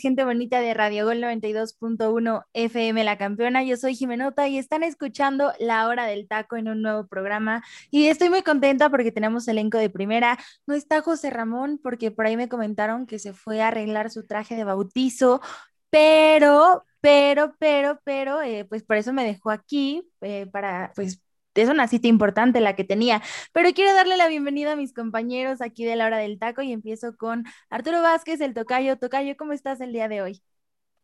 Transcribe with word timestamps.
Gente 0.00 0.24
bonita 0.24 0.60
de 0.60 0.74
Radio 0.74 1.04
Gol 1.04 1.18
92.1 1.18 2.44
FM 2.52 3.04
La 3.04 3.18
Campeona. 3.18 3.62
Yo 3.62 3.76
soy 3.76 3.94
Jimenota 3.94 4.48
y 4.48 4.58
están 4.58 4.82
escuchando 4.82 5.52
La 5.58 5.86
Hora 5.88 6.06
del 6.06 6.28
Taco 6.28 6.56
en 6.56 6.68
un 6.68 6.82
nuevo 6.82 7.06
programa. 7.06 7.62
Y 7.90 8.06
estoy 8.06 8.30
muy 8.30 8.42
contenta 8.42 8.90
porque 8.90 9.12
tenemos 9.12 9.48
elenco 9.48 9.78
de 9.78 9.90
primera. 9.90 10.38
No 10.66 10.74
está 10.74 11.02
José 11.02 11.30
Ramón 11.30 11.78
porque 11.82 12.10
por 12.10 12.26
ahí 12.26 12.36
me 12.36 12.48
comentaron 12.48 13.06
que 13.06 13.18
se 13.18 13.32
fue 13.32 13.60
a 13.62 13.68
arreglar 13.68 14.10
su 14.10 14.26
traje 14.26 14.56
de 14.56 14.64
bautizo, 14.64 15.40
pero, 15.90 16.84
pero, 17.00 17.54
pero, 17.58 18.00
pero, 18.04 18.42
eh, 18.42 18.64
pues 18.64 18.82
por 18.82 18.96
eso 18.96 19.12
me 19.12 19.24
dejó 19.24 19.50
aquí 19.50 20.08
eh, 20.20 20.46
para, 20.46 20.92
pues 20.94 21.20
es 21.60 21.68
una 21.68 21.88
cita 21.88 22.08
importante 22.08 22.60
la 22.60 22.74
que 22.74 22.84
tenía, 22.84 23.22
pero 23.52 23.72
quiero 23.74 23.92
darle 23.92 24.16
la 24.16 24.28
bienvenida 24.28 24.72
a 24.72 24.76
mis 24.76 24.94
compañeros 24.94 25.60
aquí 25.60 25.84
de 25.84 25.96
la 25.96 26.06
hora 26.06 26.18
del 26.18 26.38
taco 26.38 26.62
y 26.62 26.72
empiezo 26.72 27.16
con 27.16 27.44
Arturo 27.68 28.00
Vázquez, 28.00 28.40
el 28.40 28.54
tocayo. 28.54 28.96
Tocayo, 28.96 29.36
¿cómo 29.36 29.52
estás 29.52 29.80
el 29.82 29.92
día 29.92 30.08
de 30.08 30.22
hoy? 30.22 30.42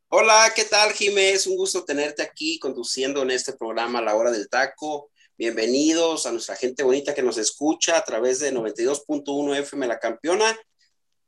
Hola, 0.08 0.50
¿qué 0.56 0.64
tal, 0.64 0.92
Jimé? 0.92 1.32
Es 1.32 1.46
un 1.46 1.56
gusto 1.56 1.84
tenerte 1.84 2.22
aquí 2.22 2.58
conduciendo 2.58 3.20
en 3.20 3.30
este 3.30 3.52
programa 3.52 4.00
La 4.00 4.14
Hora 4.14 4.30
del 4.30 4.48
Taco. 4.48 5.10
Bienvenidos 5.36 6.24
a 6.24 6.32
nuestra 6.32 6.56
gente 6.56 6.82
bonita 6.82 7.14
que 7.14 7.22
nos 7.22 7.36
escucha 7.36 7.98
a 7.98 8.04
través 8.04 8.40
de 8.40 8.50
92.1 8.50 9.58
FM 9.58 9.86
La 9.86 9.98
Campeona. 9.98 10.58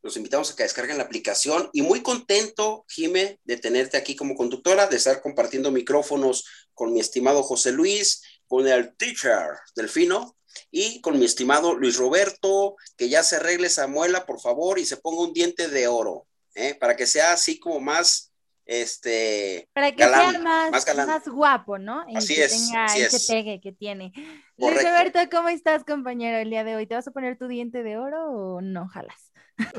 Los 0.03 0.17
invitamos 0.17 0.51
a 0.51 0.57
que 0.57 0.63
descarguen 0.63 0.97
la 0.97 1.05
aplicación 1.05 1.69
y 1.75 1.83
muy 1.83 2.03
contento, 2.03 2.87
Jime, 2.89 3.39
de 3.45 3.59
tenerte 3.59 3.99
aquí 3.99 4.17
como 4.17 4.35
conductora, 4.35 4.87
de 4.87 4.97
estar 4.97 5.21
compartiendo 5.21 5.71
micrófonos 5.71 6.47
con 6.73 6.95
mi 6.95 7.01
estimado 7.01 7.43
José 7.43 7.73
Luis, 7.73 8.23
con 8.51 8.67
el 8.67 8.97
teacher 8.97 9.59
Delfino 9.77 10.35
y 10.73 11.01
con 11.03 11.17
mi 11.17 11.25
estimado 11.25 11.75
Luis 11.75 11.97
Roberto, 11.97 12.75
que 12.97 13.09
ya 13.09 13.23
se 13.23 13.37
arregle 13.37 13.69
esa 13.69 13.87
muela, 13.87 14.27
por 14.27 14.41
favor, 14.41 14.81
y 14.81 14.85
se 14.85 14.97
ponga 14.97 15.23
un 15.23 15.33
diente 15.33 15.69
de 15.69 15.87
oro, 15.87 16.27
¿eh? 16.57 16.75
para 16.75 16.97
que 16.97 17.07
sea 17.07 17.33
así 17.33 17.61
como 17.61 17.79
más, 17.79 18.33
este, 18.67 19.69
Para 19.73 19.93
que 19.93 20.03
galán, 20.03 20.31
sea 20.33 20.41
más, 20.41 20.71
más 20.73 20.85
galán. 20.85 21.07
más 21.07 21.29
guapo, 21.29 21.79
¿no? 21.79 22.05
Y 22.09 22.17
Así 22.17 22.35
que 22.35 22.45
es, 22.45 22.67
tenga 22.67 22.87
así 22.87 23.03
ese 23.03 23.17
es. 23.19 23.27
pegue 23.29 23.61
que 23.61 23.71
tiene. 23.71 24.13
Luis. 24.57 24.83
Roberto, 24.83 25.21
¿cómo 25.31 25.49
estás, 25.49 25.85
compañero, 25.85 26.39
el 26.39 26.51
día 26.51 26.65
de 26.65 26.75
hoy? 26.75 26.87
¿Te 26.89 26.97
vas 26.97 27.07
a 27.07 27.13
poner 27.13 27.39
tu 27.39 27.47
diente 27.47 27.85
de 27.85 27.99
oro 27.99 28.33
o 28.33 28.61
no 28.61 28.89
jalas? 28.89 29.31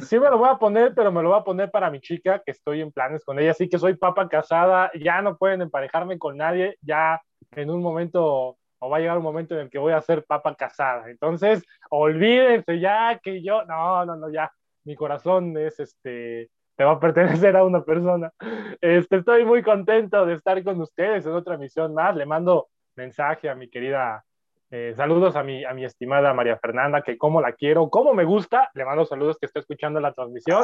Sí 0.08 0.18
me 0.18 0.30
lo 0.30 0.38
voy 0.38 0.48
a 0.50 0.58
poner, 0.58 0.94
pero 0.96 1.12
me 1.12 1.22
lo 1.22 1.30
voy 1.30 1.40
a 1.40 1.44
poner 1.44 1.70
para 1.72 1.92
mi 1.92 2.00
chica, 2.00 2.42
que 2.46 2.52
estoy 2.52 2.80
en 2.82 2.92
planes 2.94 3.26
con 3.26 3.38
ella, 3.38 3.52
así 3.52 3.68
que 3.68 3.80
soy 3.80 3.96
papa 3.98 4.30
casada, 4.30 4.92
ya 4.98 5.22
no 5.22 5.38
pueden 5.38 5.62
emparejarme 5.62 6.18
con 6.18 6.38
nadie, 6.38 6.78
ya 6.82 7.22
en 7.52 7.70
un 7.70 7.82
momento, 7.82 8.58
o 8.82 8.90
va 8.90 8.98
a 8.98 9.00
llegar 9.00 9.18
un 9.18 9.24
momento 9.24 9.54
en 9.54 9.62
el 9.62 9.70
que 9.70 9.78
voy 9.78 9.94
a 9.94 10.02
ser 10.02 10.26
papa 10.26 10.56
casada. 10.56 11.10
Entonces, 11.10 11.64
olvídense 11.90 12.80
ya 12.80 13.20
que 13.22 13.44
yo, 13.44 13.64
no, 13.66 14.06
no, 14.06 14.16
no, 14.16 14.30
ya, 14.32 14.52
mi 14.86 14.96
corazón 14.96 15.56
es 15.58 15.80
este, 15.80 16.50
te 16.76 16.84
va 16.84 16.94
a 16.94 17.00
pertenecer 17.00 17.56
a 17.56 17.64
una 17.64 17.84
persona. 17.84 18.32
Este, 18.82 19.18
estoy 19.18 19.46
muy 19.46 19.62
contento 19.62 20.26
de 20.26 20.34
estar 20.34 20.64
con 20.64 20.82
ustedes 20.82 21.26
en 21.26 21.34
otra 21.34 21.58
misión 21.58 21.94
más. 21.94 22.16
Le 22.16 22.26
mando 22.26 22.70
mensaje 22.96 23.50
a 23.50 23.56
mi 23.56 23.70
querida 23.70 24.24
eh, 24.74 24.94
saludos 24.96 25.36
a 25.36 25.44
mi, 25.44 25.66
a 25.66 25.74
mi 25.74 25.84
estimada 25.84 26.34
María 26.34 26.58
Fernanda, 26.58 27.02
que 27.02 27.18
como 27.18 27.42
la 27.42 27.52
quiero, 27.52 27.90
como 27.90 28.14
me 28.14 28.24
gusta. 28.24 28.72
Le 28.74 28.86
mando 28.86 29.04
saludos 29.04 29.38
que 29.38 29.46
está 29.46 29.60
escuchando 29.60 30.00
la 30.00 30.14
transmisión. 30.14 30.64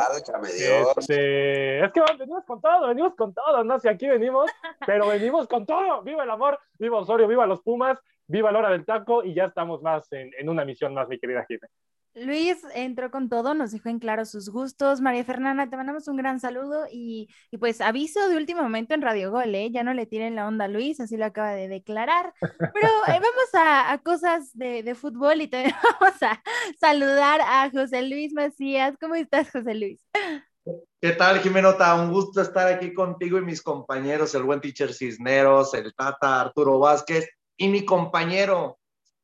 Este, 0.97 1.83
es 1.83 1.91
que 1.91 2.01
venimos 2.17 2.45
con 2.45 2.61
todo, 2.61 2.87
venimos 2.87 3.15
con 3.15 3.33
todo, 3.33 3.65
no 3.65 3.77
sé, 3.79 3.89
aquí 3.89 4.07
venimos, 4.07 4.49
pero 4.85 5.09
venimos 5.09 5.45
con 5.49 5.65
todo. 5.65 6.03
Viva 6.03 6.23
el 6.23 6.29
amor, 6.29 6.57
viva 6.79 6.99
Osorio, 6.99 7.27
viva 7.27 7.45
los 7.45 7.61
Pumas, 7.61 7.99
viva 8.27 8.49
la 8.49 8.59
hora 8.59 8.69
del 8.69 8.85
taco 8.85 9.25
y 9.25 9.33
ya 9.33 9.45
estamos 9.45 9.81
más 9.81 10.09
en, 10.13 10.31
en 10.39 10.47
una 10.47 10.63
misión 10.63 10.93
más, 10.93 11.09
mi 11.09 11.19
querida 11.19 11.45
Jiménez. 11.45 11.69
Luis 12.19 12.57
entró 12.73 13.11
con 13.11 13.29
todo, 13.29 13.53
nos 13.53 13.71
dejó 13.71 13.89
en 13.89 13.99
claro 13.99 14.25
sus 14.25 14.49
gustos. 14.49 15.01
María 15.01 15.23
Fernanda, 15.23 15.69
te 15.69 15.77
mandamos 15.77 16.07
un 16.07 16.17
gran 16.17 16.39
saludo 16.39 16.85
y, 16.91 17.29
y 17.51 17.57
pues 17.57 17.79
aviso 17.79 18.27
de 18.27 18.37
último 18.37 18.63
momento 18.63 18.93
en 18.93 19.01
Radio 19.01 19.31
Gol, 19.31 19.53
¿eh? 19.53 19.69
Ya 19.71 19.83
no 19.83 19.93
le 19.93 20.05
tiren 20.05 20.35
la 20.35 20.47
onda 20.47 20.65
a 20.65 20.67
Luis, 20.67 20.99
así 20.99 21.15
lo 21.15 21.25
acaba 21.25 21.51
de 21.51 21.67
declarar. 21.67 22.33
Pero 22.39 22.87
eh, 23.07 23.19
vamos 23.19 23.53
a, 23.53 23.91
a 23.91 23.97
cosas 23.99 24.49
de, 24.57 24.81
de 24.83 24.95
fútbol 24.95 25.41
y 25.41 25.47
también 25.47 25.75
vamos 25.99 26.21
a 26.23 26.41
saludar 26.79 27.41
a 27.41 27.69
José 27.69 28.01
Luis 28.01 28.33
Macías. 28.33 28.95
¿Cómo 28.99 29.15
estás, 29.15 29.51
José 29.51 29.75
Luis? 29.75 30.01
¿Qué 30.99 31.11
tal, 31.11 31.39
Jimenota? 31.39 31.93
Un 31.95 32.11
gusto 32.11 32.41
estar 32.41 32.67
aquí 32.67 32.93
contigo 32.93 33.37
y 33.37 33.41
mis 33.41 33.61
compañeros, 33.61 34.33
el 34.33 34.43
buen 34.43 34.59
teacher 34.59 34.93
Cisneros, 34.93 35.73
el 35.75 35.93
Tata 35.93 36.41
Arturo 36.41 36.79
Vázquez 36.79 37.29
y 37.55 37.67
mi 37.67 37.85
compañero 37.85 38.79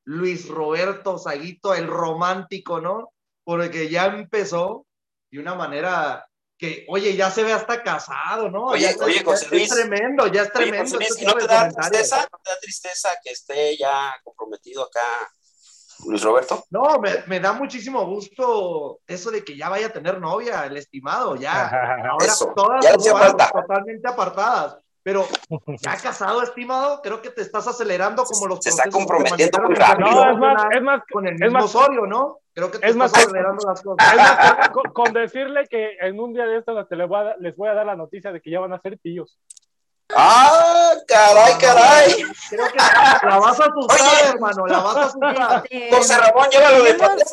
Luis 0.06 0.48
Roberto 0.48 1.18
Saguito, 1.18 1.74
el 1.74 1.88
romántico, 1.88 2.80
¿no? 2.82 3.14
Porque 3.44 3.90
ya 3.90 4.06
empezó 4.08 4.86
de 5.32 5.40
una 5.40 5.56
manera 5.56 6.26
que, 6.58 6.86
oye, 6.90 7.16
ya 7.16 7.30
se 7.32 7.44
ve 7.44 7.52
hasta 7.52 7.84
casado, 7.84 8.50
¿no? 8.50 8.66
Oye, 8.68 8.96
Ya 8.98 9.04
oye, 9.04 9.24
José 9.24 9.48
Luis. 9.50 9.64
Es 9.72 9.78
tremendo, 9.78 10.28
ya 10.28 10.44
es 10.44 10.54
tremendo. 10.54 10.98
Luis, 10.98 11.22
¿y 11.22 11.26
no 11.26 11.34
te 11.34 11.48
da 11.48 11.70
tristeza? 11.70 12.28
¿No 12.32 12.40
te 12.44 12.50
da 12.52 12.60
tristeza 12.62 13.10
que 13.24 13.32
esté 13.32 13.78
ya 13.78 14.14
comprometido 14.24 14.84
acá 14.84 15.02
Luis 16.06 16.22
Roberto? 16.22 16.64
No, 16.70 17.00
me, 17.00 17.24
me 17.28 17.40
da 17.40 17.54
muchísimo 17.54 18.06
gusto 18.06 19.00
eso 19.08 19.32
de 19.32 19.44
que 19.44 19.58
ya 19.58 19.70
vaya 19.70 19.88
a 19.88 19.94
tener 19.94 20.20
novia, 20.20 20.66
el 20.66 20.78
estimado, 20.78 21.36
ya. 21.36 21.68
Ahora 22.12 22.26
Eso, 22.26 22.54
todas 22.56 22.84
ya 22.86 22.94
hacía 22.94 23.14
falta. 23.14 23.50
totalmente 23.52 24.08
apartadas. 24.08 24.78
Pero 25.04 25.26
ya 25.82 25.98
casado, 25.98 26.42
estimado, 26.44 27.02
creo 27.02 27.22
que 27.22 27.30
te 27.30 27.42
estás 27.42 27.68
acelerando 27.68 28.24
como 28.24 28.48
los 28.48 28.60
Se 28.64 28.70
está 28.70 28.90
comprometiendo 28.90 29.60
muy 29.62 29.76
rápido. 29.76 30.10
No, 30.10 30.32
es 30.32 30.38
más, 30.38 30.64
es 30.72 30.82
más, 30.82 31.02
con 31.12 31.28
el 31.28 31.34
es 31.36 31.40
mismo 31.42 31.54
más- 31.60 31.66
Osorio, 31.76 32.06
¿no? 32.06 32.40
Creo 32.54 32.72
que 32.72 32.80
te 32.80 32.88
es 32.88 32.96
más- 32.96 33.14
acelerando 33.14 33.68
las 33.68 33.82
cosas. 33.82 34.12
es 34.12 34.18
más, 34.18 34.70
con, 34.94 35.12
decirle 35.14 35.68
que 35.70 35.98
en 36.00 36.20
un 36.20 36.34
día 36.34 36.46
de 36.46 36.58
estos 36.60 36.88
te 36.88 36.96
les 36.96 37.08
voy, 37.08 37.20
a, 37.20 37.24
dar- 37.24 37.36
les 37.40 37.56
voy 37.56 37.68
a 37.70 37.74
dar 37.74 37.86
la 37.86 37.96
noticia 37.96 38.32
de 38.32 38.40
que 38.42 38.50
ya 38.52 38.60
van 38.62 38.72
a 38.74 38.80
ser 38.80 38.98
tíos. 39.00 39.38
¡Ah, 40.16 40.92
caray, 41.08 41.54
caray! 41.60 42.24
Creo 42.50 42.68
que 42.68 42.78
la 43.28 43.40
vas 43.40 43.60
a 43.60 43.64
asustar, 43.66 44.00
Oye. 44.00 44.30
hermano, 44.30 44.68
la 44.68 44.80
vas 44.80 44.96
a 44.98 45.04
asustar. 45.06 45.64
Este, 45.72 45.96
José 45.96 46.18
Ramón, 46.18 46.48
llévalo 46.52 46.84
de 46.84 46.94
tenemos. 46.94 47.24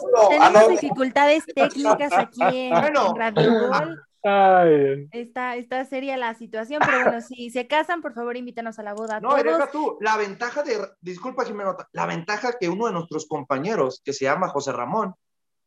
Ah, 0.40 0.64
dificultades 0.68 1.44
técnicas 1.54 2.12
aquí 2.12 2.40
en, 2.42 2.70
Bueno. 2.80 3.08
en 3.08 3.16
Radio 3.16 3.68
Gol. 3.68 4.02
Ay, 4.22 5.08
Está, 5.12 5.56
está 5.56 5.84
seria 5.84 6.16
la 6.16 6.34
situación, 6.34 6.80
pero 6.84 7.02
bueno, 7.04 7.20
si 7.20 7.50
se 7.50 7.66
casan, 7.66 8.00
por 8.02 8.12
favor, 8.14 8.36
invítanos 8.36 8.78
a 8.78 8.82
la 8.82 8.94
boda. 8.94 9.18
No, 9.20 9.34
deja 9.34 9.70
tú, 9.70 9.98
la 10.00 10.16
ventaja 10.16 10.62
de, 10.62 10.78
disculpa 11.00 11.44
Jimenota, 11.44 11.88
la 11.92 12.06
ventaja 12.06 12.52
que 12.58 12.68
uno 12.68 12.86
de 12.86 12.92
nuestros 12.92 13.26
compañeros, 13.26 14.00
que 14.04 14.12
se 14.12 14.26
llama 14.26 14.48
José 14.48 14.72
Ramón, 14.72 15.14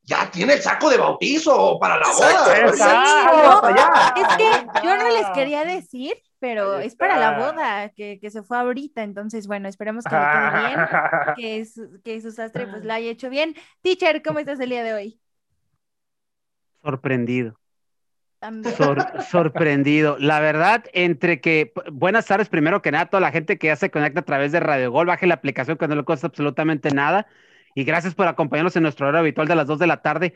ya 0.03 0.29
tiene 0.29 0.53
el 0.53 0.61
saco 0.61 0.89
de 0.89 0.97
bautizo 0.97 1.77
para 1.79 1.97
la 1.97 2.07
boda. 2.07 2.59
exacto. 2.59 3.67
Es 4.15 4.27
que 4.37 4.87
yo 4.87 4.97
no 4.97 5.09
les 5.17 5.29
quería 5.33 5.65
decir, 5.65 6.13
pero 6.39 6.79
es 6.79 6.95
para 6.95 7.17
la 7.17 7.37
boda 7.39 7.89
que, 7.89 8.19
que 8.19 8.29
se 8.29 8.43
fue 8.43 8.57
ahorita, 8.57 9.03
entonces 9.03 9.47
bueno, 9.47 9.67
esperemos 9.69 10.03
que 10.05 10.15
le 10.15 10.21
quede 10.21 10.59
bien, 10.67 10.79
que, 11.37 11.65
su- 11.65 12.01
que 12.03 12.21
su 12.21 12.31
sastre 12.31 12.67
pues 12.67 12.83
lo 12.83 12.93
haya 12.93 13.09
hecho 13.09 13.29
bien. 13.29 13.55
Teacher, 13.81 14.21
¿cómo 14.21 14.39
estás 14.39 14.59
el 14.59 14.69
día 14.69 14.83
de 14.83 14.93
hoy? 14.93 15.19
Sorprendido, 16.81 17.59
Sorprendido. 19.29 20.17
La 20.19 20.39
verdad, 20.39 20.85
entre 20.93 21.39
que, 21.39 21.73
buenas 21.91 22.25
tardes 22.25 22.49
primero 22.49 22.81
que 22.81 22.91
nada, 22.91 23.05
a 23.05 23.09
toda 23.09 23.21
la 23.21 23.31
gente 23.31 23.57
que 23.57 23.67
ya 23.67 23.75
se 23.75 23.91
conecta 23.91 24.21
a 24.21 24.25
través 24.25 24.51
de 24.51 24.59
Radio 24.59 24.91
Gol, 24.91 25.07
baje 25.07 25.27
la 25.27 25.35
aplicación 25.35 25.77
que 25.77 25.87
no 25.87 25.95
le 25.95 26.03
cuesta 26.03 26.27
absolutamente 26.27 26.91
nada. 26.91 27.27
Y 27.75 27.83
gracias 27.83 28.15
por 28.15 28.27
acompañarnos 28.27 28.75
en 28.75 28.83
nuestro 28.83 29.07
hora 29.07 29.19
habitual 29.19 29.47
de 29.47 29.55
las 29.55 29.67
2 29.67 29.79
de 29.79 29.87
la 29.87 30.01
tarde. 30.01 30.35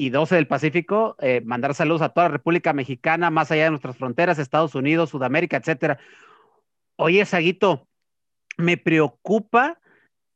y 0.00 0.10
12 0.10 0.36
del 0.36 0.46
Pacífico, 0.46 1.16
eh, 1.18 1.42
mandar 1.44 1.74
saludos 1.74 2.02
a 2.02 2.10
toda 2.10 2.28
la 2.28 2.32
República 2.34 2.72
Mexicana, 2.72 3.30
más 3.30 3.50
allá 3.50 3.64
de 3.64 3.70
nuestras 3.70 3.96
fronteras, 3.96 4.38
Estados 4.38 4.76
Unidos, 4.76 5.10
Sudamérica, 5.10 5.56
etcétera. 5.56 5.98
Oye, 6.94 7.24
Saguito, 7.24 7.88
me 8.56 8.76
preocupa 8.76 9.80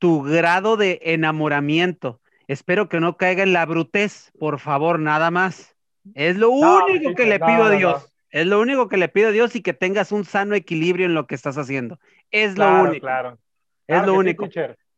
tu 0.01 0.23
grado 0.23 0.77
de 0.77 0.99
enamoramiento. 1.03 2.21
Espero 2.49 2.89
que 2.89 2.99
no 2.99 3.17
caiga 3.17 3.45
en 3.45 3.53
la 3.53 3.65
brutez, 3.65 4.33
por 4.37 4.59
favor, 4.59 4.99
nada 4.99 5.31
más. 5.31 5.72
Es 6.15 6.37
lo 6.37 6.51
único 6.51 7.15
que 7.15 7.27
le 7.27 7.39
pido 7.39 7.65
a 7.65 7.71
Dios. 7.71 8.09
Es 8.31 8.47
lo 8.47 8.61
único 8.61 8.89
que 8.89 8.97
le 8.97 9.09
pido 9.09 9.29
a 9.29 9.33
Dios 9.33 9.55
y 9.57 9.63
que 9.63 9.75
tengas 9.75 10.11
un 10.11 10.25
sano 10.25 10.55
equilibrio 10.55 11.07
en 11.07 11.15
lo 11.15 11.27
que 11.27 11.35
estás 11.35 11.59
haciendo. 11.59 11.99
Es 12.31 12.57
lo 12.57 12.83
único. 12.83 13.07
Claro. 13.07 13.39
Es 13.87 14.07
lo 14.07 14.15
único. 14.15 14.49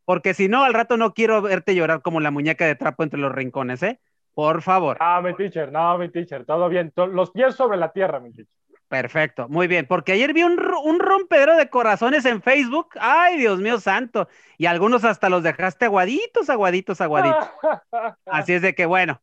Porque 0.05 0.33
si 0.33 0.47
no, 0.47 0.63
al 0.63 0.73
rato 0.73 0.97
no 0.97 1.13
quiero 1.13 1.41
verte 1.41 1.75
llorar 1.75 2.01
como 2.01 2.19
la 2.19 2.31
muñeca 2.31 2.65
de 2.65 2.75
trapo 2.75 3.03
entre 3.03 3.19
los 3.19 3.33
rincones, 3.33 3.83
¿eh? 3.83 3.99
Por 4.33 4.61
favor. 4.61 4.97
Ah, 4.99 5.21
mi 5.21 5.33
teacher, 5.33 5.71
no, 5.71 5.97
mi 5.97 6.09
teacher, 6.09 6.45
todo 6.45 6.69
bien. 6.69 6.93
Los 6.95 7.31
pies 7.31 7.55
sobre 7.55 7.77
la 7.77 7.91
tierra, 7.91 8.19
mi 8.19 8.31
teacher. 8.31 8.53
Perfecto, 8.87 9.49
muy 9.49 9.65
bien, 9.67 9.87
porque 9.87 10.11
ayer 10.11 10.31
vi 10.31 10.43
un, 10.43 10.59
un 10.83 10.99
rompedero 10.99 11.55
de 11.55 11.69
corazones 11.69 12.23
en 12.25 12.41
Facebook. 12.41 12.89
Ay, 12.99 13.37
Dios 13.39 13.59
mío 13.59 13.79
santo. 13.79 14.27
Y 14.57 14.67
algunos 14.67 15.03
hasta 15.03 15.27
los 15.27 15.41
dejaste 15.41 15.85
aguaditos, 15.85 16.49
aguaditos, 16.49 17.01
aguaditos. 17.01 17.49
Así 18.25 18.53
es 18.53 18.61
de 18.61 18.75
que, 18.75 18.85
bueno, 18.85 19.21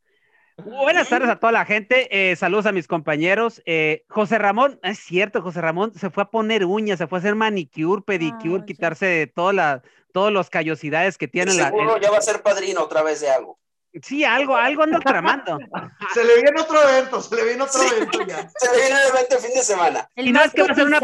Buenas 0.56 1.08
tardes 1.08 1.28
a 1.28 1.36
toda 1.36 1.52
la 1.52 1.64
gente. 1.64 2.30
Eh, 2.30 2.36
saludos 2.36 2.66
a 2.66 2.72
mis 2.72 2.86
compañeros. 2.86 3.62
Eh, 3.64 4.04
José 4.08 4.38
Ramón, 4.38 4.78
es 4.82 4.98
cierto, 4.98 5.42
José 5.42 5.60
Ramón 5.60 5.92
se 5.94 6.10
fue 6.10 6.24
a 6.24 6.30
poner 6.30 6.64
uñas, 6.64 6.98
se 6.98 7.06
fue 7.06 7.18
a 7.18 7.20
hacer 7.20 7.34
manicure, 7.34 8.02
pedicure, 8.02 8.64
quitarse 8.64 9.06
de 9.06 9.26
todas 9.26 9.54
las 9.54 9.82
todos 10.12 10.30
los 10.30 10.50
callosidades 10.50 11.18
que 11.18 11.26
tiene. 11.26 11.52
Seguro 11.52 11.98
ya 11.98 12.10
va 12.10 12.18
a 12.18 12.22
ser 12.22 12.42
padrino 12.42 12.82
otra 12.82 13.02
vez 13.02 13.20
de 13.20 13.30
algo. 13.30 13.58
Sí, 14.02 14.24
algo, 14.24 14.56
algo 14.56 14.82
anda 14.82 15.00
tramando. 15.00 15.58
se 16.14 16.24
le 16.24 16.42
viene 16.42 16.60
otro 16.60 16.88
evento, 16.88 17.20
se 17.20 17.36
le 17.36 17.44
viene 17.44 17.62
otro 17.62 17.82
evento 17.82 18.26
ya. 18.26 18.48
Se 18.56 18.70
le 18.70 18.80
viene 18.80 19.00
el 19.00 19.08
evento 19.08 19.36
el 19.36 19.42
fin 19.42 19.54
de 19.54 19.62
semana. 19.62 20.08
y 20.16 20.32
no 20.32 20.42
es 20.42 20.52
que 20.52 20.62
va 20.62 20.72
a 20.72 20.74
ser 20.74 20.86
una 20.86 21.00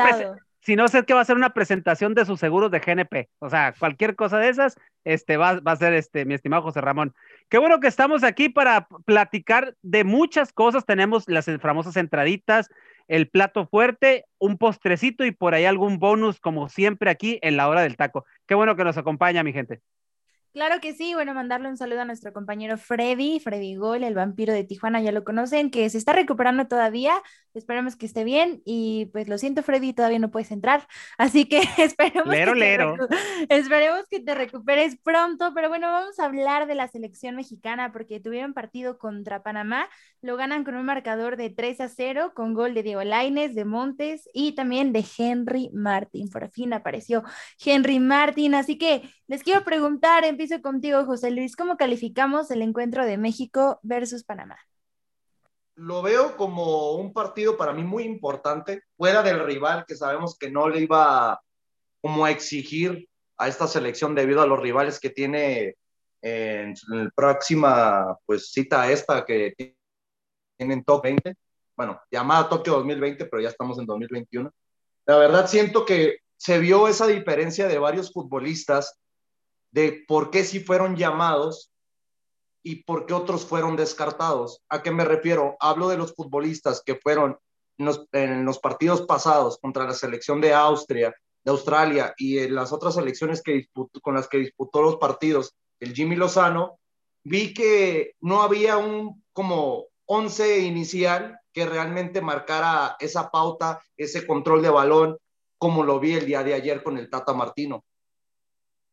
si 0.68 0.76
no 0.76 0.86
sé 0.88 1.02
que 1.06 1.14
va 1.14 1.22
a 1.22 1.24
ser 1.24 1.36
una 1.36 1.54
presentación 1.54 2.12
de 2.12 2.26
sus 2.26 2.38
seguros 2.38 2.70
de 2.70 2.80
GNP. 2.80 3.30
O 3.38 3.48
sea, 3.48 3.72
cualquier 3.78 4.16
cosa 4.16 4.36
de 4.36 4.50
esas, 4.50 4.76
este, 5.02 5.38
va, 5.38 5.60
va, 5.60 5.72
a 5.72 5.76
ser 5.76 5.94
este, 5.94 6.26
mi 6.26 6.34
estimado 6.34 6.62
José 6.62 6.82
Ramón. 6.82 7.14
Qué 7.48 7.56
bueno 7.56 7.80
que 7.80 7.86
estamos 7.86 8.22
aquí 8.22 8.50
para 8.50 8.86
platicar 9.06 9.74
de 9.80 10.04
muchas 10.04 10.52
cosas. 10.52 10.84
Tenemos 10.84 11.26
las 11.26 11.46
famosas 11.62 11.96
entraditas, 11.96 12.68
el 13.06 13.30
plato 13.30 13.66
fuerte, 13.66 14.26
un 14.36 14.58
postrecito 14.58 15.24
y 15.24 15.30
por 15.30 15.54
ahí 15.54 15.64
algún 15.64 15.98
bonus, 15.98 16.38
como 16.38 16.68
siempre 16.68 17.08
aquí 17.08 17.38
en 17.40 17.56
la 17.56 17.66
hora 17.66 17.80
del 17.80 17.96
taco. 17.96 18.26
Qué 18.46 18.54
bueno 18.54 18.76
que 18.76 18.84
nos 18.84 18.98
acompaña, 18.98 19.42
mi 19.42 19.54
gente. 19.54 19.80
Claro 20.58 20.80
que 20.80 20.92
sí, 20.92 21.14
bueno, 21.14 21.34
mandarle 21.34 21.68
un 21.68 21.76
saludo 21.76 22.00
a 22.00 22.04
nuestro 22.04 22.32
compañero 22.32 22.78
Freddy, 22.78 23.38
Freddy 23.38 23.76
Gol, 23.76 24.02
el 24.02 24.14
vampiro 24.14 24.52
de 24.52 24.64
Tijuana, 24.64 25.00
ya 25.00 25.12
lo 25.12 25.22
conocen, 25.22 25.70
que 25.70 25.88
se 25.88 25.98
está 25.98 26.14
recuperando 26.14 26.66
todavía, 26.66 27.14
esperemos 27.54 27.94
que 27.94 28.06
esté 28.06 28.24
bien 28.24 28.60
y 28.64 29.06
pues 29.12 29.28
lo 29.28 29.38
siento 29.38 29.62
Freddy, 29.62 29.92
todavía 29.92 30.18
no 30.18 30.32
puedes 30.32 30.50
entrar, 30.50 30.88
así 31.16 31.44
que 31.44 31.60
esperemos, 31.78 32.34
que, 32.34 33.46
Te 33.46 33.56
esperemos 33.56 34.02
que 34.10 34.18
te 34.18 34.34
recuperes 34.34 34.96
pronto, 35.00 35.52
pero 35.54 35.68
bueno, 35.68 35.92
vamos 35.92 36.18
a 36.18 36.24
hablar 36.24 36.66
de 36.66 36.74
la 36.74 36.88
selección 36.88 37.36
mexicana 37.36 37.92
porque 37.92 38.18
tuvieron 38.18 38.52
partido 38.52 38.98
contra 38.98 39.44
Panamá, 39.44 39.88
lo 40.22 40.36
ganan 40.36 40.64
con 40.64 40.74
un 40.74 40.84
marcador 40.84 41.36
de 41.36 41.50
3 41.50 41.82
a 41.82 41.88
0 41.88 42.32
con 42.34 42.52
gol 42.52 42.74
de 42.74 42.82
Diego 42.82 43.04
Laines, 43.04 43.54
de 43.54 43.64
Montes 43.64 44.28
y 44.34 44.56
también 44.56 44.92
de 44.92 45.04
Henry 45.16 45.70
Martin, 45.72 46.28
por 46.28 46.50
fin 46.50 46.72
apareció 46.72 47.22
Henry 47.64 48.00
Martin, 48.00 48.56
así 48.56 48.76
que 48.76 49.08
les 49.28 49.42
quiero 49.42 49.62
preguntar, 49.62 50.24
empiezo 50.24 50.47
contigo, 50.62 51.04
José 51.04 51.30
Luis, 51.30 51.56
¿cómo 51.56 51.76
calificamos 51.76 52.50
el 52.50 52.62
encuentro 52.62 53.04
de 53.04 53.18
México 53.18 53.78
versus 53.82 54.24
Panamá? 54.24 54.58
Lo 55.74 56.02
veo 56.02 56.36
como 56.36 56.92
un 56.92 57.12
partido 57.12 57.56
para 57.56 57.72
mí 57.72 57.84
muy 57.84 58.04
importante, 58.04 58.82
fuera 58.96 59.22
del 59.22 59.44
rival 59.44 59.84
que 59.86 59.94
sabemos 59.94 60.36
que 60.36 60.50
no 60.50 60.68
le 60.68 60.80
iba 60.80 61.40
como 62.00 62.24
a 62.24 62.30
exigir 62.30 63.08
a 63.36 63.48
esta 63.48 63.66
selección 63.66 64.14
debido 64.14 64.42
a 64.42 64.46
los 64.46 64.58
rivales 64.60 64.98
que 64.98 65.10
tiene 65.10 65.76
en 66.20 66.74
la 66.88 67.10
próxima 67.14 68.16
pues 68.26 68.50
cita 68.50 68.90
esta 68.90 69.24
que 69.24 69.54
tienen 70.56 70.82
top 70.84 71.04
20, 71.04 71.34
bueno, 71.76 72.00
llamada 72.10 72.48
Tokio 72.48 72.74
2020, 72.74 73.26
pero 73.26 73.40
ya 73.40 73.50
estamos 73.50 73.78
en 73.78 73.86
2021. 73.86 74.50
La 75.06 75.16
verdad 75.16 75.46
siento 75.46 75.84
que 75.84 76.18
se 76.36 76.58
vio 76.58 76.88
esa 76.88 77.06
diferencia 77.06 77.68
de 77.68 77.78
varios 77.78 78.12
futbolistas 78.12 78.98
de 79.70 80.04
por 80.06 80.30
qué 80.30 80.44
sí 80.44 80.60
fueron 80.60 80.96
llamados 80.96 81.70
y 82.62 82.82
por 82.84 83.06
qué 83.06 83.14
otros 83.14 83.44
fueron 83.44 83.76
descartados. 83.76 84.62
¿A 84.68 84.82
qué 84.82 84.90
me 84.90 85.04
refiero? 85.04 85.56
Hablo 85.60 85.88
de 85.88 85.96
los 85.96 86.14
futbolistas 86.14 86.82
que 86.84 86.96
fueron 86.96 87.38
en 87.78 88.44
los, 88.44 88.58
partidos 88.58 89.02
pasados 89.02 89.58
contra 89.58 89.86
la 89.86 89.94
selección 89.94 90.40
de 90.40 90.52
Austria, 90.52 91.14
de 91.44 91.50
Australia 91.50 92.12
y 92.16 92.38
en 92.38 92.54
las 92.54 92.72
otras 92.72 92.94
selecciones 92.94 93.42
que 93.42 93.68
con 94.02 94.14
las 94.14 94.28
que 94.28 94.38
disputó 94.38 94.82
los 94.82 94.96
partidos, 94.96 95.54
el 95.78 95.94
Jimmy 95.94 96.16
Lozano, 96.16 96.80
vi 97.22 97.54
que 97.54 98.14
no 98.20 98.42
había 98.42 98.78
un 98.78 99.22
como 99.32 99.86
11 100.06 100.60
inicial 100.60 101.38
que 101.52 101.66
realmente 101.66 102.20
marcara 102.20 102.96
esa 102.98 103.30
pauta, 103.30 103.80
ese 103.96 104.26
control 104.26 104.62
de 104.62 104.70
balón, 104.70 105.18
como 105.56 105.84
lo 105.84 106.00
vi 106.00 106.14
el 106.14 106.26
día 106.26 106.42
de 106.42 106.54
ayer 106.54 106.82
con 106.82 106.98
el 106.98 107.08
Tata 107.08 107.32
Martino 107.32 107.84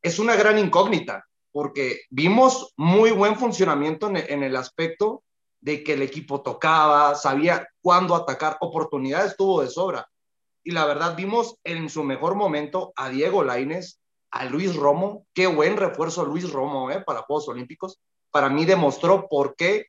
es 0.05 0.19
una 0.19 0.35
gran 0.35 0.59
incógnita, 0.59 1.25
porque 1.51 2.01
vimos 2.11 2.75
muy 2.77 3.09
buen 3.09 3.37
funcionamiento 3.37 4.07
en, 4.07 4.43
el 4.43 4.55
aspecto 4.55 5.23
de 5.61 5.83
que 5.83 5.93
el 5.93 6.03
equipo 6.03 6.43
tocaba, 6.43 7.15
sabía 7.15 7.67
cuándo 7.81 8.13
atacar, 8.13 8.55
oportunidades 8.59 9.35
tuvo 9.35 9.63
de 9.63 9.67
sobra. 9.67 10.07
Y 10.63 10.73
la 10.73 10.85
verdad, 10.85 11.15
vimos 11.15 11.57
en 11.63 11.89
su 11.89 12.03
mejor 12.03 12.35
momento 12.35 12.93
a 12.95 13.09
Diego 13.09 13.43
Laines, 13.43 13.99
a 14.29 14.45
Luis 14.45 14.75
Romo, 14.75 15.25
qué 15.33 15.47
buen 15.47 15.75
refuerzo 15.75 16.23
Luis 16.23 16.51
Romo 16.51 16.91
¿eh? 16.91 17.01
para 17.03 17.23
Juegos 17.23 17.47
Olímpicos. 17.47 17.99
Para 18.29 18.49
mí 18.49 18.65
demostró 18.65 19.27
por 19.27 19.55
qué 19.55 19.87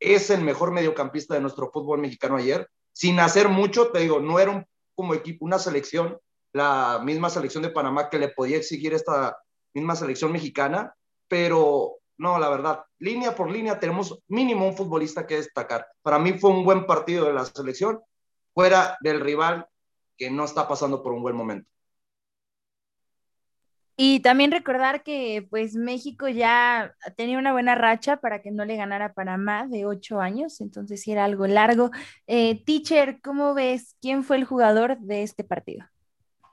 es 0.00 0.30
el 0.30 0.40
mejor 0.40 0.72
mediocampista 0.72 1.34
de 1.34 1.42
nuestro 1.42 1.70
fútbol 1.70 2.00
mexicano 2.00 2.38
ayer. 2.38 2.68
Sin 2.92 3.20
hacer 3.20 3.48
mucho, 3.48 3.92
te 3.92 4.00
digo, 4.00 4.18
no 4.18 4.40
era 4.40 4.66
como 4.96 5.14
equipo, 5.14 5.44
una 5.44 5.60
selección, 5.60 6.18
la 6.52 7.00
misma 7.04 7.30
selección 7.30 7.62
de 7.62 7.70
Panamá 7.70 8.10
que 8.10 8.18
le 8.18 8.30
podía 8.30 8.56
exigir 8.56 8.94
esta 8.94 9.36
misma 9.74 9.96
selección 9.96 10.32
mexicana, 10.32 10.94
pero 11.28 11.96
no, 12.16 12.38
la 12.38 12.48
verdad, 12.48 12.84
línea 12.98 13.34
por 13.34 13.50
línea 13.50 13.78
tenemos 13.80 14.20
mínimo 14.28 14.66
un 14.66 14.76
futbolista 14.76 15.26
que 15.26 15.36
destacar. 15.36 15.86
Para 16.02 16.18
mí 16.18 16.38
fue 16.38 16.50
un 16.50 16.64
buen 16.64 16.86
partido 16.86 17.26
de 17.26 17.32
la 17.32 17.44
selección, 17.44 18.00
fuera 18.54 18.96
del 19.00 19.20
rival 19.20 19.66
que 20.16 20.30
no 20.30 20.44
está 20.44 20.68
pasando 20.68 21.02
por 21.02 21.12
un 21.12 21.22
buen 21.22 21.34
momento. 21.34 21.68
Y 23.96 24.20
también 24.20 24.50
recordar 24.50 25.04
que 25.04 25.46
pues 25.50 25.76
México 25.76 26.28
ya 26.28 26.94
tenía 27.16 27.38
una 27.38 27.52
buena 27.52 27.76
racha 27.76 28.16
para 28.16 28.42
que 28.42 28.50
no 28.50 28.64
le 28.64 28.76
ganara 28.76 29.06
a 29.06 29.12
Panamá 29.12 29.68
de 29.68 29.86
ocho 29.86 30.20
años, 30.20 30.60
entonces 30.60 31.02
sí 31.02 31.12
era 31.12 31.24
algo 31.24 31.46
largo. 31.46 31.90
Eh, 32.26 32.64
teacher, 32.64 33.20
¿cómo 33.22 33.54
ves 33.54 33.96
quién 34.00 34.24
fue 34.24 34.36
el 34.36 34.44
jugador 34.44 34.98
de 34.98 35.22
este 35.22 35.44
partido? 35.44 35.86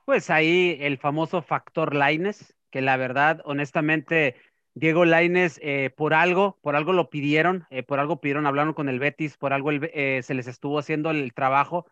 Pues 0.05 0.29
ahí 0.29 0.77
el 0.81 0.99
famoso 0.99 1.41
factor 1.41 1.95
Laines, 1.95 2.55
que 2.71 2.81
la 2.81 2.97
verdad, 2.97 3.41
honestamente, 3.45 4.35
Diego 4.73 5.05
Laines, 5.05 5.59
eh, 5.61 5.91
por 5.95 6.13
algo, 6.13 6.57
por 6.61 6.75
algo 6.75 6.93
lo 6.93 7.09
pidieron, 7.09 7.65
eh, 7.69 7.83
por 7.83 7.99
algo 7.99 8.21
pidieron, 8.21 8.47
hablaron 8.47 8.73
con 8.73 8.89
el 8.89 8.99
Betis, 8.99 9.37
por 9.37 9.53
algo 9.53 9.71
eh, 9.71 10.21
se 10.23 10.33
les 10.33 10.47
estuvo 10.47 10.79
haciendo 10.79 11.11
el 11.11 11.33
trabajo 11.33 11.85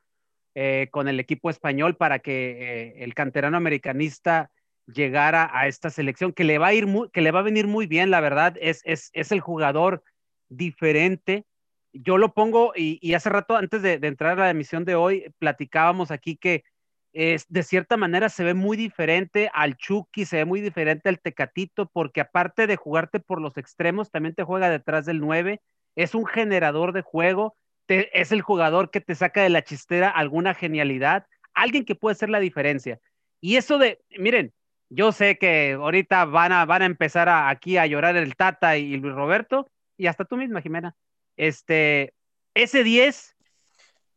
con 0.92 1.08
el 1.08 1.22
equipo 1.22 1.50
español 1.50 1.96
para 1.96 2.20
que 2.20 2.96
el 2.98 3.14
canterano 3.14 3.56
americanista 3.56 4.52
llegara 4.88 5.50
a 5.54 5.68
esta 5.68 5.90
selección, 5.90 6.34
que 6.34 6.44
le 6.44 6.58
va 6.58 6.68
a 6.68 6.74
ir 6.74 6.86
que 7.14 7.22
le 7.22 7.32
va 7.32 7.40
a 7.40 7.44
venir 7.44 7.66
muy 7.66 7.88
bien, 7.88 8.12
la 8.12 8.20
verdad, 8.20 8.58
es, 8.60 8.82
es, 8.84 9.10
es 9.14 9.32
el 9.32 9.40
jugador 9.40 10.04
diferente. 10.50 11.46
Yo 11.94 12.18
lo 12.18 12.34
pongo, 12.34 12.74
y, 12.76 13.14
hace 13.14 13.30
rato, 13.30 13.56
antes 13.56 13.82
de, 13.82 14.00
de 14.00 14.08
entrar 14.10 14.38
a 14.38 14.46
la 14.46 14.50
emisión 14.50 14.84
de 14.84 14.96
hoy, 14.96 15.34
platicábamos 15.40 16.12
aquí 16.12 16.36
que 16.36 16.66
es, 17.14 17.46
de 17.50 17.64
cierta 17.64 17.98
manera 17.98 18.30
se 18.30 18.44
ve 18.44 18.54
muy 18.54 18.78
diferente 18.78 19.50
al 19.54 19.78
Chucky, 19.78 20.26
se 20.26 20.38
ve 20.38 20.46
muy 20.46 20.62
diferente 20.62 21.10
al 21.10 21.20
Tecatito, 21.20 21.88
porque 21.88 22.22
aparte 22.22 22.68
de 22.68 22.76
jugarte 22.76 23.20
por 23.20 23.42
los 23.42 23.58
extremos, 23.58 24.12
también 24.12 24.36
te 24.36 24.44
juega 24.44 24.70
detrás 24.70 25.06
del 25.06 25.20
9, 25.20 25.62
es 25.96 26.16
un 26.16 26.26
generador 26.26 26.94
de 26.94 27.02
juego, 27.02 27.56
es 27.88 28.32
el 28.32 28.42
jugador 28.42 28.92
que 28.92 29.02
te 29.02 29.16
saca 29.16 29.42
de 29.42 29.50
la 29.50 29.64
chistera 29.64 30.10
alguna 30.10 30.54
genialidad, 30.54 31.26
alguien 31.54 31.86
que 31.86 31.96
puede 31.96 32.16
ser 32.16 32.30
la 32.30 32.40
diferencia. 32.40 33.00
Y 33.42 33.56
eso 33.56 33.78
de, 33.78 34.00
miren, 34.18 34.54
yo 34.90 35.12
sé 35.12 35.38
que 35.38 35.74
ahorita 35.74 36.26
van 36.26 36.52
a, 36.52 36.66
van 36.66 36.84
a 36.84 36.86
empezar 36.86 37.30
aquí 37.30 37.78
a 37.78 37.86
llorar 37.86 38.16
el 38.18 38.36
Tata 38.36 38.78
y 38.78 38.98
Luis 38.98 39.16
Roberto, 39.16 39.68
y 39.98 40.08
hasta 40.08 40.26
tú 40.26 40.38
misma, 40.38 40.62
Jimena. 40.62 40.96
Este, 41.36 42.14
ese 42.54 42.84
10 42.84 43.36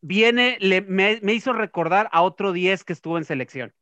viene, 0.02 0.58
me, 0.88 1.32
hizo 1.32 1.54
recordar 1.54 2.10
a 2.12 2.22
otro 2.22 2.52
10 2.52 2.84
que 2.84 2.92
estuvo 2.92 3.16
en 3.16 3.24
selección, 3.24 3.72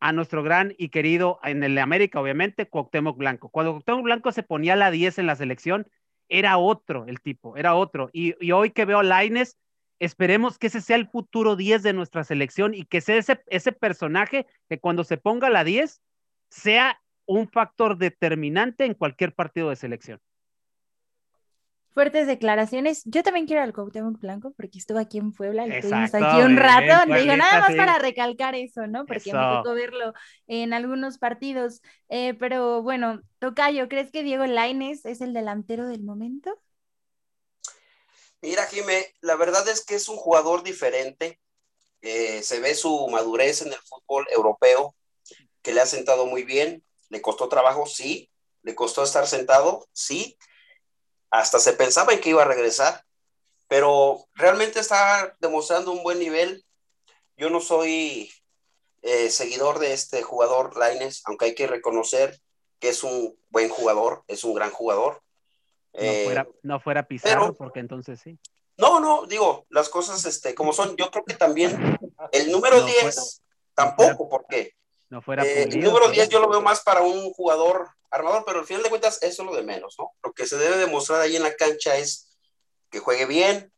a 0.00 0.12
nuestro 0.12 0.42
gran 0.42 0.74
y 0.78 0.88
querido 0.88 1.38
en 1.44 1.62
el 1.62 1.78
América, 1.78 2.20
obviamente, 2.20 2.66
Cuauhtémoc 2.66 3.16
Blanco. 3.16 3.50
Cuando 3.50 3.72
Cuauhtémoc 3.72 4.02
Blanco 4.02 4.32
se 4.32 4.42
ponía 4.42 4.74
la 4.74 4.90
10 4.90 5.18
en 5.18 5.26
la 5.26 5.36
selección, 5.36 5.86
era 6.28 6.56
otro 6.56 7.06
el 7.06 7.20
tipo, 7.20 7.56
era 7.56 7.74
otro. 7.74 8.10
Y, 8.12 8.50
hoy 8.50 8.70
que 8.70 8.86
veo 8.86 9.00
a 9.00 9.02
Laines, 9.04 9.58
esperemos 10.00 10.58
que 10.58 10.68
ese 10.68 10.80
sea 10.80 10.96
el 10.96 11.06
futuro 11.06 11.54
10 11.54 11.82
de 11.82 11.92
nuestra 11.92 12.24
selección 12.24 12.74
y 12.74 12.86
que 12.86 13.00
sea 13.00 13.16
ese, 13.16 13.40
ese 13.48 13.70
personaje 13.72 14.46
que 14.68 14.80
cuando 14.80 15.04
se 15.04 15.18
ponga 15.18 15.50
la 15.50 15.62
10 15.62 16.00
sea 16.48 17.00
un 17.26 17.48
factor 17.48 17.98
determinante 17.98 18.84
en 18.84 18.94
cualquier 18.94 19.34
partido 19.34 19.70
de 19.70 19.76
selección. 19.76 20.20
Fuertes 21.94 22.26
declaraciones. 22.26 23.02
Yo 23.04 23.22
también 23.22 23.46
quiero 23.46 23.62
al 23.62 23.74
Cuauhtémoc 23.74 24.18
Blanco 24.18 24.54
porque 24.56 24.78
estuve 24.78 25.00
aquí 25.00 25.18
en 25.18 25.32
Puebla 25.32 25.66
y 25.66 25.72
estuvimos 25.72 26.14
aquí 26.14 26.42
un 26.42 26.56
rato. 26.56 27.12
digo, 27.12 27.36
nada 27.36 27.60
más 27.60 27.74
para 27.74 27.98
recalcar 27.98 28.54
eso, 28.54 28.86
¿no? 28.86 29.04
Porque 29.04 29.32
me 29.32 29.38
tocó 29.38 29.74
verlo 29.74 30.14
en 30.46 30.72
algunos 30.72 31.18
partidos. 31.18 31.82
Eh, 32.08 32.32
pero 32.34 32.82
bueno, 32.82 33.20
Tocayo, 33.38 33.88
¿crees 33.88 34.10
que 34.10 34.22
Diego 34.22 34.46
Laines 34.46 35.04
es 35.04 35.20
el 35.20 35.34
delantero 35.34 35.86
del 35.86 36.02
momento? 36.02 36.58
Mira, 38.40 38.64
Jimé, 38.66 39.14
la 39.20 39.36
verdad 39.36 39.68
es 39.68 39.84
que 39.84 39.94
es 39.94 40.08
un 40.08 40.16
jugador 40.16 40.62
diferente. 40.62 41.40
Eh, 42.00 42.42
se 42.42 42.58
ve 42.60 42.74
su 42.74 43.06
madurez 43.08 43.60
en 43.60 43.68
el 43.68 43.78
fútbol 43.80 44.26
europeo, 44.34 44.94
que 45.60 45.74
le 45.74 45.82
ha 45.82 45.86
sentado 45.86 46.24
muy 46.24 46.42
bien. 46.42 46.82
Le 47.10 47.20
costó 47.20 47.48
trabajo, 47.50 47.84
sí. 47.84 48.30
Le 48.62 48.74
costó 48.74 49.02
estar 49.04 49.26
sentado, 49.26 49.86
sí 49.92 50.38
hasta 51.32 51.58
se 51.58 51.72
pensaba 51.72 52.12
en 52.12 52.20
que 52.20 52.28
iba 52.28 52.42
a 52.42 52.46
regresar, 52.46 53.02
pero 53.66 54.26
realmente 54.34 54.78
está 54.78 55.34
demostrando 55.40 55.90
un 55.90 56.02
buen 56.02 56.18
nivel. 56.18 56.62
Yo 57.38 57.48
no 57.48 57.60
soy 57.60 58.30
eh, 59.00 59.30
seguidor 59.30 59.78
de 59.78 59.94
este 59.94 60.22
jugador 60.22 60.76
Laines, 60.76 61.22
aunque 61.24 61.46
hay 61.46 61.54
que 61.54 61.66
reconocer 61.66 62.38
que 62.78 62.90
es 62.90 63.02
un 63.02 63.34
buen 63.48 63.70
jugador, 63.70 64.22
es 64.28 64.44
un 64.44 64.52
gran 64.52 64.70
jugador. 64.70 65.22
No 65.94 66.00
eh, 66.02 66.24
fuera, 66.24 66.46
no 66.62 66.80
fuera 66.80 67.08
Pizarro, 67.08 67.54
porque 67.54 67.80
entonces 67.80 68.20
sí. 68.20 68.38
No, 68.76 69.00
no, 69.00 69.24
digo, 69.24 69.64
las 69.70 69.88
cosas 69.88 70.22
este, 70.26 70.54
como 70.54 70.74
son. 70.74 70.96
Yo 70.96 71.10
creo 71.10 71.24
que 71.24 71.34
también 71.34 71.98
el 72.32 72.52
número 72.52 72.84
10, 72.84 73.42
tampoco, 73.74 74.28
porque 74.28 74.74
no 75.08 75.22
fuera 75.22 75.44
eh, 75.46 75.62
el 75.62 75.80
número 75.80 76.10
10 76.10 76.28
yo 76.28 76.40
lo 76.40 76.48
veo 76.48 76.60
más 76.60 76.82
para 76.82 77.00
un 77.00 77.32
jugador 77.32 77.88
armador, 78.12 78.44
pero 78.46 78.60
al 78.60 78.66
final 78.66 78.82
de 78.82 78.90
cuentas 78.90 79.18
eso 79.22 79.42
es 79.42 79.46
lo 79.46 79.56
de 79.56 79.62
menos, 79.62 79.96
¿no? 79.98 80.12
Lo 80.22 80.32
que 80.32 80.46
se 80.46 80.56
debe 80.56 80.76
demostrar 80.76 81.20
ahí 81.20 81.34
en 81.34 81.42
la 81.42 81.56
cancha 81.56 81.96
es 81.96 82.36
que 82.90 83.00
juegue 83.00 83.26
bien, 83.26 83.72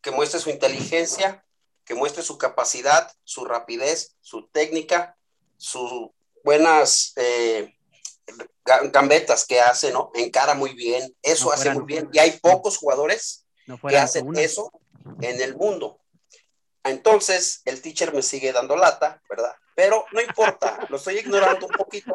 que 0.00 0.12
muestre 0.12 0.40
su 0.40 0.50
inteligencia, 0.50 1.44
que 1.84 1.94
muestre 1.94 2.22
su 2.22 2.38
capacidad, 2.38 3.12
su 3.24 3.44
rapidez, 3.44 4.16
su 4.20 4.48
técnica, 4.48 5.16
sus 5.56 6.10
buenas 6.44 7.12
eh, 7.16 7.76
gambetas 8.64 9.44
que 9.46 9.60
hace, 9.60 9.92
¿no? 9.92 10.10
Encara 10.14 10.54
muy 10.54 10.74
bien, 10.74 11.14
eso 11.22 11.52
hace 11.52 11.70
muy 11.72 11.84
bien. 11.84 12.08
Y 12.12 12.18
hay 12.18 12.38
pocos 12.38 12.76
jugadores 12.76 13.46
que 13.88 13.98
hacen 13.98 14.26
eso 14.36 14.70
en 15.20 15.40
el 15.40 15.56
mundo. 15.56 15.98
Entonces, 16.90 17.62
el 17.64 17.80
teacher 17.82 18.12
me 18.12 18.22
sigue 18.22 18.52
dando 18.52 18.76
lata, 18.76 19.20
¿verdad? 19.28 19.54
Pero 19.74 20.06
no 20.12 20.20
importa, 20.20 20.78
lo 20.88 20.96
estoy 20.96 21.18
ignorando 21.18 21.66
un 21.66 21.72
poquito 21.72 22.14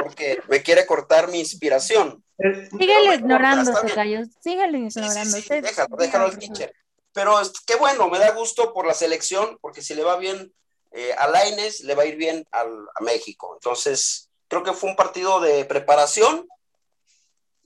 porque 0.00 0.40
me 0.48 0.62
quiere 0.62 0.86
cortar 0.86 1.28
mi 1.28 1.38
inspiración. 1.38 2.24
Síguelo 2.38 3.12
ignorando, 3.12 3.72
Tocayo, 3.72 4.22
síguelo 4.40 4.78
ignorando. 4.78 5.36
déjalo, 5.60 5.96
déjalo 5.96 6.24
al 6.24 6.38
teacher. 6.38 6.72
Pero 7.12 7.38
qué 7.66 7.76
bueno, 7.76 8.08
me 8.08 8.18
da 8.18 8.30
gusto 8.30 8.72
por 8.72 8.86
la 8.86 8.94
selección, 8.94 9.58
porque 9.60 9.82
si 9.82 9.94
le 9.94 10.04
va 10.04 10.16
bien 10.16 10.54
eh, 10.92 11.12
a 11.18 11.26
Laines, 11.28 11.80
le 11.80 11.94
va 11.94 12.04
a 12.04 12.06
ir 12.06 12.16
bien 12.16 12.46
a 12.52 12.64
México. 13.00 13.52
Entonces, 13.54 14.30
creo 14.48 14.62
que 14.62 14.72
fue 14.72 14.90
un 14.90 14.96
partido 14.96 15.40
de 15.40 15.64
preparación. 15.64 16.48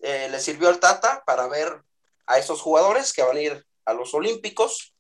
Eh, 0.03 0.29
le 0.31 0.41
sirvió 0.41 0.69
al 0.69 0.81
Tata 0.81 1.23
para 1.25 1.47
ver 1.47 1.83
a 2.27 2.39
esos 2.39 2.61
jugadores 2.61 3.13
que 3.13 3.23
van 3.23 3.37
a 3.37 3.41
ir 3.41 3.67
a 3.85 3.93
los 3.93 4.13
Olímpicos. 4.15 4.94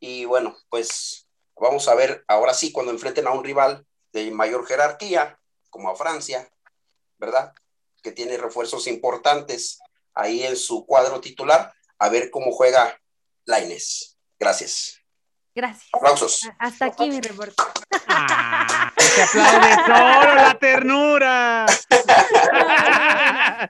Y 0.00 0.24
bueno, 0.24 0.56
pues 0.68 1.28
Vamos 1.60 1.88
a 1.88 1.94
ver 1.94 2.24
ahora 2.28 2.54
sí 2.54 2.70
cuando 2.72 2.92
enfrenten 2.92 3.26
a 3.26 3.32
un 3.32 3.44
rival 3.44 3.84
de 4.12 4.30
mayor 4.30 4.66
jerarquía, 4.66 5.38
como 5.70 5.90
a 5.90 5.96
Francia, 5.96 6.48
¿verdad? 7.18 7.52
Que 8.02 8.12
tiene 8.12 8.36
refuerzos 8.36 8.86
importantes 8.86 9.80
ahí 10.14 10.44
en 10.44 10.56
su 10.56 10.86
cuadro 10.86 11.20
titular, 11.20 11.72
a 11.98 12.08
ver 12.08 12.30
cómo 12.30 12.52
juega 12.52 13.00
Laines. 13.44 14.16
Gracias. 14.38 15.00
Gracias. 15.54 15.88
Aplausos. 15.92 16.48
Hasta 16.58 16.86
aquí 16.86 17.08
mi 17.08 17.20
reporte. 17.20 17.54
Ah, 18.06 18.92
se 18.96 19.22
aplaude 19.22 19.74
solo 19.74 20.34
la 20.34 20.58
ternura. 20.60 21.66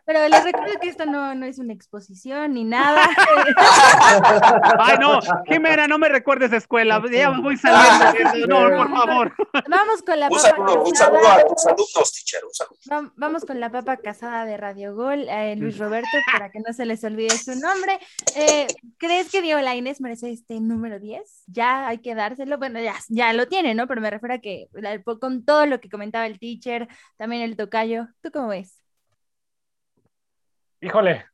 Pero 0.07 0.28
les 0.28 0.45
recuerdo 0.45 0.78
que 0.81 0.88
esto 0.88 1.07
no, 1.07 1.35
no, 1.35 1.47
es 1.47 1.59
una 1.59 1.73
exposición 1.73 2.55
ni 2.55 2.64
nada. 2.64 3.02
Ay, 4.78 4.97
no, 4.99 5.21
Jimena, 5.47 5.87
no 5.88 5.99
me 5.99 6.09
recuerdes 6.09 6.52
escuela. 6.52 7.02
Ya 7.11 7.31
voy 7.31 7.57
saliendo. 7.57 8.47
No, 8.47 8.76
por 8.76 8.90
favor. 8.90 9.35
Vamos 9.69 10.02
con 10.02 10.21
la 10.21 10.26
un 10.26 10.37
papa 10.37 10.49
saludo, 10.49 10.85
un 10.85 10.95
saludo 10.95 11.28
a 11.28 11.45
tus 11.45 11.67
alumnos, 11.67 12.12
teacher. 12.12 12.40
Un 12.45 12.55
saludo. 12.55 13.12
Vamos 13.17 13.45
con 13.45 13.61
la 13.61 13.71
papa 13.71 13.97
casada 13.97 14.45
de 14.45 14.57
Radio 14.57 14.95
Gol, 14.95 15.26
eh, 15.28 15.57
Luis 15.57 15.78
Roberto, 15.78 16.09
para 16.33 16.50
que 16.50 16.61
no 16.61 16.73
se 16.73 16.87
les 16.87 17.02
olvide 17.05 17.31
su 17.31 17.59
nombre. 17.59 17.99
Eh, 18.37 18.67
¿Crees 18.99 19.31
que 19.31 19.43
Diego 19.43 19.61
Lainez 19.61 20.00
merece 20.00 20.31
este 20.31 20.61
número 20.61 20.99
10? 20.99 21.45
Ya 21.47 21.88
hay 21.88 21.99
que 21.99 22.14
dárselo. 22.14 22.59
Bueno, 22.59 22.81
ya, 22.81 22.95
ya 23.09 23.33
lo 23.33 23.47
tiene, 23.49 23.75
¿no? 23.75 23.87
Pero 23.87 24.00
me 24.00 24.11
refiero 24.11 24.35
a 24.35 24.38
que 24.38 24.69
con 25.21 25.45
todo 25.45 25.67
lo 25.67 25.81
que 25.81 25.88
comentaba 25.88 26.26
el 26.26 26.38
teacher, 26.38 26.88
también 27.17 27.43
el 27.43 27.57
tocayo, 27.57 28.09
¿tú 28.23 28.31
cómo 28.31 28.49
ves? 28.49 28.78
Híjole, 30.80 31.26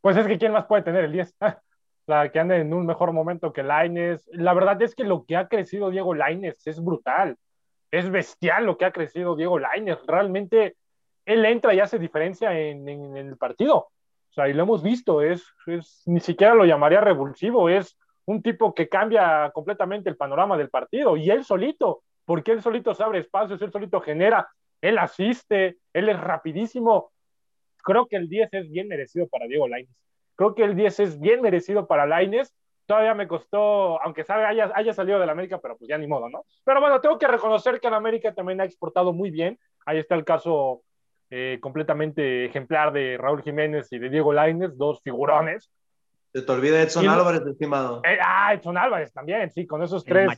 pues 0.00 0.16
es 0.16 0.26
que 0.26 0.38
¿quién 0.38 0.52
más 0.52 0.66
puede 0.66 0.82
tener 0.82 1.04
el 1.04 1.12
10? 1.12 1.36
la 2.06 2.30
que 2.30 2.40
ande 2.40 2.56
en 2.56 2.72
un 2.72 2.86
mejor 2.86 3.12
momento 3.12 3.52
que 3.52 3.62
Laines. 3.62 4.28
La 4.32 4.54
verdad 4.54 4.80
es 4.82 4.94
que 4.94 5.04
lo 5.04 5.24
que 5.26 5.36
ha 5.36 5.48
crecido 5.48 5.90
Diego 5.90 6.14
Laines 6.14 6.66
es 6.66 6.82
brutal. 6.82 7.36
Es 7.90 8.10
bestial 8.10 8.66
lo 8.66 8.78
que 8.78 8.86
ha 8.86 8.92
crecido 8.92 9.36
Diego 9.36 9.58
Laines. 9.58 9.98
Realmente 10.06 10.76
él 11.26 11.44
entra 11.44 11.74
y 11.74 11.80
hace 11.80 11.98
diferencia 11.98 12.58
en, 12.58 12.88
el 12.88 13.36
partido. 13.36 13.76
O 14.30 14.32
sea, 14.32 14.48
y 14.48 14.54
lo 14.54 14.62
hemos 14.62 14.82
visto, 14.82 15.20
es, 15.20 15.44
es, 15.66 16.02
ni 16.06 16.20
siquiera 16.20 16.54
lo 16.54 16.64
llamaría 16.64 17.00
revulsivo, 17.00 17.68
es 17.68 17.98
un 18.24 18.42
tipo 18.42 18.74
que 18.74 18.88
cambia 18.88 19.50
completamente 19.52 20.08
el 20.08 20.16
panorama 20.16 20.56
del 20.56 20.70
partido 20.70 21.16
y 21.16 21.30
él 21.30 21.44
solito, 21.44 22.02
porque 22.24 22.52
él 22.52 22.62
solito 22.62 22.94
se 22.94 23.02
abre 23.02 23.20
espacios, 23.20 23.60
él 23.62 23.72
solito 23.72 24.00
genera, 24.00 24.48
él 24.80 24.98
asiste, 24.98 25.78
él 25.92 26.08
es 26.08 26.20
rapidísimo. 26.20 27.10
Creo 27.88 28.06
que 28.06 28.16
el 28.16 28.28
10 28.28 28.48
es 28.52 28.70
bien 28.70 28.88
merecido 28.88 29.28
para 29.28 29.46
Diego 29.46 29.68
Lainez. 29.68 29.94
Creo 30.36 30.54
que 30.54 30.64
el 30.64 30.76
10 30.76 31.00
es 31.00 31.20
bien 31.20 31.40
merecido 31.40 31.86
para 31.86 32.06
Lainez. 32.06 32.52
Todavía 32.86 33.14
me 33.14 33.28
costó, 33.28 34.00
aunque 34.02 34.24
sabe, 34.24 34.44
haya, 34.46 34.70
haya 34.74 34.92
salido 34.92 35.18
de 35.18 35.26
la 35.26 35.32
América, 35.32 35.58
pero 35.60 35.76
pues 35.76 35.88
ya 35.88 35.98
ni 35.98 36.06
modo, 36.06 36.28
¿no? 36.28 36.44
Pero 36.64 36.80
bueno, 36.80 37.00
tengo 37.00 37.18
que 37.18 37.26
reconocer 37.26 37.80
que 37.80 37.88
en 37.88 37.94
América 37.94 38.32
también 38.32 38.60
ha 38.60 38.64
exportado 38.64 39.12
muy 39.12 39.30
bien. 39.30 39.58
Ahí 39.84 39.98
está 39.98 40.14
el 40.14 40.24
caso 40.24 40.82
eh, 41.30 41.58
completamente 41.60 42.46
ejemplar 42.46 42.92
de 42.92 43.18
Raúl 43.18 43.42
Jiménez 43.42 43.92
y 43.92 43.98
de 43.98 44.08
Diego 44.08 44.32
Lainez, 44.32 44.76
dos 44.76 45.02
figurones 45.02 45.70
se 46.32 46.42
te 46.42 46.52
olvida 46.52 46.82
Edson 46.82 47.08
Álvarez, 47.08 47.42
estimado. 47.46 48.02
Eh, 48.04 48.18
ah, 48.22 48.52
Edson 48.52 48.76
Álvarez 48.76 49.12
también, 49.12 49.50
sí, 49.50 49.66
con 49.66 49.82
esos 49.82 50.04
tres 50.04 50.30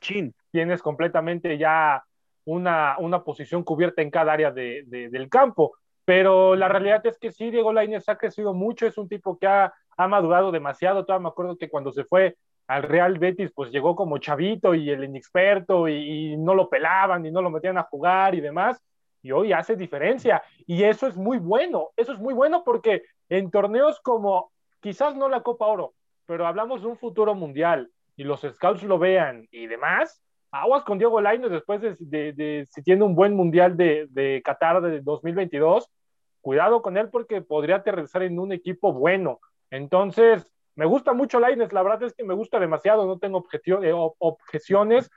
tienes 0.50 0.82
completamente 0.82 1.58
ya 1.58 2.02
una, 2.44 2.96
una 2.98 3.22
posición 3.24 3.64
cubierta 3.64 4.02
en 4.02 4.10
cada 4.10 4.32
área 4.32 4.50
de, 4.50 4.84
del 4.86 5.28
campo. 5.28 5.76
Pero 6.10 6.56
la 6.56 6.66
realidad 6.66 7.06
es 7.06 7.20
que 7.20 7.30
sí, 7.30 7.52
Diego 7.52 7.72
Lainez 7.72 8.08
ha 8.08 8.18
crecido 8.18 8.52
mucho, 8.52 8.84
es 8.84 8.98
un 8.98 9.08
tipo 9.08 9.38
que 9.38 9.46
ha, 9.46 9.72
ha 9.96 10.08
madurado 10.08 10.50
demasiado. 10.50 11.04
Todavía 11.04 11.22
me 11.22 11.28
acuerdo 11.28 11.56
que 11.56 11.68
cuando 11.68 11.92
se 11.92 12.02
fue 12.02 12.36
al 12.66 12.82
Real 12.82 13.16
Betis, 13.20 13.52
pues 13.54 13.70
llegó 13.70 13.94
como 13.94 14.18
chavito 14.18 14.74
y 14.74 14.90
el 14.90 15.04
inexperto 15.04 15.86
y, 15.86 16.32
y 16.32 16.36
no 16.36 16.56
lo 16.56 16.68
pelaban 16.68 17.24
y 17.24 17.30
no 17.30 17.40
lo 17.40 17.48
metían 17.48 17.78
a 17.78 17.84
jugar 17.84 18.34
y 18.34 18.40
demás. 18.40 18.82
Y 19.22 19.30
hoy 19.30 19.52
hace 19.52 19.76
diferencia. 19.76 20.42
Y 20.66 20.82
eso 20.82 21.06
es 21.06 21.16
muy 21.16 21.38
bueno, 21.38 21.90
eso 21.96 22.12
es 22.12 22.18
muy 22.18 22.34
bueno 22.34 22.64
porque 22.64 23.04
en 23.28 23.48
torneos 23.52 24.00
como 24.00 24.50
quizás 24.80 25.14
no 25.14 25.28
la 25.28 25.44
Copa 25.44 25.66
Oro, 25.66 25.94
pero 26.26 26.44
hablamos 26.44 26.82
de 26.82 26.88
un 26.88 26.96
futuro 26.96 27.36
mundial 27.36 27.88
y 28.16 28.24
los 28.24 28.40
scouts 28.40 28.82
lo 28.82 28.98
vean 28.98 29.46
y 29.52 29.68
demás, 29.68 30.20
aguas 30.50 30.82
con 30.82 30.98
Diego 30.98 31.20
Lainez 31.20 31.52
después 31.52 31.80
de, 31.80 32.66
si 32.68 32.82
tiene 32.82 33.04
un 33.04 33.14
buen 33.14 33.36
mundial 33.36 33.76
de, 33.76 34.08
de, 34.10 34.42
Qatar 34.44 34.82
de 34.82 35.02
2022, 35.02 35.88
cuidado 36.40 36.82
con 36.82 36.96
él 36.96 37.08
porque 37.10 37.42
podría 37.42 37.76
aterrizar 37.76 38.22
en 38.22 38.38
un 38.38 38.52
equipo 38.52 38.92
bueno. 38.92 39.40
Entonces, 39.70 40.50
me 40.76 40.86
gusta 40.86 41.12
mucho 41.12 41.40
Lainez, 41.40 41.72
la 41.72 41.82
verdad 41.82 42.04
es 42.04 42.14
que 42.14 42.24
me 42.24 42.34
gusta 42.34 42.58
demasiado, 42.58 43.06
no 43.06 43.18
tengo 43.18 43.46
eh, 43.82 43.92
objeciones 44.18 45.10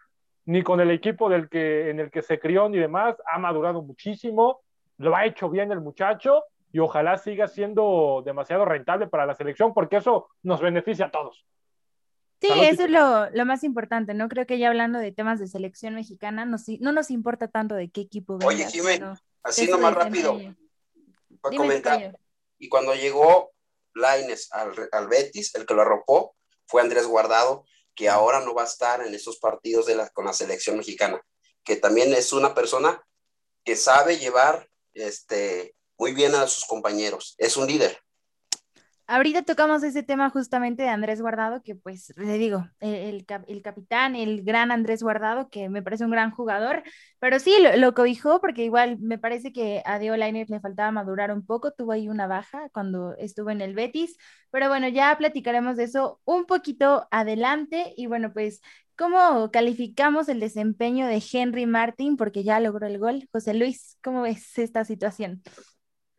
ni 0.46 0.62
con 0.62 0.82
el 0.82 0.92
equipo 0.92 1.30
del 1.30 1.48
que, 1.50 1.90
en 1.90 2.00
el 2.00 2.12
que 2.12 2.22
se 2.22 2.40
crió 2.40 2.68
ni 2.68 2.78
demás, 2.78 3.16
ha 3.32 3.40
madurado 3.40 3.82
muchísimo, 3.82 4.62
lo 4.98 5.16
ha 5.16 5.26
hecho 5.26 5.50
bien 5.50 5.72
el 5.72 5.80
muchacho 5.80 6.44
y 6.72 6.80
ojalá 6.80 7.18
siga 7.18 7.48
siendo 7.48 8.24
demasiado 8.26 8.66
rentable 8.66 9.08
para 9.08 9.26
la 9.26 9.36
selección 9.36 9.74
porque 9.74 9.98
eso 9.98 10.30
nos 10.42 10.60
beneficia 10.60 11.06
a 11.06 11.12
todos. 11.12 11.46
Sí, 12.42 12.50
eso 12.60 12.84
es 12.84 12.92
lo, 12.92 13.46
más 13.46 13.64
importante, 13.64 14.14
¿no? 14.14 14.28
Creo 14.28 14.46
que 14.46 14.58
ya 14.58 14.68
hablando 14.68 15.00
de 15.00 15.14
temas 15.14 15.40
de 15.40 15.48
selección 15.48 15.96
mexicana, 15.96 16.46
no 16.46 16.92
nos 16.92 17.10
importa 17.10 17.48
tanto 17.48 17.76
de 17.76 17.90
qué 17.90 18.02
equipo 18.02 18.38
Oye, 18.46 18.66
Jimé, 18.70 19.00
así 19.44 19.70
nomás 19.70 19.94
rápido, 19.94 20.38
para 21.44 21.58
comentar. 21.58 22.18
Y 22.58 22.70
cuando 22.70 22.96
llegó 22.96 23.52
Laines 23.94 24.52
al, 24.52 24.90
al 24.92 25.08
Betis, 25.08 25.54
el 25.56 25.66
que 25.66 25.74
lo 25.74 25.82
arropó 25.82 26.36
fue 26.66 26.82
Andrés 26.82 27.06
Guardado, 27.06 27.66
que 27.94 28.10
ahora 28.10 28.40
no 28.40 28.56
va 28.56 28.64
a 28.64 28.68
estar 28.68 29.06
en 29.06 29.14
esos 29.14 29.38
partidos 29.38 29.86
de 29.86 29.96
la, 29.96 30.10
con 30.10 30.26
la 30.26 30.34
selección 30.34 30.78
mexicana, 30.78 31.22
que 31.64 31.76
también 31.76 32.14
es 32.14 32.34
una 32.34 32.56
persona 32.56 33.06
que 33.64 33.76
sabe 33.76 34.18
llevar 34.18 34.70
este, 34.94 35.76
muy 35.98 36.14
bien 36.14 36.34
a 36.36 36.48
sus 36.48 36.66
compañeros, 36.66 37.36
es 37.38 37.58
un 37.58 37.68
líder. 37.68 38.00
Ahorita 39.06 39.44
tocamos 39.44 39.84
ese 39.84 40.02
tema 40.02 40.30
justamente 40.30 40.84
de 40.84 40.90
Andrés 40.90 41.22
Guardado, 41.22 41.62
que 41.62 41.76
pues 41.76 42.14
le 42.16 42.38
digo, 42.38 42.66
el, 42.80 43.26
el, 43.48 43.62
capitán, 43.62 44.16
el 44.16 44.44
gran 44.44 44.72
Andrés 44.72 45.04
Guardado, 45.04 45.50
que 45.50 45.68
me 45.68 45.82
parece 45.82 46.06
un 46.06 46.12
gran 46.12 46.32
jugador, 46.32 46.84
pero 47.20 47.40
sí, 47.40 47.54
lo, 47.62 47.76
lo 47.76 47.94
cobijó 47.94 48.40
porque 48.40 48.64
igual 48.64 48.98
me 49.00 49.18
parece 49.18 49.52
que 49.52 49.84
a 49.86 50.00
Lainez 50.00 50.50
le 50.50 50.62
faltaba 50.62 50.92
madurar 50.92 51.34
un 51.34 51.46
poco, 51.46 51.72
tuvo 51.74 51.92
ahí 51.92 52.08
una 52.08 52.28
baja 52.28 52.70
cuando 52.70 53.14
estuvo 53.18 53.50
en 53.50 53.62
el 53.62 53.76
Betis, 53.76 54.18
pero 54.52 54.70
bueno, 54.70 54.88
ya 54.88 55.18
platicaremos 55.18 55.76
de 55.76 55.84
eso 55.84 56.22
un 56.24 56.46
poquito 56.46 57.08
adelante 57.12 57.94
y 57.98 58.08
bueno, 58.08 58.32
pues 58.32 58.62
¿Cómo 58.96 59.50
calificamos 59.52 60.30
el 60.30 60.40
desempeño 60.40 61.08
de 61.08 61.22
Henry 61.32 61.66
Martin? 61.66 62.16
Porque 62.16 62.44
ya 62.44 62.60
logró 62.60 62.86
el 62.86 63.00
gol. 63.00 63.28
José 63.32 63.56
Luis, 63.56 63.98
¿cómo 64.04 64.22
ves 64.22 64.56
esta 64.60 64.86
situación? 64.86 65.42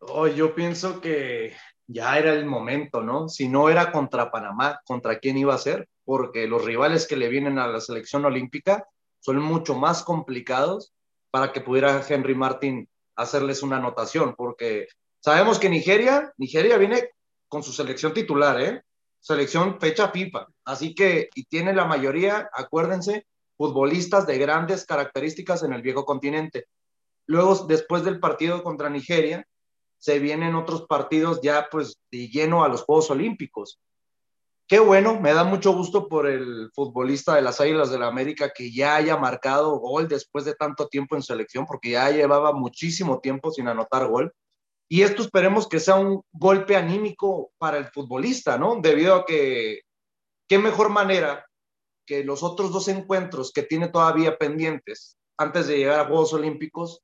Oh, 0.01 0.27
yo 0.27 0.57
pienso 0.57 1.01
que 1.01 1.55
ya 1.87 2.19
era 2.19 2.33
el 2.33 2.47
momento, 2.47 3.03
¿no? 3.03 3.29
Si 3.29 3.49
no 3.49 3.69
era 3.69 3.93
contra 3.93 4.31
Panamá, 4.31 4.81
¿contra 4.85 5.19
quién 5.19 5.37
iba 5.37 5.55
a 5.55 5.59
ser? 5.59 5.89
Porque 6.05 6.47
los 6.47 6.65
rivales 6.65 7.07
que 7.07 7.17
le 7.17 7.29
vienen 7.29 7.59
a 7.59 7.67
la 7.67 7.81
selección 7.81 8.25
olímpica 8.25 8.87
son 9.21 9.41
mucho 9.41 9.75
más 9.75 10.03
complicados 10.03 10.93
para 11.31 11.53
que 11.53 11.61
pudiera 11.61 12.03
Henry 12.07 12.35
Martin 12.35 12.89
hacerles 13.17 13.63
una 13.63 13.77
anotación, 13.77 14.35
porque 14.37 14.87
sabemos 15.21 15.59
que 15.59 15.69
Nigeria, 15.69 16.33
Nigeria 16.37 16.77
viene 16.79 17.11
con 17.49 17.63
su 17.63 17.73
selección 17.73 18.13
titular, 18.13 18.61
¿eh? 18.61 18.83
Selección 19.21 19.81
fecha 19.81 20.13
pipa. 20.13 20.49
Así 20.65 20.95
que, 20.95 21.29
y 21.35 21.45
tiene 21.45 21.73
la 21.73 21.87
mayoría, 21.87 22.51
acuérdense, 22.53 23.27
futbolistas 23.57 24.27
de 24.27 24.39
grandes 24.39 24.85
características 24.85 25.63
en 25.63 25.73
el 25.73 25.83
viejo 25.83 26.05
continente. 26.05 26.67
Luego, 27.27 27.65
después 27.67 28.05
del 28.05 28.21
partido 28.21 28.63
contra 28.63 28.91
Nigeria, 28.91 29.47
se 30.05 30.19
vienen 30.19 30.55
otros 30.55 30.85
partidos 30.87 31.41
ya 31.43 31.69
pues 31.71 31.97
de 32.11 32.29
lleno 32.29 32.63
a 32.63 32.69
los 32.69 32.83
Juegos 32.83 33.11
Olímpicos. 33.11 33.81
Qué 34.69 34.79
bueno, 34.79 35.19
me 35.19 35.33
da 35.33 35.45
mucho 35.45 35.73
gusto 35.73 36.09
por 36.09 36.27
el 36.27 36.71
futbolista 36.75 37.35
de 37.35 37.41
las 37.41 37.59
Águilas 37.59 37.91
de 37.91 37.99
la 37.99 38.09
América 38.09 38.53
que 38.55 38.71
ya 38.71 38.97
haya 38.97 39.17
marcado 39.17 39.79
gol 39.79 40.07
después 40.07 40.45
de 40.45 40.55
tanto 40.57 40.89
tiempo 40.89 41.17
en 41.17 41.23
selección, 41.23 41.65
porque 41.65 41.93
ya 41.93 42.11
llevaba 42.11 42.53
muchísimo 42.53 43.21
tiempo 43.21 43.51
sin 43.51 43.67
anotar 43.67 44.07
gol. 44.07 44.31
Y 44.91 45.01
esto 45.01 45.23
esperemos 45.23 45.67
que 45.67 45.81
sea 45.81 45.95
un 45.95 46.21
golpe 46.33 46.77
anímico 46.77 47.53
para 47.57 47.79
el 47.79 47.87
futbolista, 47.87 48.59
¿no? 48.59 48.77
Debido 48.83 49.15
a 49.15 49.25
que, 49.25 49.85
qué 50.47 50.59
mejor 50.59 50.91
manera 50.91 51.47
que 52.05 52.25
los 52.25 52.43
otros 52.43 52.71
dos 52.71 52.89
encuentros 52.89 53.53
que 53.53 53.63
tiene 53.63 53.89
todavía 53.89 54.37
pendientes 54.37 55.17
antes 55.39 55.67
de 55.67 55.79
llegar 55.79 56.01
a 56.01 56.07
Juegos 56.09 56.35
Olímpicos 56.35 57.01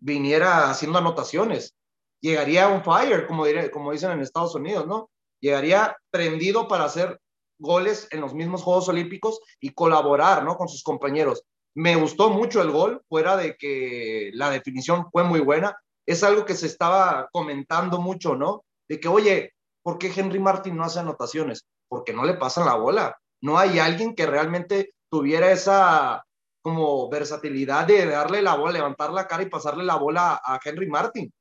viniera 0.00 0.68
haciendo 0.68 0.98
anotaciones 0.98 1.76
llegaría 2.22 2.68
un 2.68 2.82
fire, 2.82 3.26
como, 3.26 3.44
como 3.72 3.92
dicen 3.92 4.12
en 4.12 4.20
Estados 4.20 4.54
Unidos, 4.54 4.86
¿no? 4.86 5.10
Llegaría 5.40 5.96
prendido 6.10 6.68
para 6.68 6.84
hacer 6.84 7.20
goles 7.58 8.08
en 8.10 8.20
los 8.20 8.32
mismos 8.32 8.62
Juegos 8.62 8.88
Olímpicos 8.88 9.40
y 9.60 9.70
colaborar, 9.70 10.44
¿no? 10.44 10.56
Con 10.56 10.68
sus 10.68 10.82
compañeros. 10.82 11.42
Me 11.74 11.96
gustó 11.96 12.30
mucho 12.30 12.62
el 12.62 12.70
gol, 12.70 13.02
fuera 13.08 13.36
de 13.36 13.56
que 13.56 14.30
la 14.34 14.50
definición 14.50 15.10
fue 15.10 15.24
muy 15.24 15.40
buena. 15.40 15.76
Es 16.06 16.22
algo 16.22 16.44
que 16.44 16.54
se 16.54 16.66
estaba 16.66 17.28
comentando 17.32 18.00
mucho, 18.00 18.36
¿no? 18.36 18.64
De 18.88 19.00
que, 19.00 19.08
oye, 19.08 19.52
¿por 19.82 19.98
qué 19.98 20.12
Henry 20.14 20.38
Martin 20.38 20.76
no 20.76 20.84
hace 20.84 21.00
anotaciones? 21.00 21.66
Porque 21.88 22.12
no 22.12 22.24
le 22.24 22.34
pasan 22.34 22.66
la 22.66 22.74
bola. 22.74 23.16
No 23.40 23.58
hay 23.58 23.78
alguien 23.78 24.14
que 24.14 24.26
realmente 24.26 24.94
tuviera 25.10 25.50
esa 25.50 26.24
como 26.62 27.08
versatilidad 27.08 27.86
de 27.86 28.06
darle 28.06 28.42
la 28.42 28.54
bola, 28.54 28.72
levantar 28.72 29.12
la 29.12 29.26
cara 29.26 29.42
y 29.42 29.48
pasarle 29.48 29.82
la 29.82 29.96
bola 29.96 30.40
a 30.44 30.60
Henry 30.64 30.88
Martin 30.88 31.32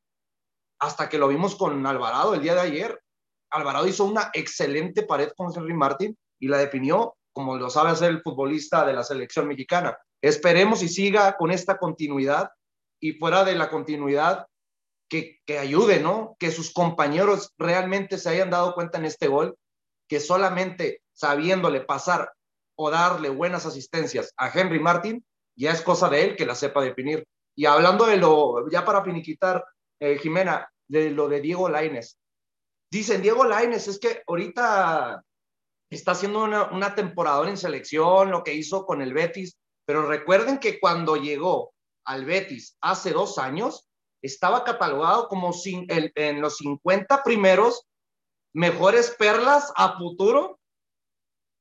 hasta 0.82 1.08
que 1.08 1.20
lo 1.20 1.28
vimos 1.28 1.56
con 1.56 1.86
Alvarado 1.86 2.34
el 2.34 2.42
día 2.42 2.56
de 2.56 2.62
ayer. 2.62 3.02
Alvarado 3.52 3.88
hizo 3.88 4.04
una 4.04 4.32
excelente 4.34 5.04
pared 5.04 5.30
con 5.38 5.54
Henry 5.56 5.74
Martin 5.74 6.18
y 6.40 6.48
la 6.48 6.58
definió 6.58 7.16
como 7.34 7.56
lo 7.56 7.70
sabe 7.70 7.92
hacer 7.92 8.10
el 8.10 8.22
futbolista 8.22 8.86
de 8.86 8.94
la 8.94 9.04
selección 9.04 9.48
mexicana. 9.48 9.98
Esperemos 10.22 10.84
y 10.84 10.90
siga 10.90 11.38
con 11.38 11.52
esta 11.52 11.78
continuidad 11.78 12.50
y 13.00 13.14
fuera 13.14 13.44
de 13.44 13.56
la 13.56 13.70
continuidad 13.70 14.48
que, 15.10 15.40
que 15.46 15.60
ayude, 15.60 16.00
¿no? 16.00 16.36
Que 16.40 16.52
sus 16.52 16.74
compañeros 16.74 17.54
realmente 17.58 18.18
se 18.18 18.30
hayan 18.30 18.50
dado 18.50 18.74
cuenta 18.74 18.98
en 18.98 19.06
este 19.06 19.28
gol, 19.28 19.56
que 20.10 20.20
solamente 20.20 21.02
sabiéndole 21.14 21.82
pasar 21.82 22.34
o 22.76 22.90
darle 22.90 23.30
buenas 23.30 23.66
asistencias 23.66 24.34
a 24.36 24.50
Henry 24.50 24.80
Martin, 24.80 25.26
ya 25.56 25.72
es 25.72 25.82
cosa 25.82 26.10
de 26.10 26.24
él 26.24 26.36
que 26.36 26.46
la 26.46 26.56
sepa 26.56 26.82
definir. 26.82 27.26
Y 27.56 27.66
hablando 27.66 28.06
de 28.06 28.18
lo, 28.18 28.70
ya 28.70 28.84
para 28.84 29.04
finiquitar, 29.04 29.64
eh, 30.02 30.18
Jimena, 30.18 30.70
de 30.90 31.12
lo 31.12 31.30
de 31.30 31.40
Diego 31.40 31.70
Laines. 31.70 32.18
Dicen, 32.92 33.22
Diego 33.22 33.46
Laines, 33.46 33.88
es 33.88 34.00
que 34.00 34.24
ahorita 34.28 35.24
está 35.90 36.12
haciendo 36.12 36.44
una, 36.44 36.96
temporada 36.96 37.48
en 37.48 37.56
selección, 37.56 38.32
lo 38.32 38.44
que 38.44 38.54
hizo 38.54 38.86
con 38.86 39.02
el 39.02 39.14
Betis, 39.14 39.58
pero 39.86 40.08
recuerden 40.08 40.58
que 40.58 40.80
cuando 40.80 41.16
llegó 41.16 41.74
al 42.06 42.26
Betis 42.26 42.78
hace 42.82 43.12
dos 43.12 43.38
años, 43.38 43.88
estaba 44.24 44.64
catalogado 44.64 45.28
como 45.28 45.54
sin, 45.54 45.86
el, 45.90 46.12
en 46.16 46.42
los 46.42 46.58
50 46.58 47.24
primeros 47.24 47.88
mejores 48.54 49.12
perlas 49.12 49.72
a 49.76 49.98
futuro 49.98 50.60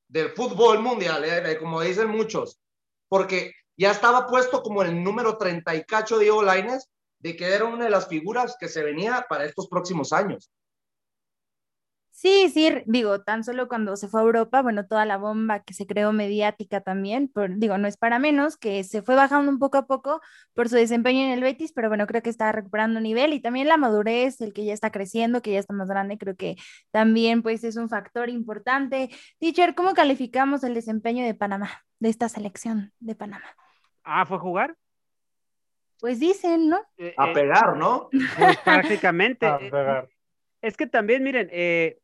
del 0.09 0.31
fútbol 0.31 0.79
mundial, 0.79 1.23
eh, 1.25 1.57
como 1.59 1.81
dicen 1.81 2.09
muchos, 2.09 2.59
porque 3.07 3.53
ya 3.77 3.91
estaba 3.91 4.27
puesto 4.27 4.61
como 4.61 4.81
el 4.81 5.03
número 5.03 5.37
30 5.37 5.75
y 5.75 5.83
cacho 5.85 6.19
Diego 6.19 6.43
Laines 6.43 6.89
de 7.21 7.35
que 7.35 7.53
era 7.53 7.65
una 7.65 7.85
de 7.85 7.91
las 7.91 8.07
figuras 8.07 8.55
que 8.59 8.67
se 8.67 8.83
venía 8.83 9.25
para 9.29 9.45
estos 9.45 9.67
próximos 9.67 10.11
años. 10.13 10.51
Sí, 12.13 12.49
sí, 12.53 12.69
digo, 12.85 13.21
tan 13.23 13.43
solo 13.43 13.67
cuando 13.67 13.95
se 13.95 14.07
fue 14.07 14.21
a 14.21 14.23
Europa, 14.23 14.61
bueno, 14.61 14.85
toda 14.85 15.05
la 15.05 15.17
bomba 15.17 15.63
que 15.63 15.73
se 15.73 15.87
creó 15.87 16.13
mediática 16.13 16.81
también, 16.81 17.31
digo, 17.57 17.79
no 17.79 17.87
es 17.87 17.97
para 17.97 18.19
menos, 18.19 18.57
que 18.57 18.83
se 18.83 19.01
fue 19.01 19.15
bajando 19.15 19.49
un 19.49 19.57
poco 19.57 19.77
a 19.79 19.87
poco 19.87 20.21
por 20.53 20.69
su 20.69 20.75
desempeño 20.75 21.21
en 21.21 21.31
el 21.31 21.41
Betis, 21.41 21.73
pero 21.73 21.87
bueno, 21.87 22.05
creo 22.05 22.21
que 22.21 22.29
está 22.29 22.51
recuperando 22.51 22.99
nivel 22.99 23.33
y 23.33 23.41
también 23.41 23.67
la 23.67 23.77
madurez, 23.77 24.39
el 24.41 24.53
que 24.53 24.65
ya 24.65 24.73
está 24.73 24.91
creciendo, 24.91 25.41
que 25.41 25.53
ya 25.53 25.59
está 25.59 25.73
más 25.73 25.87
grande, 25.87 26.19
creo 26.19 26.35
que 26.35 26.57
también 26.91 27.41
pues 27.41 27.63
es 27.63 27.75
un 27.75 27.89
factor 27.89 28.29
importante. 28.29 29.09
Teacher, 29.39 29.73
¿cómo 29.73 29.95
calificamos 29.95 30.63
el 30.63 30.75
desempeño 30.75 31.25
de 31.25 31.33
Panamá, 31.33 31.71
de 31.99 32.09
esta 32.09 32.29
selección 32.29 32.93
de 32.99 33.15
Panamá? 33.15 33.55
Ah, 34.03 34.25
¿fue 34.27 34.37
a 34.37 34.39
jugar? 34.39 34.77
Pues 36.01 36.19
dicen, 36.19 36.67
¿no? 36.67 36.81
Eh, 36.97 37.13
a 37.15 37.29
eh, 37.29 37.33
pegar, 37.33 37.77
¿no? 37.77 38.09
Pues 38.37 38.57
prácticamente. 38.57 39.47
Es 40.59 40.75
que 40.75 40.87
también, 40.87 41.23
miren, 41.23 41.47
eh, 41.51 41.99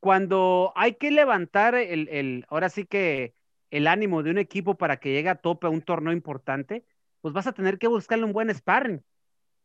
cuando 0.00 0.72
hay 0.74 0.94
que 0.94 1.12
levantar 1.12 1.76
el, 1.76 2.08
el, 2.08 2.44
ahora 2.48 2.68
sí 2.68 2.86
que 2.86 3.34
el 3.70 3.86
ánimo 3.86 4.24
de 4.24 4.32
un 4.32 4.38
equipo 4.38 4.74
para 4.74 4.96
que 4.98 5.12
llegue 5.12 5.28
a 5.28 5.36
tope 5.36 5.68
a 5.68 5.70
un 5.70 5.80
torneo 5.80 6.12
importante, 6.12 6.84
pues 7.20 7.32
vas 7.32 7.46
a 7.46 7.52
tener 7.52 7.78
que 7.78 7.86
buscarle 7.86 8.24
un 8.24 8.32
buen 8.32 8.52
sparring. 8.52 9.04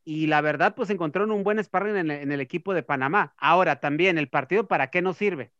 Y 0.03 0.27
la 0.27 0.41
verdad, 0.41 0.75
pues 0.75 0.91
encontraron 0.91 1.31
un 1.31 1.43
buen 1.43 1.63
sparring 1.63 1.95
en 1.95 2.11
el, 2.11 2.21
en 2.21 2.31
el 2.31 2.39
equipo 2.39 2.75
de 2.75 2.83
Panamá. 2.83 3.33
Ahora, 3.37 3.79
también, 3.79 4.19
el 4.19 4.29
partido, 4.29 4.67
¿para 4.67 4.91
qué 4.91 5.01
nos 5.01 5.17
sirve? 5.17 5.51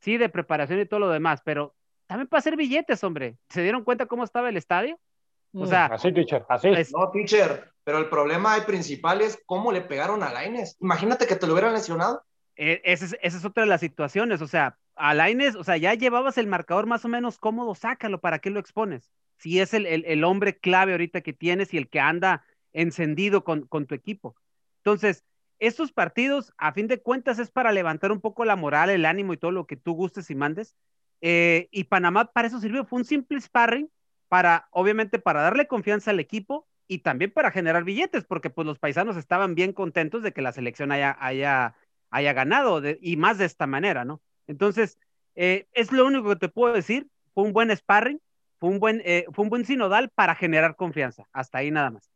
Sí, 0.00 0.16
de 0.16 0.28
preparación 0.28 0.80
y 0.80 0.86
todo 0.86 0.98
lo 1.00 1.10
demás, 1.10 1.42
pero 1.44 1.76
también 2.06 2.26
para 2.26 2.40
hacer 2.40 2.56
billetes, 2.56 3.04
hombre. 3.04 3.36
¿Se 3.48 3.62
dieron 3.62 3.84
cuenta 3.84 4.06
cómo 4.06 4.24
estaba 4.24 4.48
el 4.48 4.56
estadio? 4.56 4.98
O 5.52 5.66
sea, 5.66 5.86
así, 5.86 6.12
teacher, 6.12 6.44
así. 6.48 6.70
No, 6.92 7.10
teacher, 7.10 7.72
pero 7.84 7.98
el 7.98 8.08
problema 8.08 8.56
principal 8.66 9.20
es 9.20 9.42
cómo 9.46 9.72
le 9.72 9.80
pegaron 9.80 10.22
a 10.22 10.32
Laines. 10.32 10.76
Imagínate 10.80 11.26
que 11.26 11.36
te 11.36 11.46
lo 11.46 11.54
hubieran 11.54 11.72
lesionado. 11.72 12.22
Eh, 12.56 12.80
esa, 12.84 13.06
es, 13.06 13.16
esa, 13.22 13.38
es, 13.38 13.44
otra 13.44 13.62
de 13.62 13.68
las 13.68 13.80
situaciones. 13.80 14.42
O 14.42 14.46
sea, 14.46 14.76
a 14.94 15.14
Laines, 15.14 15.54
o 15.54 15.64
sea, 15.64 15.76
ya 15.76 15.94
llevabas 15.94 16.38
el 16.38 16.46
marcador 16.46 16.86
más 16.86 17.04
o 17.04 17.08
menos 17.08 17.38
cómodo, 17.38 17.74
sácalo, 17.74 18.20
¿para 18.20 18.40
qué 18.40 18.50
lo 18.50 18.60
expones? 18.60 19.10
Si 19.38 19.60
es 19.60 19.72
el, 19.72 19.86
el, 19.86 20.04
el 20.06 20.24
hombre 20.24 20.58
clave 20.58 20.92
ahorita 20.92 21.20
que 21.20 21.32
tienes 21.32 21.72
y 21.72 21.78
el 21.78 21.88
que 21.88 22.00
anda 22.00 22.44
encendido 22.72 23.44
con, 23.44 23.66
con 23.66 23.86
tu 23.86 23.94
equipo. 23.94 24.36
Entonces, 24.78 25.24
estos 25.58 25.92
partidos, 25.92 26.52
a 26.56 26.72
fin 26.72 26.86
de 26.86 27.00
cuentas, 27.00 27.38
es 27.38 27.50
para 27.50 27.72
levantar 27.72 28.12
un 28.12 28.20
poco 28.20 28.44
la 28.44 28.56
moral, 28.56 28.90
el 28.90 29.04
ánimo 29.04 29.32
y 29.32 29.36
todo 29.36 29.50
lo 29.50 29.66
que 29.66 29.76
tú 29.76 29.92
gustes 29.92 30.30
y 30.30 30.34
mandes. 30.34 30.76
Eh, 31.20 31.68
y 31.72 31.84
Panamá 31.84 32.26
para 32.26 32.48
eso 32.48 32.60
sirvió, 32.60 32.84
fue 32.84 33.00
un 33.00 33.04
simple 33.04 33.40
sparring 33.40 33.90
para, 34.28 34.68
obviamente, 34.70 35.18
para 35.18 35.42
darle 35.42 35.66
confianza 35.66 36.10
al 36.10 36.20
equipo 36.20 36.66
y 36.86 36.98
también 37.00 37.30
para 37.32 37.50
generar 37.50 37.84
billetes, 37.84 38.24
porque 38.24 38.50
pues 38.50 38.66
los 38.66 38.78
paisanos 38.78 39.16
estaban 39.16 39.54
bien 39.54 39.72
contentos 39.72 40.22
de 40.22 40.32
que 40.32 40.42
la 40.42 40.52
selección 40.52 40.90
haya, 40.92 41.16
haya, 41.20 41.74
haya 42.10 42.32
ganado 42.32 42.82
y 43.00 43.16
más 43.16 43.38
de 43.38 43.44
esta 43.44 43.66
manera, 43.66 44.04
¿no? 44.04 44.20
Entonces, 44.46 44.98
eh, 45.34 45.68
es 45.72 45.92
lo 45.92 46.06
único 46.06 46.30
que 46.30 46.36
te 46.36 46.48
puedo 46.48 46.72
decir, 46.74 47.08
fue 47.34 47.44
un 47.44 47.52
buen 47.52 47.74
sparring, 47.76 48.20
fue 48.58 48.70
un 48.70 48.80
buen, 48.80 49.02
eh, 49.04 49.26
fue 49.32 49.44
un 49.44 49.50
buen 49.50 49.64
sinodal 49.64 50.10
para 50.10 50.34
generar 50.34 50.76
confianza, 50.76 51.28
hasta 51.32 51.58
ahí 51.58 51.70
nada 51.70 51.90
más. 51.90 52.10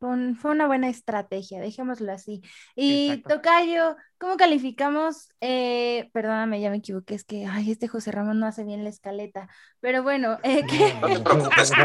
Fue 0.00 0.50
una 0.50 0.66
buena 0.66 0.88
estrategia, 0.88 1.60
dejémoslo 1.60 2.10
así. 2.10 2.40
Y 2.74 3.22
Tocayo, 3.28 3.96
¿cómo 4.16 4.38
calificamos? 4.38 5.28
Eh, 5.42 6.08
perdóname, 6.14 6.58
ya 6.62 6.70
me 6.70 6.78
equivoqué, 6.78 7.14
es 7.14 7.24
que 7.24 7.44
ay, 7.44 7.70
este 7.70 7.86
José 7.86 8.10
Ramón 8.10 8.40
no 8.40 8.46
hace 8.46 8.64
bien 8.64 8.82
la 8.82 8.88
escaleta, 8.88 9.50
pero 9.80 10.02
bueno, 10.02 10.38
eh, 10.42 10.64
¿qué? 10.66 10.94
no 11.00 11.08
te 11.08 11.20
preocupes, 11.20 11.70
no 11.70 11.76
te 11.76 11.84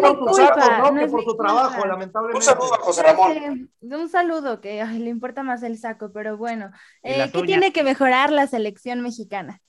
preocupes. 0.00 1.10
por 1.10 1.24
su 1.24 1.36
trabajo, 1.36 1.86
lamentablemente. 1.86 2.36
Un 2.36 2.42
saludo 2.42 2.74
a 2.74 2.78
José 2.78 3.02
Ramón. 3.04 3.68
Este, 3.80 3.96
un 3.96 4.08
saludo, 4.08 4.60
que 4.60 4.84
le 4.84 5.08
importa 5.08 5.44
más 5.44 5.62
el 5.62 5.78
saco, 5.78 6.10
pero 6.12 6.36
bueno, 6.36 6.72
eh, 7.04 7.30
¿qué 7.32 7.42
tiene 7.42 7.72
que 7.72 7.84
mejorar 7.84 8.32
la 8.32 8.48
selección 8.48 9.02
mexicana? 9.02 9.60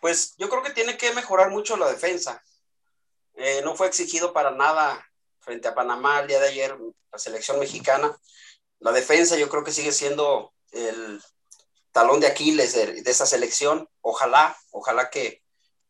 Pues 0.00 0.34
yo 0.36 0.50
creo 0.50 0.64
que 0.64 0.72
tiene 0.72 0.96
que 0.96 1.14
mejorar 1.14 1.50
mucho 1.50 1.76
la 1.76 1.88
defensa 1.88 2.42
eh, 3.36 3.60
no 3.64 3.74
fue 3.76 3.86
exigido 3.86 4.32
para 4.32 4.50
nada 4.50 5.04
frente 5.40 5.68
a 5.68 5.74
Panamá 5.74 6.20
el 6.20 6.28
día 6.28 6.40
de 6.40 6.48
ayer, 6.48 6.76
la 7.12 7.18
selección 7.18 7.58
mexicana. 7.58 8.16
La 8.80 8.92
defensa 8.92 9.36
yo 9.36 9.48
creo 9.48 9.64
que 9.64 9.72
sigue 9.72 9.92
siendo 9.92 10.52
el 10.72 11.22
talón 11.92 12.20
de 12.20 12.26
Aquiles 12.26 12.74
de, 12.74 13.02
esa 13.04 13.26
selección. 13.26 13.88
Ojalá, 14.00 14.56
ojalá 14.70 15.10
que 15.10 15.42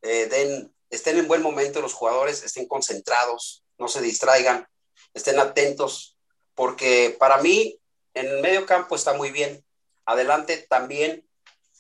eh, 0.02 0.26
den, 0.26 0.74
estén 0.90 1.18
en 1.18 1.28
buen 1.28 1.42
momento 1.42 1.80
los 1.80 1.94
jugadores, 1.94 2.42
estén 2.42 2.66
concentrados, 2.66 3.64
no 3.78 3.88
se 3.88 4.00
distraigan, 4.00 4.68
estén 5.12 5.38
atentos, 5.38 6.18
porque 6.54 7.16
para 7.18 7.38
mí 7.38 7.80
en 8.14 8.26
el 8.26 8.40
medio 8.40 8.66
campo 8.66 8.94
está 8.94 9.12
muy 9.12 9.30
bien, 9.30 9.64
adelante 10.04 10.66
también. 10.68 11.28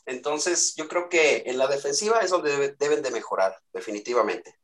Entonces 0.06 0.74
yo 0.74 0.88
creo 0.88 1.08
que 1.08 1.44
en 1.46 1.56
la 1.58 1.66
defensiva 1.66 2.20
es 2.20 2.30
donde 2.30 2.74
deben 2.78 3.02
de 3.02 3.10
mejorar, 3.10 3.58
definitivamente. 3.72 4.58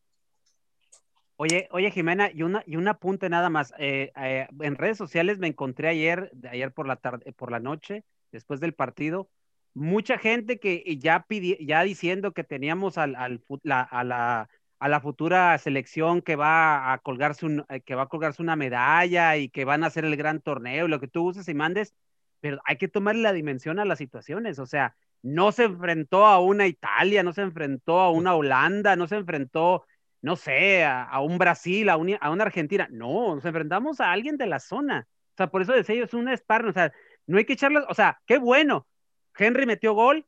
Oye, 1.43 1.69
oye, 1.71 1.91
Jimena, 1.91 2.31
y 2.31 2.43
una, 2.43 2.63
y 2.67 2.77
un 2.77 2.87
apunte 2.87 3.31
nada 3.31 3.49
más. 3.49 3.73
Eh, 3.79 4.13
eh, 4.15 4.47
en 4.61 4.77
redes 4.77 4.99
sociales 4.99 5.39
me 5.39 5.47
encontré 5.47 5.89
ayer, 5.89 6.31
ayer 6.51 6.71
por 6.71 6.87
la 6.87 6.97
tarde, 6.97 7.33
por 7.33 7.51
la 7.51 7.61
noche, 7.61 8.05
después 8.31 8.61
del 8.61 8.75
partido, 8.75 9.31
mucha 9.73 10.19
gente 10.19 10.61
que 10.61 10.85
ya 10.99 11.25
pidi, 11.27 11.57
ya 11.65 11.83
diciendo 11.83 12.33
que 12.33 12.45
teníamos 12.45 12.99
al, 12.99 13.17
al 13.17 13.43
la, 13.63 13.81
a, 13.81 14.05
la, 14.05 14.51
a 14.81 14.89
la 14.91 15.01
futura 15.01 15.57
selección 15.57 16.21
que 16.21 16.37
va 16.37 16.93
a 16.93 16.99
colgarse 16.99 17.47
un, 17.47 17.65
eh, 17.71 17.81
que 17.81 17.95
va 17.95 18.03
a 18.03 18.09
colgarse 18.09 18.43
una 18.43 18.55
medalla 18.55 19.39
y 19.39 19.49
que 19.49 19.65
van 19.65 19.83
a 19.83 19.87
hacer 19.87 20.05
el 20.05 20.17
gran 20.19 20.43
torneo, 20.43 20.89
lo 20.89 21.01
que 21.01 21.09
tú 21.09 21.27
uses 21.27 21.49
y 21.49 21.55
mandes, 21.55 21.95
pero 22.41 22.61
hay 22.67 22.77
que 22.77 22.89
tomarle 22.89 23.23
la 23.23 23.33
dimensión 23.33 23.79
a 23.79 23.87
las 23.87 23.97
situaciones. 23.97 24.59
O 24.59 24.67
sea, 24.67 24.95
no 25.23 25.53
se 25.53 25.65
enfrentó 25.65 26.27
a 26.27 26.39
una 26.39 26.67
Italia, 26.67 27.23
no 27.23 27.33
se 27.33 27.41
enfrentó 27.41 27.99
a 28.01 28.11
una 28.11 28.35
Holanda, 28.35 28.95
no 28.95 29.07
se 29.07 29.17
enfrentó 29.17 29.87
no 30.23 30.37
sé, 30.37 30.85
a, 30.85 31.21
un 31.21 31.39
Brasil, 31.39 31.89
a, 31.89 31.95
a, 31.95 32.31
una 32.31 32.45
Argentina. 32.45 32.89
No, 32.91 33.35
nos 33.35 33.45
enfrentamos 33.45 34.01
a 34.01 34.13
alguien 34.13 34.37
de 34.37 34.47
la 34.47 34.61
zona. 34.61 35.09
O 35.35 35.37
sea, 35.37 35.47
por 35.49 35.63
eso 35.63 35.73
decía 35.73 35.95
yo, 35.95 36.05
es 36.05 36.15
un 36.15 36.35
sparring. 36.37 36.71
O 36.71 36.75
sea, 36.75 36.93
no 37.27 37.39
hay 37.39 37.45
que 37.45 37.55
echarle, 37.55 37.81
o 37.89 37.95
sea, 37.95 38.21
qué 38.27 38.39
bueno. 38.39 38.87
Henry 39.37 39.65
metió 39.65 39.95
gol, 39.95 40.27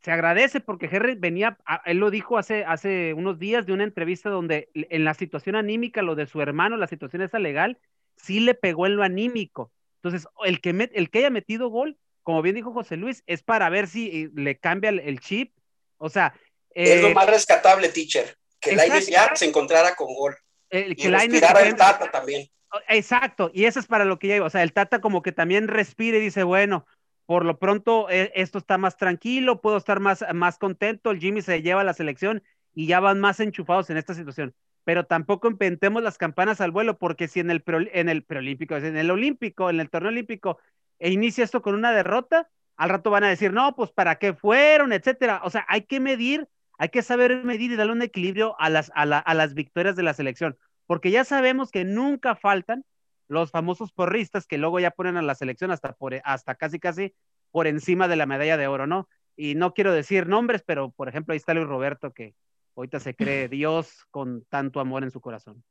se 0.00 0.12
agradece 0.12 0.60
porque 0.60 0.88
Henry 0.90 1.14
venía, 1.16 1.58
él 1.84 1.98
lo 1.98 2.10
dijo 2.10 2.38
hace, 2.38 2.64
hace 2.64 3.14
unos 3.14 3.38
días 3.38 3.66
de 3.66 3.72
una 3.72 3.84
entrevista 3.84 4.30
donde 4.30 4.68
en 4.74 5.04
la 5.04 5.14
situación 5.14 5.56
anímica, 5.56 6.02
lo 6.02 6.14
de 6.14 6.26
su 6.26 6.40
hermano, 6.40 6.76
la 6.76 6.86
situación 6.86 7.22
esa 7.22 7.38
legal, 7.38 7.78
sí 8.16 8.40
le 8.40 8.54
pegó 8.54 8.86
en 8.86 8.96
lo 8.96 9.02
anímico. 9.02 9.72
Entonces, 10.02 10.28
el 10.44 10.60
que, 10.60 10.90
el 10.92 11.10
que 11.10 11.18
haya 11.18 11.30
metido 11.30 11.68
gol, 11.68 11.96
como 12.22 12.42
bien 12.42 12.54
dijo 12.54 12.72
José 12.72 12.96
Luis, 12.96 13.24
es 13.26 13.42
para 13.42 13.68
ver 13.70 13.88
si 13.88 14.08
eh, 14.08 14.30
le 14.34 14.58
cambia 14.58 14.90
el, 14.90 15.20
chip. 15.20 15.52
O 15.96 16.08
sea... 16.08 16.34
es 16.70 17.02
lo 17.02 17.08
eh, 17.08 17.14
más 17.14 17.28
rescatable, 17.28 17.88
teacher 17.88 18.36
que 18.62 18.76
Lainez 18.76 19.08
ya 19.08 19.34
se 19.36 19.44
encontrara 19.44 19.94
con 19.94 20.14
gol. 20.14 20.36
El, 20.70 20.96
que 20.96 21.02
y 21.02 21.06
el 21.06 21.40
Tata 21.76 22.10
también. 22.10 22.48
Exacto, 22.88 23.50
y 23.52 23.66
eso 23.66 23.78
es 23.78 23.86
para 23.86 24.06
lo 24.06 24.18
que 24.18 24.28
ya 24.28 24.36
iba. 24.36 24.46
O 24.46 24.50
sea, 24.50 24.62
el 24.62 24.72
Tata 24.72 25.02
como 25.02 25.20
que 25.20 25.32
también 25.32 25.68
respira 25.68 26.16
y 26.16 26.20
dice, 26.20 26.44
bueno, 26.44 26.86
por 27.26 27.44
lo 27.44 27.58
pronto 27.58 28.08
eh, 28.08 28.32
esto 28.34 28.58
está 28.58 28.78
más 28.78 28.96
tranquilo, 28.96 29.60
puedo 29.60 29.76
estar 29.76 30.00
más, 30.00 30.24
más 30.32 30.58
contento, 30.58 31.10
el 31.10 31.20
Jimmy 31.20 31.42
se 31.42 31.60
lleva 31.60 31.84
la 31.84 31.92
selección 31.92 32.42
y 32.74 32.86
ya 32.86 33.00
van 33.00 33.20
más 33.20 33.40
enchufados 33.40 33.90
en 33.90 33.98
esta 33.98 34.14
situación. 34.14 34.54
Pero 34.84 35.04
tampoco 35.04 35.48
inventemos 35.48 36.02
las 36.02 36.16
campanas 36.16 36.60
al 36.60 36.70
vuelo, 36.70 36.98
porque 36.98 37.28
si 37.28 37.40
en 37.40 37.50
el, 37.50 37.62
en 37.92 38.08
el 38.08 38.24
preolímpico, 38.24 38.76
en 38.76 38.96
el 38.96 39.10
olímpico, 39.10 39.68
en 39.68 39.78
el 39.78 39.90
torneo 39.90 40.10
olímpico, 40.10 40.58
e 40.98 41.10
inicia 41.10 41.44
esto 41.44 41.62
con 41.62 41.74
una 41.74 41.92
derrota, 41.92 42.48
al 42.76 42.88
rato 42.88 43.10
van 43.10 43.24
a 43.24 43.28
decir, 43.28 43.52
no, 43.52 43.76
pues 43.76 43.90
para 43.90 44.16
qué 44.16 44.32
fueron, 44.32 44.92
etcétera. 44.92 45.42
O 45.44 45.50
sea, 45.50 45.64
hay 45.68 45.82
que 45.82 46.00
medir 46.00 46.48
hay 46.82 46.88
que 46.88 47.02
saber 47.02 47.44
medir 47.44 47.70
y 47.70 47.76
darle 47.76 47.92
un 47.92 48.02
equilibrio 48.02 48.56
a 48.58 48.68
las, 48.68 48.90
a, 48.96 49.06
las 49.06 49.54
victorias 49.54 49.94
de 49.94 50.02
la 50.02 50.14
selección, 50.14 50.58
porque 50.88 51.12
ya 51.12 51.22
sabemos 51.22 51.70
que 51.70 51.84
nunca 51.84 52.34
faltan 52.34 52.84
los 53.28 53.52
famosos 53.52 53.92
porristas 53.92 54.48
que 54.48 54.58
luego 54.58 54.80
ya 54.80 54.90
ponen 54.90 55.16
a 55.16 55.22
la 55.22 55.36
selección 55.36 55.70
hasta, 55.70 55.92
por, 55.92 56.20
hasta 56.24 56.56
casi, 56.56 56.80
casi 56.80 57.14
por 57.52 57.68
encima 57.68 58.08
de 58.08 58.16
la 58.16 58.26
medalla 58.26 58.56
de 58.56 58.66
oro, 58.66 58.88
¿no? 58.88 59.08
Y 59.36 59.54
no 59.54 59.74
quiero 59.74 59.92
decir 59.92 60.26
nombres, 60.26 60.64
pero 60.66 60.90
por 60.90 61.08
ejemplo 61.08 61.30
ahí 61.30 61.36
está 61.36 61.54
Luis 61.54 61.68
Roberto, 61.68 62.12
que 62.12 62.34
ahorita 62.74 62.98
se 62.98 63.14
cree 63.14 63.48
Dios 63.48 64.04
con 64.10 64.44
tanto 64.46 64.80
amor 64.80 65.04
en 65.04 65.12
su 65.12 65.20
corazón. 65.20 65.62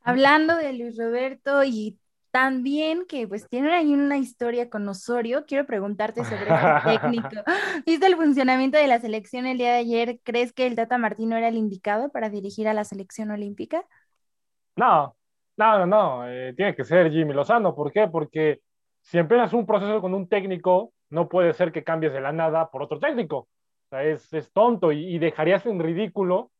Hablando 0.00 0.56
de 0.56 0.72
Luis 0.72 0.96
Roberto 0.96 1.64
y 1.64 1.98
también 2.34 3.06
que 3.06 3.28
pues 3.28 3.48
tienen 3.48 3.70
ahí 3.70 3.94
una 3.94 4.18
historia 4.18 4.68
con 4.68 4.88
Osorio, 4.88 5.44
quiero 5.46 5.66
preguntarte 5.66 6.24
sobre 6.24 6.42
este 6.42 6.98
técnico. 6.98 7.28
¿Viste 7.86 8.06
el 8.06 8.16
funcionamiento 8.16 8.76
de 8.76 8.88
la 8.88 8.98
selección 8.98 9.46
el 9.46 9.56
día 9.56 9.70
de 9.70 9.78
ayer? 9.78 10.18
¿Crees 10.24 10.52
que 10.52 10.66
el 10.66 10.74
Tata 10.74 10.98
Martino 10.98 11.36
era 11.36 11.46
el 11.46 11.54
indicado 11.54 12.10
para 12.10 12.30
dirigir 12.30 12.66
a 12.66 12.74
la 12.74 12.82
selección 12.82 13.30
olímpica? 13.30 13.86
No, 14.74 15.14
no, 15.56 15.78
no, 15.78 15.86
no. 15.86 16.28
Eh, 16.28 16.54
tiene 16.56 16.74
que 16.74 16.82
ser 16.82 17.12
Jimmy 17.12 17.34
Lozano. 17.34 17.72
¿Por 17.72 17.92
qué? 17.92 18.08
Porque 18.08 18.62
si 19.00 19.18
empiezas 19.18 19.52
un 19.52 19.64
proceso 19.64 20.00
con 20.00 20.12
un 20.12 20.28
técnico, 20.28 20.92
no 21.10 21.28
puede 21.28 21.52
ser 21.52 21.70
que 21.70 21.84
cambies 21.84 22.12
de 22.12 22.20
la 22.20 22.32
nada 22.32 22.68
por 22.68 22.82
otro 22.82 22.98
técnico. 22.98 23.36
O 23.36 23.48
sea, 23.90 24.02
es, 24.02 24.32
es 24.32 24.52
tonto 24.52 24.90
y, 24.90 25.20
dejarías 25.20 25.66
en 25.66 25.78
ridículo 25.78 26.50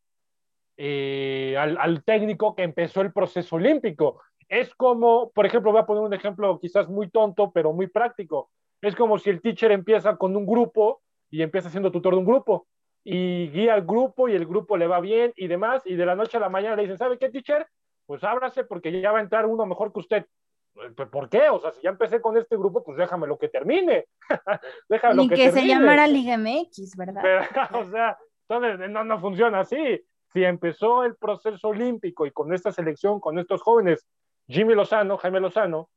eh, 0.76 1.56
al, 1.58 1.76
al 1.78 2.04
técnico 2.04 2.54
que 2.54 2.62
empezó 2.62 3.00
el 3.00 3.12
proceso 3.12 3.56
olímpico 3.56 4.20
es 4.48 4.74
como, 4.74 5.30
por 5.30 5.46
ejemplo, 5.46 5.72
voy 5.72 5.80
a 5.80 5.87
poner 5.87 6.02
un 6.02 6.14
ejemplo 6.14 6.59
quizás 6.61 6.88
muy 6.88 7.09
tonto, 7.11 7.52
pero 7.52 7.72
muy 7.72 7.87
práctico. 7.87 8.50
Es 8.80 8.94
como 8.94 9.18
si 9.18 9.30
el 9.30 9.40
teacher 9.40 9.72
empieza 9.72 10.16
con 10.16 10.37
un 10.37 10.46
grupo 10.46 11.02
y 11.30 11.42
empieza 11.42 11.70
siendo 11.70 11.90
tutor 11.90 12.14
de 12.14 12.20
un 12.20 12.26
grupo 12.26 12.66
y 13.04 13.50
guía 13.50 13.74
al 13.74 13.85
grupo 13.85 14.28
y 14.28 14.35
el 14.35 14.46
grupo 14.46 14.76
le 14.76 14.87
va 14.87 14.98
bien 15.00 15.33
y 15.37 15.46
demás, 15.46 15.83
y 15.85 15.94
de 15.94 16.07
la 16.07 16.14
noche 16.14 16.38
a 16.38 16.40
la 16.40 16.48
mañana 16.48 16.76
le 16.76 16.83
dicen, 16.83 16.98
¿sabe 16.98 17.18
qué, 17.18 17.28
teacher? 17.28 17.66
Pues 18.07 18.24
ábrase 18.24 18.64
porque 18.64 18.98
ya 19.00 19.12
va 19.12 19.18
a 19.18 19.22
entrar 19.22 19.46
uno 19.46 19.66
mejor 19.66 19.92
que 19.92 20.00
usted. 20.00 20.26
Pues, 20.72 21.09
¿Por 21.09 21.28
qué? 21.28 21.48
O 21.50 21.61
sea, 21.61 21.70
si 21.70 21.83
ya 21.83 21.90
empecé 21.90 22.20
con 22.20 22.37
este 22.37 22.57
grupo, 22.57 22.83
pues 22.83 22.96
déjame 22.98 23.26
lo 23.26 23.38
que 23.38 23.48
termine. 23.48 24.07
déjame 24.88 25.14
Ni 25.22 25.28
que, 25.28 25.52
se 25.52 25.66
llamara 25.66 26.07
Liga 26.07 26.37
MX, 26.37 26.96
¿verdad? 26.96 27.22
o 27.74 27.85
sea, 27.90 28.18
entonces 28.48 28.90
no, 28.90 29.04
no 29.04 29.20
funciona 29.20 29.61
así. 29.61 30.00
Si 30.33 30.42
empezó 30.42 31.04
el 31.04 31.14
proceso 31.16 31.68
olímpico 31.68 32.26
y 32.26 32.33
con 32.33 32.52
esta 32.52 32.72
selección, 32.72 33.20
con 33.20 33.38
estos 33.38 33.62
jóvenes, 33.62 34.04
Jimmy 34.48 34.74
Lozano, 34.74 35.16
Jaime 35.16 35.40
Lozano, 35.40 35.90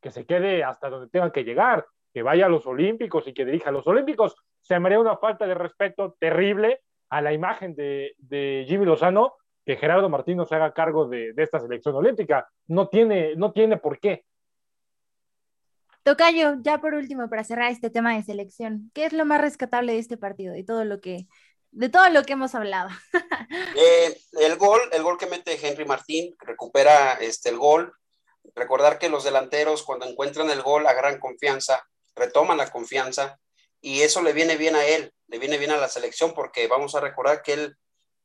que 0.00 0.10
se 0.10 0.24
quede 0.24 0.64
hasta 0.64 0.88
donde 0.88 1.08
tenga 1.08 1.32
que 1.32 1.44
llegar, 1.44 1.86
que 2.12 2.22
vaya 2.22 2.46
a 2.46 2.48
los 2.48 2.66
Olímpicos 2.66 3.26
y 3.26 3.34
que 3.34 3.44
dirija 3.44 3.70
a 3.70 3.72
los 3.72 3.86
Olímpicos. 3.86 4.36
Se 4.60 4.78
me 4.78 4.86
haría 4.86 5.00
una 5.00 5.16
falta 5.16 5.46
de 5.46 5.54
respeto 5.54 6.16
terrible 6.18 6.82
a 7.10 7.20
la 7.22 7.32
imagen 7.32 7.74
de, 7.74 8.64
Jimmy 8.68 8.84
Lozano 8.84 9.34
que 9.64 9.76
Gerardo 9.76 10.08
Martino 10.08 10.46
se 10.46 10.54
haga 10.54 10.72
cargo 10.72 11.08
de, 11.08 11.34
esta 11.36 11.60
selección 11.60 11.94
olímpica. 11.94 12.48
No 12.68 12.88
tiene, 12.88 13.36
no 13.36 13.52
tiene 13.52 13.76
por 13.76 13.98
qué. 13.98 14.24
Tocayo, 16.02 16.54
ya 16.62 16.80
por 16.80 16.94
último, 16.94 17.28
para 17.28 17.44
cerrar 17.44 17.70
este 17.70 17.90
tema 17.90 18.14
de 18.14 18.22
selección, 18.22 18.90
¿qué 18.94 19.04
es 19.04 19.12
lo 19.12 19.26
más 19.26 19.42
rescatable 19.42 19.92
de 19.92 19.98
este 19.98 20.16
partido 20.16 20.56
y 20.56 20.64
todo 20.64 20.86
lo 20.86 21.02
que, 21.02 21.26
de 21.70 21.88
todo 21.88 22.08
lo 22.10 22.24
que 22.24 22.34
hemos 22.34 22.54
hablado. 22.54 22.90
Eh, 23.80 24.20
el 24.40 24.56
gol, 24.56 24.80
el 24.92 25.02
gol 25.02 25.16
que 25.16 25.26
mete 25.26 25.58
Henry 25.60 25.84
Martín, 25.84 26.34
recupera 26.40 27.14
este, 27.14 27.48
el 27.48 27.56
gol. 27.56 27.94
Recordar 28.54 28.98
que 28.98 29.08
los 29.08 29.24
delanteros 29.24 29.84
cuando 29.84 30.06
encuentran 30.06 30.50
el 30.50 30.62
gol 30.62 30.86
a 30.86 30.92
gran 30.92 31.18
confianza, 31.18 31.86
retoman 32.14 32.58
la 32.58 32.70
confianza 32.70 33.38
y 33.80 34.02
eso 34.02 34.20
le 34.20 34.32
viene 34.32 34.56
bien 34.56 34.74
a 34.74 34.84
él, 34.84 35.12
le 35.28 35.38
viene 35.38 35.58
bien 35.58 35.70
a 35.70 35.76
la 35.76 35.88
selección 35.88 36.34
porque 36.34 36.66
vamos 36.66 36.94
a 36.94 37.00
recordar 37.00 37.42
que 37.42 37.52
él 37.54 37.76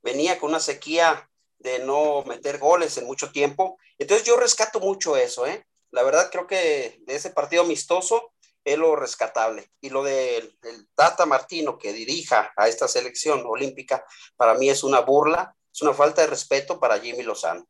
venía 0.02 0.40
con 0.40 0.50
una 0.50 0.60
sequía 0.60 1.30
de 1.60 1.80
no 1.80 2.24
meter 2.24 2.58
goles 2.58 2.98
en 2.98 3.06
mucho 3.06 3.32
tiempo. 3.32 3.78
Entonces 3.98 4.26
yo 4.26 4.36
rescato 4.36 4.80
mucho 4.80 5.16
eso, 5.16 5.46
¿eh? 5.46 5.66
La 5.92 6.04
verdad 6.04 6.30
creo 6.32 6.48
que 6.48 7.00
de 7.02 7.16
ese 7.16 7.30
partido 7.30 7.64
amistoso 7.64 8.33
es 8.64 8.78
lo 8.78 8.96
rescatable. 8.96 9.70
Y 9.82 9.90
lo 9.90 10.04
del 10.04 10.58
Tata 10.96 11.26
Martino 11.26 11.78
que 11.78 11.94
dirija 11.94 12.54
a 12.56 12.68
esta 12.68 12.88
selección 12.88 13.44
olímpica, 13.46 14.06
para 14.36 14.54
mí 14.56 14.70
es 14.70 14.84
una 14.84 15.02
burla, 15.02 15.56
es 15.72 15.82
una 15.82 15.94
falta 15.94 16.22
de 16.22 16.28
respeto 16.28 16.80
para 16.80 17.00
Jimmy 17.00 17.24
Lozano. 17.24 17.68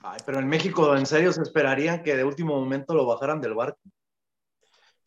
Ay, 0.00 0.18
pero 0.26 0.40
en 0.40 0.48
México, 0.48 0.96
¿en 0.96 1.06
serio 1.06 1.32
se 1.32 1.42
esperarían 1.42 2.02
que 2.02 2.16
de 2.16 2.24
último 2.24 2.58
momento 2.58 2.94
lo 2.94 3.06
bajaran 3.06 3.40
del 3.40 3.54
barco? 3.54 3.78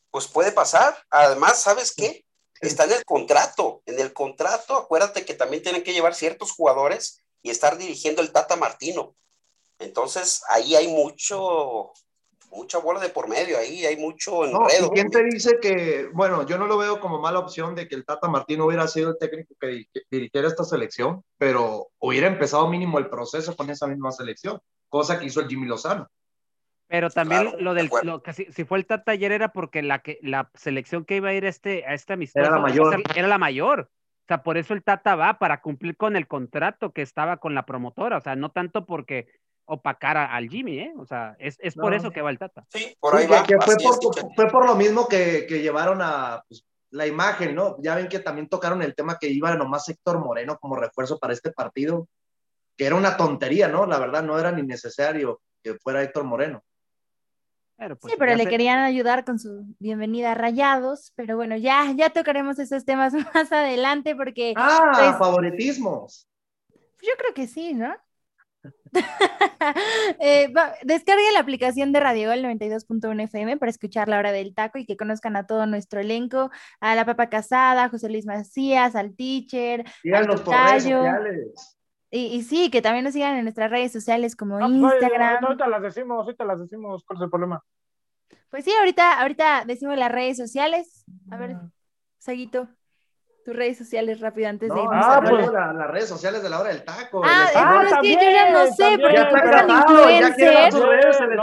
Pues 0.10 0.28
puede 0.28 0.52
pasar. 0.52 0.98
Además, 1.10 1.62
¿sabes 1.62 1.94
qué? 1.94 2.26
Está 2.62 2.86
en 2.86 2.94
el 2.94 3.04
contrato. 3.04 3.82
En 3.86 4.00
el 4.00 4.14
contrato, 4.14 4.78
acuérdate 4.78 5.26
que 5.26 5.34
también 5.34 5.62
tienen 5.62 5.84
que 5.84 5.92
llevar 5.92 6.16
ciertos 6.16 6.54
jugadores 6.54 7.22
y 7.42 7.50
estar 7.50 7.78
dirigiendo 7.78 8.22
el 8.22 8.32
Tata 8.32 8.56
Martino. 8.56 9.16
Entonces, 9.78 10.42
ahí 10.48 10.76
hay 10.76 10.88
mucho, 10.88 11.92
mucha 12.56 12.80
bola 12.80 13.00
de 13.00 13.10
por 13.10 13.28
medio, 13.28 13.58
ahí 13.58 13.86
hay 13.86 13.98
mucho 13.98 14.46
enredo. 14.46 14.90
¿Quién 14.92 15.10
te 15.10 15.24
dice 15.24 15.60
que, 15.62 16.10
bueno, 16.14 16.46
yo 16.46 16.58
no 16.58 16.68
lo 16.68 16.78
veo 16.78 17.00
como 17.00 17.20
mala 17.20 17.40
opción 17.40 17.76
de 17.76 17.88
que 17.88 17.96
el 17.96 18.06
Tata 18.06 18.28
Martino 18.28 18.66
hubiera 18.66 18.88
sido 18.88 19.12
el 19.12 19.18
técnico 19.18 19.54
que 19.60 19.86
dirigiera 20.10 20.48
esta 20.48 20.64
selección, 20.64 21.24
pero 21.38 21.90
hubiera 22.00 22.28
empezado 22.28 22.68
mínimo 22.68 22.98
el 22.98 23.10
proceso 23.10 23.56
con 23.56 23.70
esa 23.70 23.88
misma 23.88 24.12
selección, 24.12 24.60
cosa 24.90 25.20
que 25.20 25.26
hizo 25.26 25.42
el 25.42 25.48
Jimmy 25.48 25.68
Lozano. 25.68 26.08
Pero 26.88 27.10
también 27.10 27.52
lo 27.60 27.74
del, 27.74 27.90
lo, 28.04 28.22
que 28.22 28.34
si, 28.34 28.46
fue 28.64 28.78
el 28.78 28.86
Tata 28.86 29.12
ayer 29.12 29.32
era 29.32 29.50
porque 29.50 29.82
la, 29.82 30.00
que, 30.00 30.20
la 30.22 30.52
selección 30.54 31.04
que 31.04 31.16
iba 31.18 31.30
a 31.30 31.34
ir 31.34 31.46
a 31.46 31.50
este, 31.50 31.84
a 31.86 31.94
este 31.94 32.14
amistoso 32.14 32.46
era 32.46 32.56
la 32.56 32.62
mayor. 32.62 33.04
Era 33.16 33.28
la 33.28 33.38
mayor. 33.38 33.90
O 34.26 34.28
sea, 34.28 34.44
por 34.44 34.58
eso 34.58 34.74
el 34.74 34.84
Tata 34.84 35.16
va, 35.16 35.38
para 35.38 35.62
cumplir 35.62 35.98
con 35.98 36.16
el 36.16 36.28
contrato 36.28 36.94
que 36.94 37.02
estaba 37.02 37.38
con 37.38 37.54
la 37.54 37.66
promotora. 37.66 38.18
O 38.18 38.22
sea, 38.22 38.36
no 38.36 38.50
tanto 38.50 38.86
porque 38.86 39.28
opacar 39.66 40.18
al 40.18 40.50
Jimmy, 40.50 40.80
¿eh? 40.80 40.94
O 40.98 41.06
sea, 41.06 41.36
es, 41.40 41.58
es 41.60 41.76
por 41.76 41.94
eso 41.94 42.12
que 42.12 42.22
va 42.22 42.30
el 42.30 42.40
Tata. 42.40 42.66
Sí, 42.70 42.96
por 43.00 43.16
ahí 43.16 43.28
va. 43.28 43.44
fue, 43.44 43.76
por, 43.78 44.34
fue, 44.36 44.48
por, 44.48 44.66
lo 44.66 44.76
mismo 44.76 45.08
que, 45.08 45.46
que 45.48 45.62
llevaron 45.62 46.02
a 46.02 46.44
pues, 46.48 46.64
la 46.92 47.08
imagen, 47.08 47.56
¿no? 47.56 47.76
Ya 47.82 47.96
ven 47.96 48.08
que 48.08 48.20
también 48.20 48.48
tocaron 48.48 48.82
el 48.82 48.96
tema 48.96 49.18
que 49.20 49.28
iba 49.28 49.54
nomás 49.56 49.90
Héctor 49.90 50.20
Moreno 50.20 50.58
como 50.60 50.76
refuerzo 50.76 51.20
para 51.20 51.34
este 51.34 51.52
partido, 51.52 52.08
que 52.78 52.86
era 52.86 52.96
una 52.96 53.18
tontería, 53.18 53.68
¿no? 53.68 53.86
La 53.86 54.00
verdad, 54.00 54.24
no 54.24 54.40
era 54.40 54.52
ni 54.52 54.64
necesario 54.64 55.42
que 55.64 55.76
fuera 55.76 56.02
Héctor 56.02 56.24
Moreno. 56.24 56.64
Pues, 57.78 57.98
sí, 58.06 58.16
pero 58.18 58.36
le 58.36 58.48
querían 58.48 58.80
ayudar 58.80 59.26
con 59.26 59.38
su 59.38 59.66
bienvenida 59.80 60.32
a 60.32 60.36
Rayados, 60.36 61.12
pero 61.16 61.36
bueno, 61.36 61.58
ya, 61.58 61.92
ya 61.94 62.10
tocaremos 62.10 62.58
esos 62.58 62.86
temas 62.86 63.14
más 63.34 63.52
adelante 63.52 64.16
porque... 64.16 64.54
Ah, 64.56 64.92
pues, 64.94 65.18
favoritismos. 65.18 66.28
Yo 67.02 67.12
creo 67.18 67.34
que 67.34 67.48
sí, 67.48 67.74
¿no? 67.74 67.94
eh, 70.20 70.54
descargue 70.84 71.32
la 71.34 71.40
aplicación 71.40 71.92
de 71.92 72.00
Radio 72.00 72.30
Gol 72.30 72.44
92.1 72.44 73.24
FM 73.24 73.58
para 73.58 73.70
escuchar 73.70 74.08
la 74.08 74.20
hora 74.20 74.32
del 74.32 74.54
taco 74.54 74.78
y 74.78 74.86
que 74.86 74.98
conozcan 74.98 75.36
a 75.36 75.46
todo 75.46 75.66
nuestro 75.66 76.00
elenco, 76.00 76.52
a 76.80 76.96
la 76.96 77.06
Papa 77.06 77.30
Casada, 77.30 77.86
a 77.86 77.90
José 77.90 78.10
Luis 78.10 78.26
Macías, 78.26 78.96
al 78.96 79.16
teacher, 79.16 79.86
redes 80.04 80.28
sociales. 80.28 81.76
Y, 82.12 82.28
y, 82.28 82.44
sí, 82.44 82.70
que 82.70 82.82
también 82.82 83.04
nos 83.04 83.14
sigan 83.14 83.36
en 83.36 83.44
nuestras 83.44 83.70
redes 83.70 83.92
sociales 83.92 84.36
como 84.36 84.58
pues, 84.58 84.72
Instagram. 84.72 85.42
No, 85.42 85.48
ahorita 85.48 85.68
las 85.68 85.82
decimos, 85.82 86.24
ahorita 86.24 86.46
las 86.46 86.60
decimos, 86.62 87.04
¿cuál 87.06 87.18
es 87.18 87.24
el 87.24 87.30
problema? 87.30 87.64
Pues 88.50 88.64
sí, 88.64 88.72
ahorita, 88.80 89.20
ahorita 89.20 89.66
decimos 89.66 89.98
las 89.98 90.12
redes 90.12 90.38
sociales. 90.38 91.04
A 91.30 91.38
ver, 91.38 91.58
Saguito, 92.20 92.70
tus 93.46 93.56
redes 93.56 93.78
sociales 93.78 94.20
rápido 94.20 94.50
antes 94.50 94.74
de 94.74 94.76
irnos 94.76 95.06
ah, 95.06 95.22
pues 95.24 95.52
las 95.52 95.92
redes 95.92 96.10
sociales 96.10 96.42
de 96.42 96.50
la 96.50 96.60
hora 96.60 96.70
del 96.70 96.84
taco. 96.84 97.22
Ah, 97.24 97.46
ah 97.56 97.84
es 97.86 97.94
que 98.02 98.14
yo 98.14 98.32
ya 98.32 98.52
no 98.52 98.66
sé, 98.74 98.98
porque 99.00 99.24
tú 99.30 99.36
eres 99.36 99.70
influencer. 99.70 101.38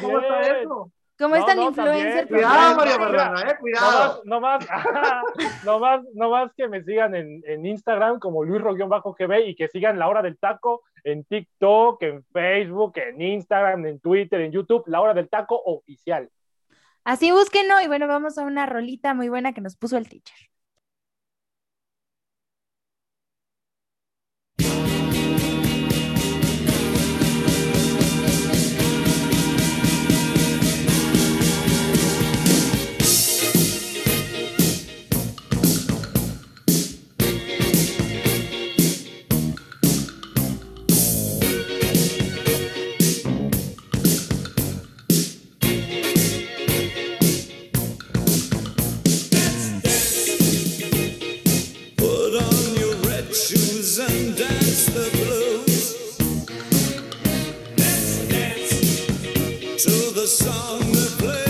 ¿Cómo 0.00 0.18
está 0.18 0.40
eso? 0.40 0.90
¿Cómo 1.18 1.36
es 1.36 1.44
tan 1.44 1.60
influencer? 1.60 2.26
Cuidado, 2.26 2.76
María 2.76 2.96
Barrana, 2.96 3.50
eh, 3.50 3.56
cuidado. 3.60 4.22
No 4.24 4.40
más, 4.40 4.66
no 5.66 5.78
más, 5.78 6.00
no 6.14 6.30
más, 6.30 6.50
que 6.56 6.66
me 6.66 6.82
sigan 6.82 7.14
en, 7.14 7.42
en 7.46 7.66
Instagram 7.66 8.18
como 8.18 8.42
luisro-gb 8.42 9.46
y 9.46 9.54
que 9.54 9.68
sigan 9.68 9.98
La 9.98 10.08
Hora 10.08 10.22
del 10.22 10.38
Taco 10.38 10.84
en 11.04 11.24
TikTok, 11.24 12.02
en 12.02 12.24
Facebook, 12.32 12.94
en 12.96 13.20
Instagram, 13.20 13.84
en 13.84 14.00
Twitter, 14.00 14.40
en 14.40 14.52
YouTube, 14.52 14.84
La 14.86 15.02
Hora 15.02 15.12
del 15.12 15.28
Taco 15.28 15.60
oficial. 15.62 16.30
Así 17.04 17.30
búsquenlo 17.30 17.78
y 17.82 17.88
bueno, 17.88 18.06
vamos 18.06 18.38
a 18.38 18.42
una 18.42 18.64
rolita 18.64 19.12
muy 19.12 19.28
buena 19.28 19.52
que 19.52 19.60
nos 19.60 19.76
puso 19.76 19.98
el 19.98 20.08
teacher. 20.08 20.50
song 53.90 54.34
that 54.36 54.60
plays. 61.18 61.49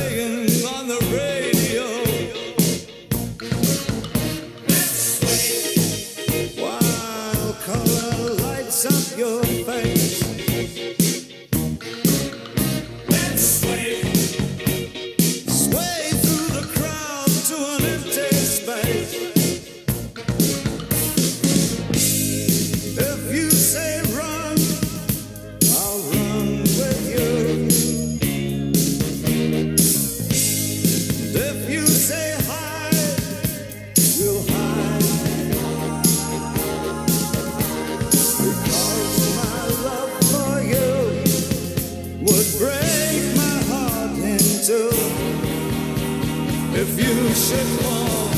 if 46.74 46.98
you 46.98 47.34
should 47.34 47.66
fall 47.80 48.30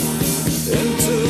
into 0.73 1.22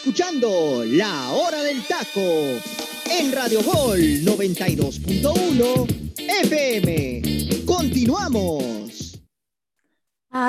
escuchando 0.00 0.82
La 0.86 1.30
Hora 1.30 1.62
del 1.62 1.82
Taco 1.82 2.22
en 3.10 3.32
Radio 3.32 3.62
Gol 3.62 4.00
92.1 4.00 6.12
FM. 6.16 7.66
Continuamos. 7.66 8.79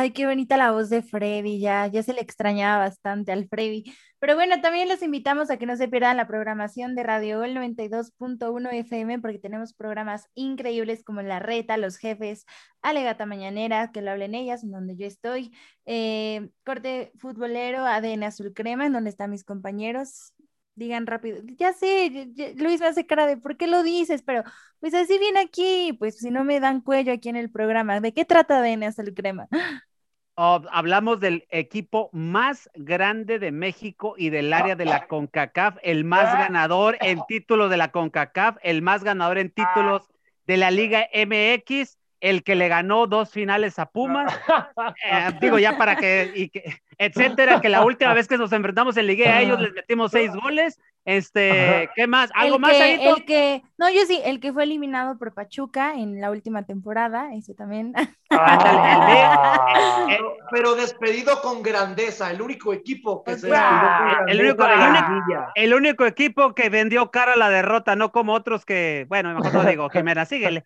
Ay, 0.01 0.13
qué 0.13 0.25
bonita 0.25 0.57
la 0.57 0.71
voz 0.71 0.89
de 0.89 1.03
Freddy, 1.03 1.59
ya, 1.59 1.85
ya 1.85 2.01
se 2.01 2.13
le 2.13 2.21
extrañaba 2.21 2.79
bastante 2.79 3.31
al 3.31 3.47
Freddy. 3.47 3.83
Pero 4.17 4.33
bueno, 4.33 4.59
también 4.59 4.89
los 4.89 5.03
invitamos 5.03 5.51
a 5.51 5.57
que 5.57 5.67
no 5.67 5.75
se 5.75 5.87
pierdan 5.87 6.17
la 6.17 6.25
programación 6.25 6.95
de 6.95 7.03
Radio 7.03 7.37
Gol 7.37 7.53
92.1 7.53 8.71
FM 8.71 9.19
porque 9.19 9.37
tenemos 9.37 9.73
programas 9.75 10.27
increíbles 10.33 11.03
como 11.03 11.21
La 11.21 11.37
Reta, 11.37 11.77
Los 11.77 11.97
Jefes, 11.97 12.45
Alegata 12.81 13.27
Mañanera, 13.27 13.91
que 13.91 14.01
lo 14.01 14.09
hablen 14.09 14.33
ellas, 14.33 14.63
en 14.63 14.71
donde 14.71 14.97
yo 14.97 15.05
estoy, 15.05 15.55
eh, 15.85 16.49
Corte 16.65 17.11
Futbolero, 17.19 17.85
ADN 17.85 18.23
Azul 18.23 18.53
Crema, 18.55 18.87
en 18.87 18.93
donde 18.93 19.11
están 19.11 19.29
mis 19.29 19.43
compañeros. 19.43 20.33
Digan 20.73 21.05
rápido, 21.05 21.43
ya 21.59 21.73
sé, 21.73 22.31
Luis 22.55 22.79
me 22.79 22.87
hace 22.87 23.05
cara 23.05 23.27
de 23.27 23.37
¿por 23.37 23.55
qué 23.57 23.67
lo 23.67 23.83
dices? 23.83 24.23
Pero 24.23 24.43
pues 24.79 24.93
así 24.95 25.19
viene 25.19 25.41
aquí, 25.41 25.93
pues 25.99 26.17
si 26.17 26.31
no 26.31 26.43
me 26.43 26.59
dan 26.59 26.81
cuello 26.81 27.13
aquí 27.13 27.29
en 27.29 27.35
el 27.35 27.51
programa, 27.51 27.99
¿de 27.99 28.13
qué 28.13 28.25
trata 28.25 28.59
ADN 28.59 28.85
Azul 28.85 29.13
Crema? 29.13 29.47
Hablamos 30.41 31.19
del 31.19 31.45
equipo 31.49 32.09
más 32.13 32.69
grande 32.73 33.37
de 33.37 33.51
México 33.51 34.15
y 34.17 34.29
del 34.29 34.51
área 34.53 34.75
de 34.75 34.85
la 34.85 35.07
CONCACAF, 35.07 35.77
el 35.83 36.03
más 36.03 36.33
ah. 36.33 36.39
ganador 36.39 36.97
en 36.99 37.21
títulos 37.27 37.69
de 37.69 37.77
la 37.77 37.91
CONCACAF, 37.91 38.57
el 38.63 38.81
más 38.81 39.03
ganador 39.03 39.37
en 39.37 39.51
títulos 39.51 40.09
de 40.47 40.57
la 40.57 40.71
Liga 40.71 41.07
MX, 41.13 41.97
el 42.21 42.43
que 42.43 42.55
le 42.55 42.67
ganó 42.67 43.07
dos 43.07 43.31
finales 43.31 43.79
a 43.79 43.87
Pumas, 43.87 44.33
eh, 45.11 45.31
digo 45.41 45.59
ya 45.59 45.77
para 45.77 45.95
que, 45.95 46.49
etcétera, 46.97 47.59
que 47.59 47.69
la 47.69 47.83
última 47.83 48.13
vez 48.13 48.27
que 48.27 48.37
nos 48.37 48.53
enfrentamos 48.53 48.95
en 48.95 49.07
Liga 49.07 49.35
a 49.35 49.41
ellos 49.41 49.59
les 49.59 49.73
metimos 49.73 50.11
seis 50.11 50.31
goles, 50.33 50.79
este, 51.03 51.89
¿qué 51.95 52.05
más? 52.05 52.29
¿Algo 52.35 52.59
más, 52.59 52.73
ahí? 52.73 52.99
El 53.01 53.25
que, 53.25 53.63
no, 53.79 53.89
yo 53.89 54.05
sí, 54.05 54.21
el 54.23 54.39
que 54.39 54.53
fue 54.53 54.63
eliminado 54.63 55.17
por 55.17 55.33
Pachuca 55.33 55.95
en 55.95 56.21
la 56.21 56.29
última 56.29 56.63
temporada, 56.63 57.33
ese 57.33 57.55
también. 57.55 57.93
Ah. 58.29 59.67
pero, 60.51 60.75
despedido 60.75 61.41
con 61.41 61.63
grandeza, 61.63 62.29
el 62.31 62.41
único 62.41 62.71
equipo 62.71 63.23
que 63.23 63.37
se 63.37 63.47
el 63.47 64.39
único, 64.39 64.65
el, 65.55 65.73
único, 65.73 66.05
equipo 66.05 66.53
que 66.53 66.69
vendió 66.69 67.09
cara 67.11 67.33
a 67.33 67.37
la 67.37 67.49
derrota, 67.49 67.95
no 67.95 68.11
como 68.11 68.33
otros 68.33 68.63
que, 68.63 69.05
bueno, 69.09 69.33
mejor 69.33 69.53
no 69.53 69.63
digo, 69.65 69.89
Jimena, 69.89 70.25
síguele. 70.25 70.65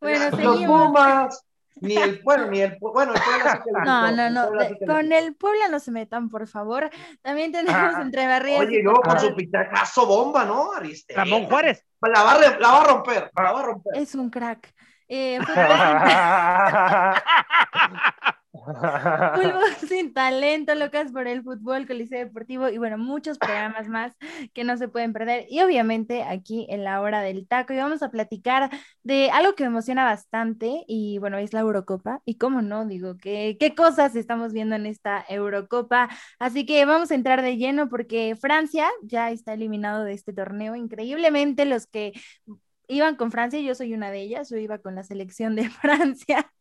Bueno, 0.00 0.36
seguimos. 0.36 1.44
Ni 1.80 1.96
el, 1.96 2.20
bueno, 2.22 2.46
ni 2.48 2.60
el, 2.60 2.76
bueno, 2.78 3.14
el 3.14 3.20
Puebla 3.22 3.64
No, 3.84 4.10
no, 4.10 4.30
no, 4.30 4.50
con 4.86 5.12
el 5.12 5.34
Puebla 5.34 5.68
no 5.68 5.80
se 5.80 5.90
metan, 5.90 6.28
por 6.28 6.46
favor. 6.46 6.90
También 7.22 7.52
tenemos 7.52 7.98
entre 7.98 8.26
Barrias. 8.26 8.60
Oye, 8.60 8.82
luego 8.82 9.00
con 9.00 9.18
su 9.18 9.34
pitacazo 9.34 10.06
bomba, 10.06 10.44
¿no, 10.44 10.72
Ariste? 10.72 11.14
Ramón 11.14 11.46
Juárez. 11.46 11.84
La 12.02 12.22
va, 12.22 12.38
la 12.38 12.70
va 12.70 12.82
a 12.82 12.84
romper, 12.84 13.30
la 13.34 13.52
va 13.52 13.60
a 13.60 13.62
romper. 13.62 13.96
Es 13.96 14.14
un 14.14 14.28
crack. 14.30 14.74
Eh, 15.08 15.38
Sin 19.88 20.12
talento, 20.12 20.74
locas 20.74 21.12
por 21.12 21.26
el 21.26 21.42
fútbol, 21.42 21.86
Coliseo 21.86 22.18
Deportivo 22.20 22.68
y 22.68 22.78
bueno, 22.78 22.98
muchos 22.98 23.38
programas 23.38 23.88
más 23.88 24.12
que 24.54 24.64
no 24.64 24.76
se 24.76 24.88
pueden 24.88 25.12
perder. 25.12 25.46
Y 25.48 25.60
obviamente 25.60 26.22
aquí 26.22 26.66
en 26.70 26.84
la 26.84 27.00
hora 27.00 27.22
del 27.22 27.46
taco 27.46 27.72
y 27.72 27.78
vamos 27.78 28.02
a 28.02 28.10
platicar 28.10 28.70
de 29.02 29.30
algo 29.30 29.54
que 29.54 29.64
me 29.64 29.68
emociona 29.68 30.04
bastante 30.04 30.84
y 30.86 31.18
bueno, 31.18 31.38
es 31.38 31.52
la 31.52 31.60
Eurocopa. 31.60 32.22
Y 32.24 32.36
cómo 32.36 32.62
no, 32.62 32.86
digo, 32.86 33.16
que 33.16 33.56
qué 33.58 33.74
cosas 33.74 34.16
estamos 34.16 34.52
viendo 34.52 34.76
en 34.76 34.86
esta 34.86 35.24
Eurocopa. 35.28 36.08
Así 36.38 36.66
que 36.66 36.84
vamos 36.84 37.10
a 37.10 37.14
entrar 37.14 37.42
de 37.42 37.56
lleno 37.56 37.88
porque 37.88 38.36
Francia 38.40 38.88
ya 39.02 39.30
está 39.30 39.54
eliminado 39.54 40.04
de 40.04 40.12
este 40.12 40.32
torneo. 40.32 40.76
Increíblemente 40.76 41.64
los 41.64 41.86
que 41.86 42.12
iban 42.90 43.16
con 43.16 43.30
Francia, 43.30 43.60
yo 43.60 43.74
soy 43.74 43.94
una 43.94 44.10
de 44.10 44.20
ellas, 44.20 44.50
yo 44.50 44.56
iba 44.56 44.78
con 44.78 44.94
la 44.94 45.04
selección 45.04 45.54
de 45.54 45.70
Francia. 45.70 46.52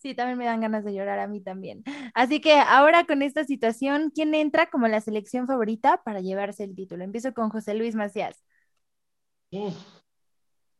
sí, 0.00 0.14
también 0.14 0.38
me 0.38 0.44
dan 0.44 0.60
ganas 0.60 0.84
de 0.84 0.94
llorar 0.94 1.18
a 1.18 1.26
mí 1.26 1.40
también. 1.40 1.82
Así 2.14 2.40
que 2.40 2.54
ahora 2.54 3.04
con 3.04 3.22
esta 3.22 3.44
situación, 3.44 4.12
¿quién 4.14 4.34
entra 4.34 4.70
como 4.70 4.88
la 4.88 5.00
selección 5.00 5.46
favorita 5.46 6.02
para 6.04 6.20
llevarse 6.20 6.64
el 6.64 6.74
título? 6.74 7.02
Empiezo 7.02 7.32
con 7.34 7.50
José 7.50 7.74
Luis 7.74 7.94
Macías. 7.94 8.44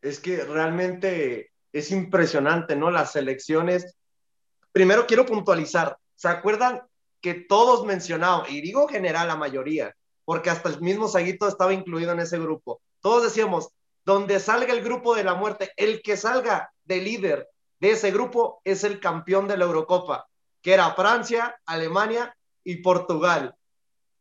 Es 0.01 0.21
que 0.21 0.45
realmente 0.45 1.51
es 1.73 1.91
impresionante, 1.91 2.77
¿no? 2.77 2.91
Las 2.91 3.13
selecciones. 3.13 3.97
Primero 4.73 5.07
quiero 5.07 5.27
puntualizar, 5.27 5.97
¿se 6.15 6.29
acuerdan 6.29 6.83
que 7.21 7.35
todos 7.35 7.85
mencionaban, 7.85 8.51
y 8.51 8.61
digo 8.61 8.89
general 8.89 9.29
la 9.29 9.37
mayoría, 9.37 9.95
porque 10.25 10.51
hasta 10.51 10.69
el 10.69 10.81
mismo 10.81 11.09
Saguito 11.09 11.49
estaba 11.49 11.75
incluido 11.75 12.13
en 12.13 12.21
ese 12.21 12.39
grupo, 12.39 12.81
todos 13.01 13.25
decíamos, 13.25 13.71
donde 14.05 14.41
salga 14.41 14.73
el 14.73 14.83
grupo 14.83 15.15
de 15.15 15.25
la 15.25 15.35
muerte, 15.35 15.73
el 15.77 16.03
que 16.03 16.17
salga 16.17 16.73
de 16.85 17.01
líder 17.01 17.49
de 17.81 17.93
ese 17.93 18.11
grupo 18.11 18.61
es 18.65 18.85
el 18.85 19.01
campeón 19.01 19.49
de 19.49 19.57
la 19.57 19.65
Eurocopa, 19.65 20.27
que 20.63 20.75
era 20.75 20.93
Francia, 20.93 21.57
Alemania 21.65 22.37
y 22.63 22.77
Portugal. 22.77 23.55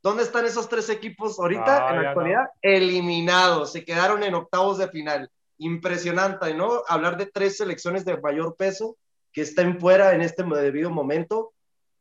¿Dónde 0.02 0.24
están 0.24 0.46
esos 0.46 0.70
tres 0.70 0.90
equipos 0.90 1.38
ahorita 1.40 1.90
en 1.90 2.02
la 2.02 2.10
actualidad? 2.10 2.46
Eliminados, 2.62 3.74
se 3.74 3.84
quedaron 3.84 4.24
en 4.24 4.34
octavos 4.34 4.78
de 4.78 4.88
final. 4.88 5.30
Impresionante, 5.58 6.54
¿no? 6.54 6.84
Hablar 6.88 7.18
de 7.18 7.26
tres 7.26 7.58
selecciones 7.58 8.06
de 8.06 8.18
mayor 8.18 8.56
peso 8.56 8.96
que 9.34 9.42
estén 9.42 9.78
fuera 9.78 10.14
en 10.14 10.22
este 10.22 10.44
debido 10.44 10.90
momento. 10.90 11.52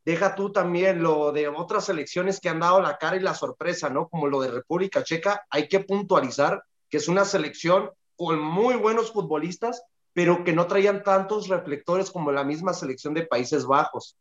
Deja 0.05 0.33
tú 0.33 0.53
también 0.53 1.03
lo 1.03 1.33
de 1.33 1.49
otras 1.49 1.85
selecciones 1.85 2.39
que 2.39 2.47
han 2.47 2.61
dado 2.61 2.81
la 2.81 2.97
cara 2.97 3.17
y 3.17 3.19
la 3.19 3.35
sorpresa, 3.35 3.89
¿no? 3.89 4.07
Como 4.07 4.27
lo 4.27 4.39
de 4.39 4.51
República 4.51 5.03
Checa, 5.03 5.45
hay 5.49 5.67
que 5.67 5.81
puntualizar 5.81 6.63
que 6.89 6.97
es 6.97 7.07
una 7.07 7.25
selección 7.25 7.91
con 8.15 8.39
muy 8.39 8.75
buenos 8.75 9.11
futbolistas, 9.11 9.83
pero 10.13 10.43
que 10.43 10.53
no 10.53 10.67
traían 10.67 11.03
tantos 11.03 11.47
reflectores 11.47 12.11
como 12.11 12.31
la 12.31 12.43
misma 12.43 12.73
selección 12.73 13.13
de 13.13 13.25
Países 13.25 13.65
Bajos. 13.65 14.17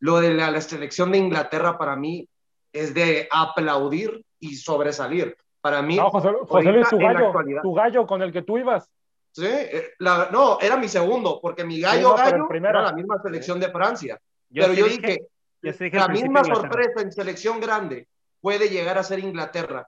Lo 0.00 0.20
de 0.20 0.34
la, 0.34 0.60
selección 0.60 1.12
de 1.12 1.18
Inglaterra 1.18 1.78
para 1.78 1.96
mí 1.96 2.28
es 2.72 2.92
de 2.94 3.28
aplaudir 3.30 4.24
y 4.38 4.56
sobresalir. 4.56 5.36
Para 5.60 5.82
mí, 5.82 5.96
no, 5.96 6.10
José, 6.10 6.72
Luis, 6.72 6.88
tu 6.88 6.98
gallo, 6.98 7.32
tu 7.62 7.74
gallo 7.74 8.06
con 8.06 8.22
el 8.22 8.32
que 8.32 8.42
tú 8.42 8.58
ibas. 8.58 8.88
Sí, 9.32 9.46
eh, 9.46 9.92
no, 9.98 10.58
era 10.60 10.76
mi 10.76 10.88
segundo, 10.88 11.40
porque 11.40 11.64
mi 11.64 11.80
gallo, 11.80 12.14
gallo 12.14 12.46
era 12.50 12.82
la 12.82 12.92
misma 12.92 13.20
selección 13.22 13.58
de 13.58 13.70
Francia. 13.70 14.20
pero 14.52 14.72
yo 14.72 14.86
dije, 14.86 15.26
la 15.62 16.08
misma 16.08 16.44
sorpresa 16.44 17.00
en 17.00 17.12
selección 17.12 17.60
grande 17.60 18.06
puede 18.40 18.68
llegar 18.68 18.98
a 18.98 19.02
ser 19.02 19.18
Inglaterra 19.18 19.86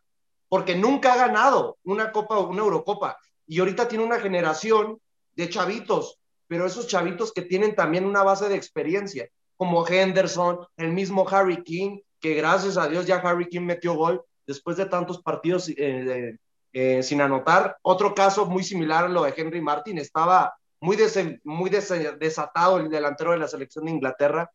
porque 0.51 0.75
nunca 0.75 1.13
ha 1.13 1.17
ganado 1.17 1.79
una 1.85 2.11
Copa, 2.11 2.41
una 2.41 2.61
Eurocopa. 2.61 3.17
Y 3.47 3.61
ahorita 3.61 3.87
tiene 3.87 4.05
una 4.05 4.19
generación 4.19 5.01
de 5.37 5.49
chavitos, 5.49 6.19
pero 6.49 6.67
esos 6.67 6.89
chavitos 6.89 7.33
que 7.33 7.43
tienen 7.43 7.77
también 7.77 8.05
una 8.05 8.25
base 8.25 8.49
de 8.49 8.57
experiencia, 8.57 9.29
como 9.57 9.87
Henderson, 9.87 10.59
el 10.77 10.91
mismo 10.91 11.27
Harry 11.29 11.63
King, 11.63 12.01
que 12.21 12.35
gracias 12.35 12.77
a 12.77 12.89
Dios 12.89 13.07
ya 13.07 13.17
Harry 13.17 13.49
King 13.49 13.61
metió 13.61 13.95
gol 13.95 14.23
después 14.45 14.77
de 14.77 14.87
tantos 14.87 15.23
partidos 15.23 15.69
eh, 15.69 16.37
eh, 16.73 17.03
sin 17.05 17.21
anotar. 17.21 17.79
Otro 17.83 18.13
caso 18.13 18.45
muy 18.47 18.65
similar 18.65 19.05
a 19.05 19.09
lo 19.09 19.23
de 19.23 19.35
Henry 19.37 19.61
Martin, 19.61 19.99
estaba 19.99 20.53
muy 20.81 20.97
desatado 20.97 22.79
el 22.79 22.91
delantero 22.91 23.31
de 23.31 23.39
la 23.39 23.47
selección 23.47 23.85
de 23.85 23.93
Inglaterra. 23.93 24.51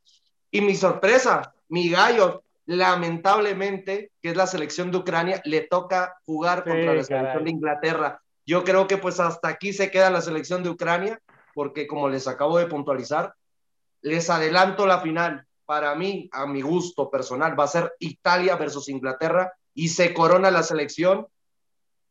Y 0.51 0.59
mi 0.59 0.75
sorpresa, 0.75 1.53
mi 1.69 1.89
gallo, 1.89 2.43
lamentablemente, 2.65 4.11
que 4.21 4.29
es 4.29 4.37
la 4.37 4.47
selección 4.47 4.91
de 4.91 4.97
Ucrania, 4.97 5.41
le 5.45 5.61
toca 5.61 6.15
jugar 6.25 6.63
contra 6.63 6.93
la 6.93 7.03
selección 7.03 7.43
de 7.43 7.51
Inglaterra. 7.51 8.21
Yo 8.45 8.63
creo 8.63 8.87
que 8.87 8.97
pues 8.97 9.19
hasta 9.19 9.47
aquí 9.47 9.73
se 9.73 9.91
queda 9.91 10.09
la 10.09 10.21
selección 10.21 10.63
de 10.63 10.69
Ucrania, 10.69 11.19
porque 11.53 11.87
como 11.87 12.09
les 12.09 12.27
acabo 12.27 12.57
de 12.57 12.67
puntualizar, 12.67 13.33
les 14.01 14.29
adelanto 14.29 14.85
la 14.85 15.01
final. 15.01 15.45
Para 15.65 15.95
mí, 15.95 16.29
a 16.31 16.45
mi 16.45 16.61
gusto 16.61 17.09
personal, 17.09 17.59
va 17.59 17.63
a 17.63 17.69
ser 17.69 17.93
Italia 17.99 18.55
versus 18.55 18.89
Inglaterra 18.89 19.53
y 19.73 19.89
se 19.89 20.13
corona 20.13 20.51
la 20.51 20.61
selección 20.61 21.27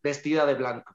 vestida 0.03 0.45
de 0.45 0.55
blanco. 0.55 0.95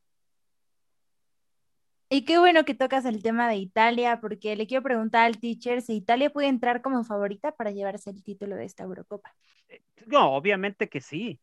Y 2.12 2.26
qué 2.26 2.40
bueno 2.40 2.66
que 2.66 2.74
tocas 2.74 3.06
el 3.06 3.22
tema 3.22 3.48
de 3.48 3.58
Italia, 3.58 4.20
porque 4.20 4.56
le 4.56 4.66
quiero 4.66 4.82
preguntar 4.82 5.26
al 5.26 5.38
teacher 5.38 5.84
si 5.84 5.96
Italia 5.96 6.32
puede 6.32 6.48
entrar 6.48 6.82
como 6.82 7.04
favorita 7.04 7.52
para 7.52 7.70
llevarse 7.70 8.10
el 8.10 8.24
título 8.24 8.56
de 8.56 8.66
esta 8.66 8.84
Eurocopa. 8.84 9.36
No, 10.08 10.34
obviamente 10.34 10.90
que 10.90 11.02
sí. 11.02 11.40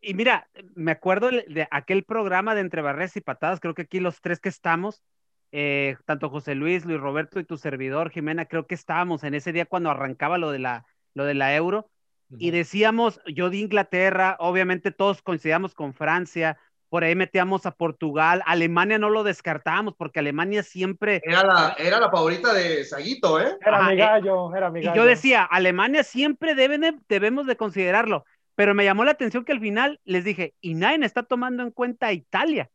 y 0.00 0.14
mira, 0.14 0.48
me 0.76 0.92
acuerdo 0.92 1.30
de 1.30 1.66
aquel 1.72 2.04
programa 2.04 2.54
de 2.54 2.60
Entre 2.60 2.80
Barres 2.80 3.16
y 3.16 3.20
Patadas, 3.20 3.58
creo 3.58 3.74
que 3.74 3.82
aquí 3.82 3.98
los 3.98 4.20
tres 4.20 4.38
que 4.38 4.48
estamos, 4.48 5.02
eh, 5.50 5.96
tanto 6.04 6.30
José 6.30 6.54
Luis, 6.54 6.84
Luis 6.84 7.00
Roberto 7.00 7.40
y 7.40 7.44
tu 7.44 7.56
servidor, 7.56 8.10
Jimena, 8.10 8.46
creo 8.46 8.68
que 8.68 8.76
estábamos 8.76 9.24
en 9.24 9.34
ese 9.34 9.52
día 9.52 9.66
cuando 9.66 9.90
arrancaba 9.90 10.38
lo 10.38 10.52
de 10.52 10.60
la, 10.60 10.86
lo 11.14 11.24
de 11.24 11.34
la 11.34 11.56
Euro, 11.56 11.90
y 12.38 12.50
decíamos, 12.50 13.20
yo 13.26 13.50
de 13.50 13.58
Inglaterra, 13.58 14.36
obviamente 14.40 14.90
todos 14.90 15.22
coincidíamos 15.22 15.74
con 15.74 15.92
Francia, 15.92 16.58
por 16.94 17.02
ahí 17.02 17.16
metíamos 17.16 17.66
a 17.66 17.72
Portugal, 17.72 18.40
Alemania 18.46 18.98
no 19.00 19.10
lo 19.10 19.24
descartábamos 19.24 19.96
porque 19.96 20.20
Alemania 20.20 20.62
siempre... 20.62 21.20
Era 21.24 21.42
la, 21.42 21.74
era 21.76 21.98
la 21.98 22.08
favorita 22.08 22.54
de 22.54 22.84
Saguito, 22.84 23.40
¿eh? 23.40 23.58
Era 23.66 23.82
mi 23.88 23.94
eh, 23.94 23.96
gallo, 23.96 24.54
era 24.54 24.70
mi 24.70 24.80
gallo. 24.80 24.94
Y 24.94 24.96
yo 24.96 25.04
decía, 25.04 25.42
Alemania 25.42 26.04
siempre 26.04 26.54
deben 26.54 27.02
debemos 27.08 27.48
de 27.48 27.56
considerarlo, 27.56 28.24
pero 28.54 28.74
me 28.74 28.84
llamó 28.84 29.04
la 29.04 29.10
atención 29.10 29.44
que 29.44 29.50
al 29.50 29.58
final 29.58 29.98
les 30.04 30.22
dije, 30.22 30.54
y 30.60 30.74
nadie 30.74 31.04
está 31.04 31.24
tomando 31.24 31.64
en 31.64 31.72
cuenta 31.72 32.06
a 32.06 32.12
Italia. 32.12 32.70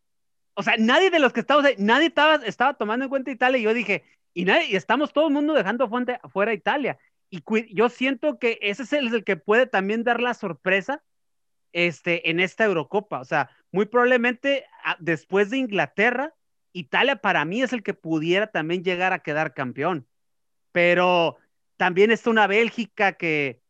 O 0.53 0.63
sea, 0.63 0.73
nadie 0.77 1.11
de 1.11 1.19
los 1.19 1.31
que 1.31 1.39
estábamos 1.39 1.69
ahí, 1.69 1.75
nadie 1.77 2.07
estaba, 2.07 2.45
estaba 2.45 2.73
tomando 2.73 3.05
en 3.05 3.09
cuenta 3.09 3.31
a 3.31 3.35
Italia 3.35 3.59
y 3.59 3.63
yo 3.63 3.73
dije, 3.73 4.03
y, 4.33 4.43
nadie, 4.43 4.67
y 4.67 4.75
estamos 4.75 5.13
todo 5.13 5.29
el 5.29 5.33
mundo 5.33 5.53
dejando 5.53 5.89
fuera 6.27 6.51
a 6.51 6.53
Italia. 6.53 6.97
Y 7.29 7.41
yo 7.73 7.87
siento 7.87 8.37
que 8.37 8.59
ese 8.63 8.83
es 8.83 8.91
el, 8.91 9.15
el, 9.15 9.23
que 9.23 9.37
puede 9.37 9.65
también 9.65 10.03
dar 10.03 10.19
la 10.19 10.33
sorpresa 10.33 11.01
este, 11.71 12.29
en 12.29 12.41
esta 12.41 12.65
Eurocopa. 12.65 13.21
O 13.21 13.25
sea, 13.25 13.49
muy 13.71 13.85
probablemente 13.85 14.65
ah, 14.83 14.97
después 14.99 15.49
de 15.49 15.57
Inglaterra, 15.57 16.35
Italia 16.73 17.17
para 17.17 17.45
mí 17.45 17.61
es 17.61 17.73
el 17.73 17.83
que 17.83 17.93
pudiera 17.93 18.47
también 18.47 18.83
llegar 18.83 19.13
a 19.13 19.19
quedar 19.19 19.53
campeón. 19.53 20.07
Pero 20.71 21.37
también 21.77 22.11
está 22.11 22.29
una 22.29 22.47
Bélgica 22.47 23.13
que, 23.13 23.61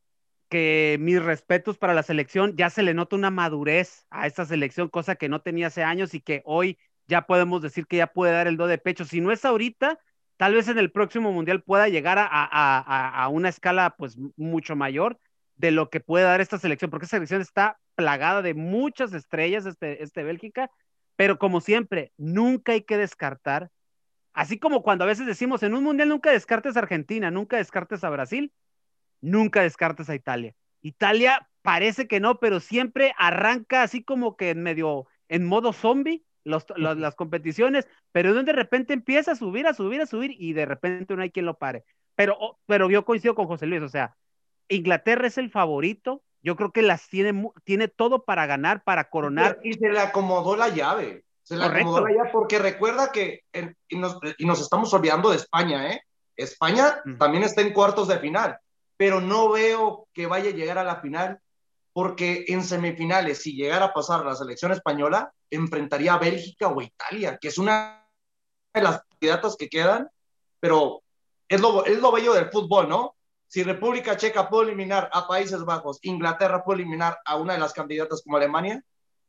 que 0.49 0.97
mis 0.99 1.21
respetos 1.21 1.77
para 1.77 1.93
la 1.93 2.03
selección, 2.03 2.55
ya 2.57 2.69
se 2.69 2.83
le 2.83 2.93
nota 2.93 3.15
una 3.15 3.31
madurez 3.31 4.05
a 4.09 4.27
esta 4.27 4.45
selección, 4.45 4.89
cosa 4.89 5.15
que 5.15 5.29
no 5.29 5.41
tenía 5.41 5.67
hace 5.67 5.83
años 5.83 6.13
y 6.13 6.21
que 6.21 6.41
hoy 6.45 6.77
ya 7.07 7.25
podemos 7.27 7.61
decir 7.61 7.87
que 7.87 7.97
ya 7.97 8.07
puede 8.07 8.33
dar 8.33 8.47
el 8.47 8.57
do 8.57 8.67
de 8.67 8.77
pecho. 8.77 9.05
Si 9.05 9.21
no 9.21 9.31
es 9.31 9.45
ahorita, 9.45 9.99
tal 10.37 10.53
vez 10.55 10.67
en 10.67 10.77
el 10.77 10.91
próximo 10.91 11.31
mundial 11.31 11.63
pueda 11.63 11.89
llegar 11.89 12.17
a, 12.19 12.27
a, 12.29 13.23
a, 13.23 13.27
una 13.29 13.49
escala 13.49 13.95
pues 13.97 14.17
mucho 14.37 14.75
mayor 14.75 15.19
de 15.59 15.71
lo 15.71 15.89
que 15.89 15.99
puede 15.99 16.23
dar 16.23 16.39
esta 16.39 16.57
selección, 16.57 16.89
porque 16.89 17.03
esta 17.03 17.17
selección 17.17 17.41
está 17.41 17.77
plagada 17.95 18.41
de 18.41 18.53
muchas 18.53 19.13
estrellas, 19.13 19.65
este, 19.65 20.01
este 20.01 20.23
Bélgica, 20.23 20.71
pero 21.17 21.37
como 21.37 21.59
siempre, 21.59 22.13
nunca 22.17 22.71
hay 22.71 22.83
que 22.83 22.97
descartar, 22.97 23.69
así 24.31 24.57
como 24.57 24.83
cuando 24.83 25.03
a 25.03 25.07
veces 25.07 25.25
decimos 25.25 25.61
en 25.61 25.73
un 25.73 25.83
mundial 25.83 26.07
nunca 26.07 26.31
descartes 26.31 26.77
a 26.77 26.79
Argentina, 26.79 27.29
nunca 27.29 27.57
descartes 27.57 28.05
a 28.05 28.09
Brasil, 28.09 28.53
nunca 29.19 29.61
descartes 29.61 30.09
a 30.09 30.15
Italia. 30.15 30.55
Italia 30.81 31.49
parece 31.61 32.07
que 32.07 32.21
no, 32.21 32.39
pero 32.39 32.61
siempre 32.61 33.13
arranca 33.17 33.83
así 33.83 34.01
como 34.01 34.37
que 34.37 34.51
en 34.51 34.63
medio, 34.63 35.07
en 35.27 35.45
modo 35.45 35.73
zombie, 35.73 36.23
los, 36.45 36.65
las 36.77 37.15
competiciones, 37.15 37.85
pero 38.13 38.33
de 38.33 38.53
repente 38.53 38.93
empieza 38.93 39.33
a 39.33 39.35
subir, 39.35 39.67
a 39.67 39.73
subir, 39.73 39.99
a 39.99 40.05
subir 40.05 40.33
y 40.39 40.53
de 40.53 40.65
repente 40.65 41.17
no 41.17 41.21
hay 41.21 41.31
quien 41.31 41.45
lo 41.45 41.57
pare. 41.57 41.83
Pero, 42.15 42.59
pero 42.65 42.89
yo 42.89 43.03
coincido 43.03 43.35
con 43.35 43.47
José 43.47 43.65
Luis, 43.65 43.81
o 43.81 43.89
sea, 43.89 44.15
Inglaterra 44.69 45.27
es 45.27 45.37
el 45.37 45.49
favorito, 45.49 46.23
yo 46.41 46.55
creo 46.55 46.71
que 46.71 46.81
las 46.81 47.09
tiene, 47.09 47.49
tiene 47.63 47.87
todo 47.87 48.23
para 48.23 48.45
ganar, 48.45 48.83
para 48.83 49.09
coronar. 49.09 49.59
Y 49.63 49.73
se 49.73 49.89
le 49.89 49.99
acomodó 49.99 50.55
la 50.55 50.69
llave. 50.69 51.25
Se 51.43 51.57
le 51.57 51.65
acomodó 51.65 52.01
la 52.01 52.13
llave 52.13 52.29
porque 52.31 52.59
recuerda 52.59 53.11
que, 53.11 53.41
y, 53.89 53.97
nos, 53.97 54.17
y, 54.37 54.45
nos, 54.45 54.61
estamos 54.61 54.93
olvidando 54.93 55.31
de 55.31 55.37
España, 55.37 55.91
¿eh? 55.91 56.01
España 56.37 57.01
también 57.17 57.43
está 57.43 57.61
en 57.61 57.73
cuartos 57.73 58.07
de 58.07 58.19
final, 58.19 58.57
pero 58.95 59.19
no 59.19 59.49
veo 59.49 60.07
que 60.13 60.25
vaya 60.25 60.51
a 60.51 60.53
llegar 60.53 60.77
a 60.77 60.85
la 60.85 61.01
final 61.01 61.39
porque 61.91 62.45
en 62.47 62.63
semifinales, 62.63 63.41
si 63.41 63.55
llegara 63.55 63.85
a 63.85 63.93
pasar 63.93 64.23
la 64.23 64.35
selección 64.35 64.71
española, 64.71 65.33
enfrentaría 65.49 66.13
a 66.13 66.19
Bélgica 66.19 66.69
o 66.69 66.81
Italia, 66.81 67.37
que 67.41 67.49
es 67.49 67.57
una 67.57 68.07
de 68.73 68.81
las 68.81 69.01
candidatas 69.09 69.57
que 69.57 69.67
quedan, 69.67 70.09
pero 70.61 71.01
es 71.49 71.59
lo, 71.59 71.83
es 71.83 71.99
lo 71.99 72.11
bello 72.13 72.33
del 72.33 72.49
fútbol, 72.51 72.87
¿no? 72.87 73.15
Si 73.49 73.63
República 73.63 74.15
Checa 74.15 74.47
puede 74.47 74.67
eliminar 74.67 75.09
a 75.11 75.27
Países 75.27 75.65
Bajos, 75.65 75.97
Inglaterra 76.03 76.63
puede 76.63 76.81
eliminar 76.81 77.17
a 77.25 77.35
una 77.35 77.53
de 77.53 77.59
las 77.59 77.73
candidatas 77.73 78.21
como 78.21 78.37
Alemania, 78.37 78.83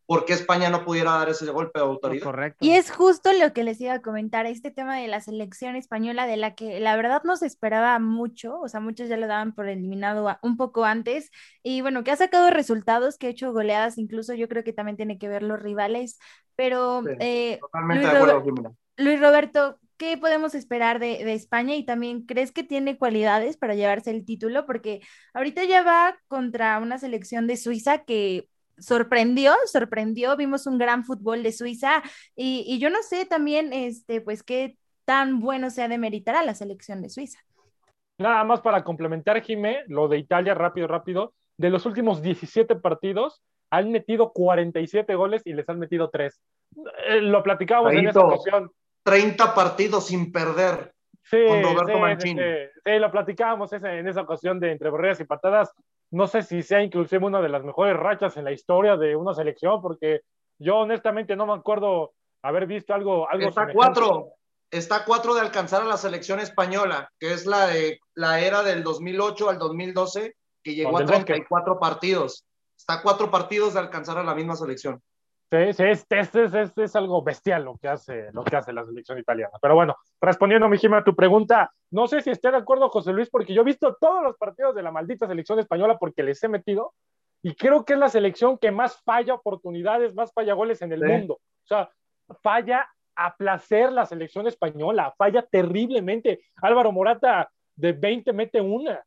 ¿por 0.05 0.27
qué 0.27 0.35
España 0.35 0.69
no 0.69 0.85
pudiera 0.85 1.13
dar 1.13 1.31
ese 1.31 1.51
golpe 1.51 1.79
de 1.79 1.87
autoridad? 1.87 2.25
Correcto. 2.25 2.59
Y 2.61 2.73
es 2.73 2.91
justo 2.91 3.33
lo 3.33 3.55
que 3.55 3.65
les 3.65 3.81
iba 3.81 3.95
a 3.95 4.03
comentar, 4.03 4.45
este 4.45 4.71
tema 4.71 4.99
de 4.99 5.09
la 5.09 5.23
selección 5.23 5.75
española, 5.75 6.27
de 6.27 6.37
la 6.37 6.55
que 6.55 6.81
la 6.81 6.97
verdad 6.97 7.23
no 7.25 7.37
se 7.37 7.47
esperaba 7.47 7.99
mucho, 7.99 8.61
o 8.61 8.69
sea, 8.69 8.81
muchos 8.81 9.09
ya 9.09 9.17
lo 9.17 9.27
daban 9.27 9.55
por 9.55 9.71
eliminado 9.71 10.37
un 10.43 10.59
poco 10.59 10.85
antes, 10.85 11.31
y 11.63 11.81
bueno, 11.81 12.05
que 12.05 12.11
ha 12.11 12.17
sacado 12.17 12.51
resultados, 12.51 13.17
que 13.17 13.29
ha 13.29 13.31
hecho 13.31 13.55
goleadas, 13.55 13.97
incluso 13.97 14.35
yo 14.35 14.49
creo 14.49 14.65
que 14.65 14.75
también 14.75 14.99
tiene 14.99 15.17
que 15.17 15.29
ver 15.29 15.43
los 15.43 15.63
rivales, 15.63 16.19
pero... 16.57 17.05
Eh, 17.21 17.59
totalmente 17.59 18.03
Luis, 18.03 18.13
de 18.13 18.19
acuerdo, 18.19 18.77
Luis 18.99 19.19
Roberto, 19.19 19.79
¿qué 20.01 20.17
podemos 20.17 20.55
esperar 20.55 20.99
de, 20.99 21.31
España? 21.35 21.77
Y 21.77 21.85
también, 21.85 22.25
¿crees 22.25 22.53
que 22.53 22.65
tiene 22.65 22.97
cualidades 22.97 23.59
para 23.59 23.75
llevarse 23.75 24.11
el 24.11 24.25
título? 24.25 24.65
Porque 24.65 25.03
ahorita 25.35 25.63
ya 25.65 25.83
va 25.83 26.19
contra 26.27 26.79
una 26.79 26.97
selección 26.97 27.47
de 27.47 27.59
Suiza 27.59 27.99
que 28.05 28.49
sorprendió, 28.79 29.53
sorprendió, 29.67 30.39
vimos 30.39 30.67
un 30.67 30.79
gran 30.79 31.05
fútbol 31.05 31.43
de 31.43 31.53
Suiza 31.53 32.03
y, 32.35 32.79
yo 32.79 32.89
no 32.89 33.03
sé 33.03 33.27
también, 33.27 33.75
este, 33.75 34.23
pues, 34.23 34.43
qué 34.43 34.79
tan 35.05 35.39
bueno 35.39 35.69
sea 35.69 35.87
de 35.87 35.99
meritar 35.99 36.35
a 36.35 36.45
la 36.45 36.55
selección 36.55 37.03
de 37.03 37.11
Suiza. 37.11 37.41
Nada 38.17 38.43
más 38.45 38.63
para 38.63 38.83
complementar, 38.83 39.43
Jimé, 39.43 39.83
lo 39.87 40.09
de 40.09 40.17
Italia, 40.17 40.55
rápido, 40.55 40.87
rápido, 40.87 41.35
de 41.59 41.69
los 41.69 41.85
últimos 41.85 42.23
17 42.23 42.75
partidos, 42.77 43.43
han 43.69 43.93
metido 43.93 44.33
47 44.33 45.15
goles 45.15 45.43
y 45.45 45.53
les 45.53 45.69
han 45.69 45.79
metido 45.79 46.09
3. 46.09 46.41
Eh, 47.07 47.21
lo 47.21 47.43
platicábamos 47.43 47.93
en 47.93 48.09
esa 48.09 48.21
ocasión. 48.21 48.73
30 49.03 49.55
partidos 49.55 50.07
sin 50.07 50.33
perder 50.33 50.93
sí, 51.23 51.39
con 51.47 51.63
Roberto 51.63 51.99
Mancini. 51.99 52.41
Sí, 52.85 52.99
lo 52.99 53.11
platicábamos 53.11 53.73
en 53.73 54.09
esa 54.09 54.23
ocasión 54.23 54.61
de 54.61 54.73
entre 54.73 54.91
borreras 54.91 55.21
y 55.21 55.25
patadas. 55.25 55.73
No 56.11 56.27
sé 56.27 56.43
si 56.43 56.63
sea 56.63 56.83
inclusive 56.83 57.25
una 57.25 57.41
de 57.41 57.49
las 57.49 57.63
mejores 57.63 57.97
rachas 57.97 58.37
en 58.37 58.45
la 58.45 58.53
historia 58.53 58.97
de 58.97 59.15
una 59.15 59.35
selección, 59.35 59.81
porque 59.81 60.23
yo 60.59 60.79
honestamente 60.79 61.37
no 61.37 61.47
me 61.47 61.55
acuerdo 61.55 62.13
haber 62.43 62.67
visto 62.67 62.95
algo. 62.95 63.29
algo 63.31 63.49
está 63.49 63.73
cuatro, 63.73 64.35
está 64.71 65.05
cuatro 65.05 65.35
de 65.35 65.41
alcanzar 65.41 65.83
a 65.83 65.87
la 65.87 65.97
selección 65.97 66.41
española, 66.41 67.11
que 67.19 67.33
es 67.33 67.47
la 67.47 67.67
de 67.67 68.01
la 68.15 68.41
era 68.41 68.63
del 68.63 68.83
2008 68.83 69.51
al 69.51 69.59
2012, 69.59 70.35
que 70.63 70.75
llegó 70.75 70.99
a 70.99 71.05
34 71.05 71.79
partidos. 71.79 72.45
Está 72.77 73.03
cuatro 73.03 73.31
partidos 73.31 73.75
de 73.75 73.81
alcanzar 73.81 74.19
a 74.19 74.25
la 74.25 74.35
misma 74.35 74.57
selección. 74.57 75.01
Este, 75.51 75.91
este, 75.91 76.45
este, 76.45 76.85
es 76.85 76.95
algo 76.95 77.23
bestial 77.23 77.65
lo 77.65 77.77
que, 77.77 77.89
hace, 77.89 78.31
lo 78.33 78.45
que 78.45 78.55
hace 78.55 78.73
la 78.73 78.85
selección 78.85 79.19
italiana. 79.19 79.59
Pero 79.61 79.75
bueno, 79.75 79.97
respondiendo, 80.21 80.69
mi 80.69 80.79
a 80.95 81.03
tu 81.03 81.17
pregunta, 81.17 81.73
no 81.91 82.07
sé 82.07 82.21
si 82.21 82.31
esté 82.31 82.53
de 82.53 82.59
acuerdo, 82.59 82.89
José 82.89 83.13
Luis, 83.13 83.29
porque 83.29 83.53
yo 83.53 83.63
he 83.63 83.65
visto 83.65 83.97
todos 84.01 84.23
los 84.23 84.37
partidos 84.37 84.77
de 84.77 84.83
la 84.83 84.93
maldita 84.93 85.27
selección 85.27 85.59
española 85.59 85.99
porque 85.99 86.23
les 86.23 86.41
he 86.45 86.49
metido 86.49 86.95
y 87.43 87.55
creo 87.57 87.85
que 87.85 87.95
es 87.95 87.99
la 87.99 88.09
selección 88.09 88.59
que 88.59 88.71
más 88.71 89.03
falla 89.03 89.35
oportunidades, 89.35 90.15
más 90.15 90.33
falla 90.33 90.55
goles 90.55 90.83
en 90.83 90.93
el 90.93 91.03
mundo. 91.03 91.35
O 91.35 91.67
sea, 91.67 91.91
falla 92.43 92.89
a 93.17 93.35
placer 93.37 93.91
la 93.91 94.07
selección 94.07 94.47
española, 94.47 95.13
falla 95.19 95.43
terriblemente. 95.43 96.43
Álvaro 96.63 96.93
Morata 96.93 97.51
de 97.75 97.93
20 97.93 98.33
mete 98.35 98.61
una. 98.61 99.05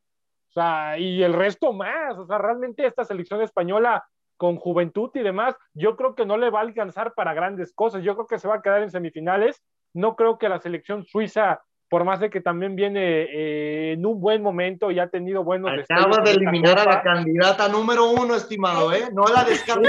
O 0.50 0.52
sea, 0.52 0.98
y 0.98 1.22
el 1.22 1.32
resto 1.32 1.72
más. 1.72 2.18
O 2.18 2.26
sea, 2.26 2.38
realmente 2.38 2.86
esta 2.86 3.04
selección 3.04 3.40
española 3.40 4.04
con 4.36 4.56
juventud 4.56 5.10
y 5.14 5.20
demás, 5.20 5.56
yo 5.72 5.96
creo 5.96 6.14
que 6.14 6.26
no 6.26 6.36
le 6.36 6.50
va 6.50 6.60
a 6.60 6.62
alcanzar 6.62 7.14
para 7.14 7.34
grandes 7.34 7.72
cosas. 7.72 8.02
Yo 8.02 8.14
creo 8.14 8.26
que 8.26 8.38
se 8.38 8.48
va 8.48 8.56
a 8.56 8.62
quedar 8.62 8.82
en 8.82 8.90
semifinales. 8.90 9.62
No 9.92 10.16
creo 10.16 10.38
que 10.38 10.48
la 10.48 10.58
selección 10.58 11.04
suiza, 11.04 11.62
por 11.88 12.04
más 12.04 12.18
de 12.18 12.30
que 12.30 12.40
también 12.40 12.74
viene 12.74 13.22
eh, 13.22 13.92
en 13.92 14.04
un 14.04 14.20
buen 14.20 14.42
momento 14.42 14.90
y 14.90 14.98
ha 14.98 15.08
tenido 15.08 15.44
buenos. 15.44 15.70
Acaba 15.88 16.18
de 16.24 16.32
eliminar 16.32 16.78
a 16.80 16.84
la 16.84 17.02
candidata 17.02 17.68
número 17.68 18.10
uno, 18.10 18.34
estimado, 18.34 18.92
¿eh? 18.92 19.08
No 19.12 19.24
la 19.26 19.44
descarto. 19.44 19.88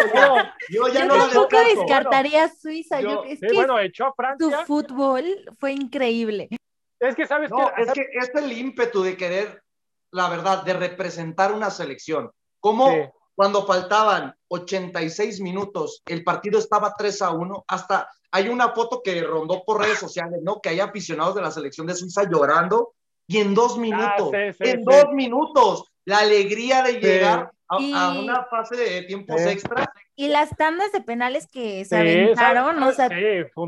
Yo 0.70 0.88
ya 0.90 1.06
no 1.06 1.18
la 1.18 1.26
descarto. 1.26 1.58
descartaría 1.58 2.48
Suiza. 2.50 3.02
Yo, 3.02 3.24
es 3.24 3.40
que 3.40 3.54
bueno, 3.54 3.80
echó 3.80 4.06
a 4.06 4.14
Francia. 4.14 4.60
Tu 4.60 4.66
fútbol 4.66 5.26
fue 5.58 5.72
increíble. 5.72 6.50
Es 7.00 7.16
que 7.16 7.26
sabes 7.26 7.50
no, 7.50 7.72
es 7.76 7.92
que 7.92 8.08
es 8.14 8.34
el 8.36 8.52
ímpetu 8.52 9.04
de 9.04 9.18
querer, 9.18 9.62
la 10.12 10.30
verdad, 10.30 10.64
de 10.64 10.74
representar 10.74 11.52
una 11.52 11.70
selección. 11.70 12.32
¿Cómo? 12.60 13.14
Cuando 13.36 13.66
faltaban 13.66 14.34
86 14.48 15.42
minutos, 15.42 16.02
el 16.06 16.24
partido 16.24 16.58
estaba 16.58 16.94
3 16.98 17.22
a 17.22 17.32
1, 17.32 17.66
hasta 17.68 18.10
hay 18.32 18.48
una 18.48 18.70
foto 18.70 19.02
que 19.04 19.22
rondó 19.22 19.64
por 19.66 19.82
redes 19.82 20.00
sociales, 20.00 20.40
¿no? 20.44 20.60
Que 20.62 20.70
hay 20.70 20.80
aficionados 20.80 21.36
de 21.36 21.42
la 21.42 21.52
selección 21.52 21.86
de 21.88 21.96
Suiza 21.96 22.24
llorando 22.30 22.94
y 23.28 23.40
en 23.40 23.54
dos 23.54 23.76
ah, 23.78 23.80
minutos, 23.80 24.32
en 24.60 24.82
dos 24.84 25.06
minutos, 25.14 25.92
la 26.06 26.20
alegría 26.20 26.82
de 26.84 27.00
llegar 27.00 27.52
a, 27.68 27.78
una 27.78 28.46
fase 28.46 28.78
de 28.78 29.04
tiempos 29.04 29.42
extra. 29.42 29.92
Y 30.16 30.30
las 30.30 30.56
tandas 30.56 30.92
de 30.92 31.02
penales 31.02 31.48
que 31.48 31.84
se 31.84 31.98
aventaron, 31.98 32.82
o 32.82 32.92
sea, 32.94 33.10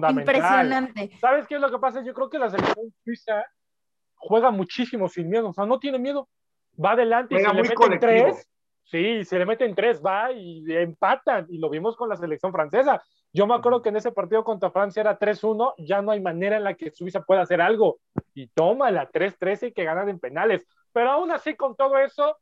impresionante. 0.10 1.12
¿Sabes 1.20 1.46
qué 1.48 1.56
es 1.56 1.62
lo 1.62 1.70
que 1.70 1.80
pasa? 1.80 2.04
Yo 2.04 2.14
creo 2.14 2.30
que 2.30 2.40
la 2.40 2.50
selección 2.50 2.94
suiza 3.04 3.44
juega 4.16 4.52
muchísimo 4.52 5.10
sin 5.10 5.30
miedo, 5.30 5.50
o 5.50 5.54
sea, 5.54 5.66
no 5.66 5.80
tiene 5.80 6.00
miedo, 6.00 6.30
va 6.84 6.92
adelante 6.92 7.36
y 7.36 7.40
se 7.40 7.54
le 7.54 7.64
meten 7.64 8.00
tres 8.00 8.48
Sí, 8.90 9.26
se 9.26 9.38
le 9.38 9.46
meten 9.46 9.76
tres, 9.76 10.02
va 10.02 10.32
y 10.32 10.64
empatan, 10.74 11.46
y 11.50 11.58
lo 11.58 11.70
vimos 11.70 11.98
con 11.98 12.08
la 12.08 12.16
selección 12.16 12.54
francesa. 12.54 13.04
Yo 13.34 13.46
me 13.46 13.54
acuerdo 13.54 13.82
que 13.82 13.90
en 13.90 13.98
ese 13.98 14.14
partido 14.14 14.46
contra 14.46 14.72
Francia 14.72 15.02
era 15.02 15.20
3-1, 15.20 15.74
ya 15.78 16.02
no 16.02 16.12
hay 16.12 16.22
manera 16.22 16.56
en 16.56 16.64
la 16.64 16.74
que 16.74 16.92
Suiza 16.92 17.22
pueda 17.22 17.42
hacer 17.42 17.60
algo. 17.60 18.00
Y 18.34 18.48
toma 18.48 18.90
la 18.90 19.12
3-13 19.12 19.68
y 19.68 19.72
que 19.74 19.84
ganan 19.84 20.08
en 20.08 20.20
penales. 20.20 20.66
Pero 20.94 21.12
aún 21.12 21.32
así, 21.32 21.56
con 21.56 21.76
todo 21.76 21.98
eso, 21.98 22.38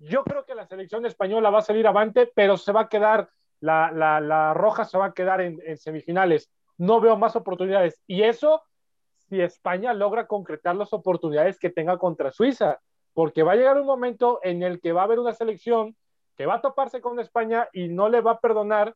yo 0.00 0.24
creo 0.24 0.44
que 0.44 0.56
la 0.56 0.66
selección 0.66 1.06
española 1.06 1.50
va 1.50 1.60
a 1.60 1.62
salir 1.62 1.86
avante, 1.86 2.28
pero 2.34 2.56
se 2.56 2.72
va 2.72 2.82
a 2.82 2.88
quedar, 2.88 3.28
la, 3.60 3.92
la, 3.92 4.20
la 4.20 4.52
roja 4.52 4.84
se 4.84 4.98
va 4.98 5.06
a 5.06 5.14
quedar 5.14 5.42
en, 5.42 5.60
en 5.64 5.76
semifinales. 5.76 6.50
No 6.76 7.00
veo 7.00 7.16
más 7.16 7.36
oportunidades. 7.36 8.02
Y 8.08 8.24
eso, 8.24 8.62
si 9.28 9.40
España 9.40 9.94
logra 9.94 10.26
concretar 10.26 10.74
las 10.74 10.92
oportunidades 10.92 11.56
que 11.60 11.70
tenga 11.70 11.98
contra 11.98 12.32
Suiza 12.32 12.80
porque 13.14 13.42
va 13.42 13.52
a 13.52 13.56
llegar 13.56 13.80
un 13.80 13.86
momento 13.86 14.40
en 14.42 14.62
el 14.62 14.80
que 14.80 14.92
va 14.92 15.02
a 15.02 15.04
haber 15.04 15.18
una 15.18 15.32
selección 15.32 15.96
que 16.36 16.46
va 16.46 16.56
a 16.56 16.60
toparse 16.60 17.00
con 17.00 17.18
España 17.20 17.68
y 17.72 17.88
no 17.88 18.08
le 18.08 18.20
va 18.20 18.32
a 18.32 18.40
perdonar, 18.40 18.94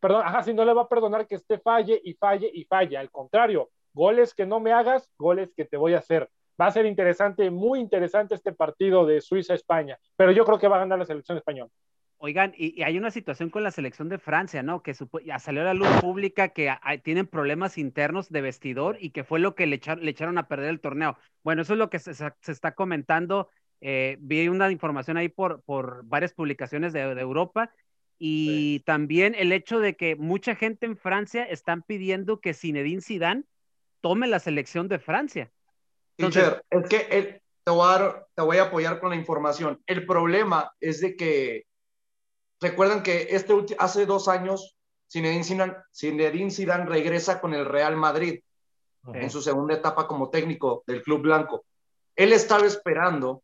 perdón, 0.00 0.22
ajá, 0.24 0.42
sí, 0.42 0.54
no 0.54 0.64
le 0.64 0.72
va 0.72 0.82
a 0.82 0.88
perdonar 0.88 1.26
que 1.26 1.34
esté 1.34 1.58
falle 1.58 2.00
y 2.02 2.14
falle 2.14 2.50
y 2.52 2.64
falle. 2.64 2.96
Al 2.96 3.10
contrario, 3.10 3.70
goles 3.92 4.34
que 4.34 4.46
no 4.46 4.60
me 4.60 4.72
hagas, 4.72 5.10
goles 5.18 5.52
que 5.54 5.66
te 5.66 5.76
voy 5.76 5.94
a 5.94 5.98
hacer. 5.98 6.30
Va 6.60 6.66
a 6.66 6.70
ser 6.70 6.86
interesante, 6.86 7.50
muy 7.50 7.80
interesante 7.80 8.34
este 8.34 8.52
partido 8.52 9.06
de 9.06 9.20
Suiza-España, 9.20 9.98
pero 10.16 10.32
yo 10.32 10.44
creo 10.44 10.58
que 10.58 10.68
va 10.68 10.76
a 10.76 10.80
ganar 10.80 10.98
la 10.98 11.06
selección 11.06 11.38
española. 11.38 11.70
Oigan, 12.22 12.52
y, 12.54 12.82
hay 12.82 12.98
una 12.98 13.10
situación 13.10 13.48
con 13.48 13.62
la 13.62 13.70
selección 13.70 14.10
de 14.10 14.18
Francia, 14.18 14.62
¿no? 14.62 14.82
Que 14.82 14.94
ya 15.24 15.38
salió 15.38 15.62
a 15.62 15.64
la 15.64 15.72
luz 15.72 15.88
pública 16.02 16.48
que 16.48 16.70
tienen 17.02 17.26
problemas 17.26 17.78
internos 17.78 18.28
de 18.28 18.42
vestidor 18.42 18.98
y 19.00 19.08
que 19.08 19.24
fue 19.24 19.40
lo 19.40 19.54
que 19.54 19.66
le, 19.66 19.76
echaron 19.76 20.36
a 20.36 20.46
perder 20.46 20.68
el 20.68 20.80
torneo. 20.80 21.16
Bueno, 21.42 21.62
eso 21.62 21.72
es 21.72 21.78
lo 21.78 21.88
que 21.88 21.98
se, 21.98 22.12
está 22.46 22.74
comentando. 22.74 23.48
Eh, 23.80 24.18
vi 24.20 24.48
una 24.48 24.70
información 24.70 25.16
ahí 25.16 25.30
por, 25.30 25.62
por 25.62 26.04
varias 26.04 26.34
publicaciones 26.34 26.92
de, 26.92 27.00
Europa 27.00 27.72
y 28.18 28.80
también 28.80 29.34
el 29.34 29.50
hecho 29.50 29.80
de 29.80 29.96
que 29.96 30.14
mucha 30.14 30.54
gente 30.54 30.84
en 30.84 30.98
Francia 30.98 31.44
están 31.44 31.80
pidiendo 31.80 32.38
que 32.38 32.52
Zinedine 32.52 33.00
Zidane 33.00 33.44
tome 34.02 34.26
la 34.26 34.40
selección 34.40 34.88
de 34.88 34.98
Francia. 34.98 35.50
Entonces, 36.18 36.60
es 36.68 36.86
que 36.86 37.40
te, 37.64 37.70
voy 37.70 37.94
a 37.94 38.26
te 38.34 38.42
voy 38.42 38.58
a 38.58 38.64
apoyar 38.64 39.00
con 39.00 39.08
la 39.08 39.16
información. 39.16 39.80
El 39.86 40.04
problema 40.04 40.70
es 40.80 41.00
de 41.00 41.16
que 41.16 41.69
Recuerden 42.60 43.02
que 43.02 43.28
este 43.30 43.54
hace 43.78 44.06
dos 44.06 44.28
años 44.28 44.76
Zinedine 45.10 46.50
Zidane, 46.50 46.84
regresa 46.86 47.40
con 47.40 47.54
el 47.54 47.64
Real 47.64 47.96
Madrid 47.96 48.40
en 49.12 49.30
su 49.30 49.42
segunda 49.42 49.74
etapa 49.74 50.06
como 50.06 50.30
técnico 50.30 50.84
del 50.86 51.02
Club 51.02 51.22
Blanco. 51.22 51.64
Él 52.14 52.32
estaba 52.32 52.66
esperando 52.66 53.42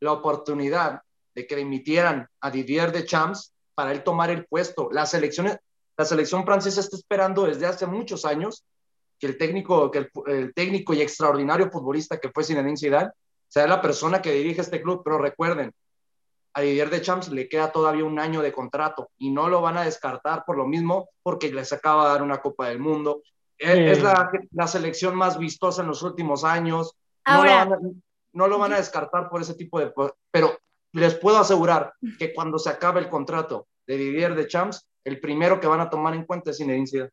la 0.00 0.12
oportunidad 0.12 1.02
de 1.34 1.46
que 1.46 1.58
emitieran 1.58 2.28
a 2.40 2.50
Didier 2.50 2.92
Deschamps 2.92 3.52
para 3.74 3.92
él 3.92 4.04
tomar 4.04 4.30
el 4.30 4.44
puesto. 4.46 4.90
La 4.92 5.06
selección, 5.06 5.58
la 5.96 6.04
selección 6.04 6.44
francesa 6.44 6.80
está 6.80 6.96
esperando 6.96 7.46
desde 7.46 7.66
hace 7.66 7.86
muchos 7.86 8.24
años 8.24 8.64
que 9.18 9.26
el 9.26 9.38
técnico, 9.38 9.90
que 9.90 10.10
el, 10.26 10.54
técnico 10.54 10.94
y 10.94 11.00
extraordinario 11.00 11.70
futbolista 11.70 12.18
que 12.18 12.30
fue 12.30 12.44
Zinedine 12.44 12.76
Zidane 12.76 13.10
sea 13.48 13.66
la 13.66 13.80
persona 13.80 14.22
que 14.22 14.32
dirige 14.32 14.60
este 14.60 14.82
club. 14.82 15.02
Pero 15.02 15.18
recuerden, 15.18 15.72
a 16.58 16.60
Didier 16.60 16.90
de 16.90 17.00
Champs 17.00 17.28
le 17.28 17.48
queda 17.48 17.70
todavía 17.70 18.04
un 18.04 18.18
año 18.18 18.42
de 18.42 18.52
contrato 18.52 19.10
y 19.16 19.30
no 19.30 19.48
lo 19.48 19.62
van 19.62 19.76
a 19.76 19.84
descartar 19.84 20.44
por 20.44 20.56
lo 20.56 20.66
mismo 20.66 21.08
porque 21.22 21.52
les 21.52 21.72
acaba 21.72 22.04
de 22.04 22.10
dar 22.10 22.22
una 22.22 22.40
Copa 22.40 22.68
del 22.68 22.80
Mundo. 22.80 23.22
Es 23.56 24.02
la, 24.02 24.66
selección 24.66 25.14
más 25.14 25.38
vistosa 25.38 25.82
en 25.82 25.88
los 25.88 26.02
últimos 26.02 26.42
años. 26.42 26.96
no, 27.24 28.48
lo 28.48 28.58
van 28.58 28.72
a, 28.72 28.76
descartar 28.78 29.28
por 29.28 29.40
ese 29.40 29.54
tipo 29.54 29.78
de... 29.78 29.92
Pero 30.32 30.58
les 30.92 31.14
puedo 31.14 31.38
asegurar 31.38 31.92
que 32.18 32.34
cuando 32.34 32.58
se 32.58 32.70
acabe 32.70 33.00
el 33.00 33.08
contrato 33.08 33.68
de 33.86 33.96
Didier 33.96 34.34
de 34.34 34.48
Champs, 34.48 34.84
el 35.04 35.20
primero 35.20 35.60
que 35.60 35.68
van 35.68 35.80
a 35.80 35.90
tomar 35.90 36.14
en 36.14 36.24
cuenta 36.24 36.50
es 36.50 36.58
Zinedine 36.58 37.10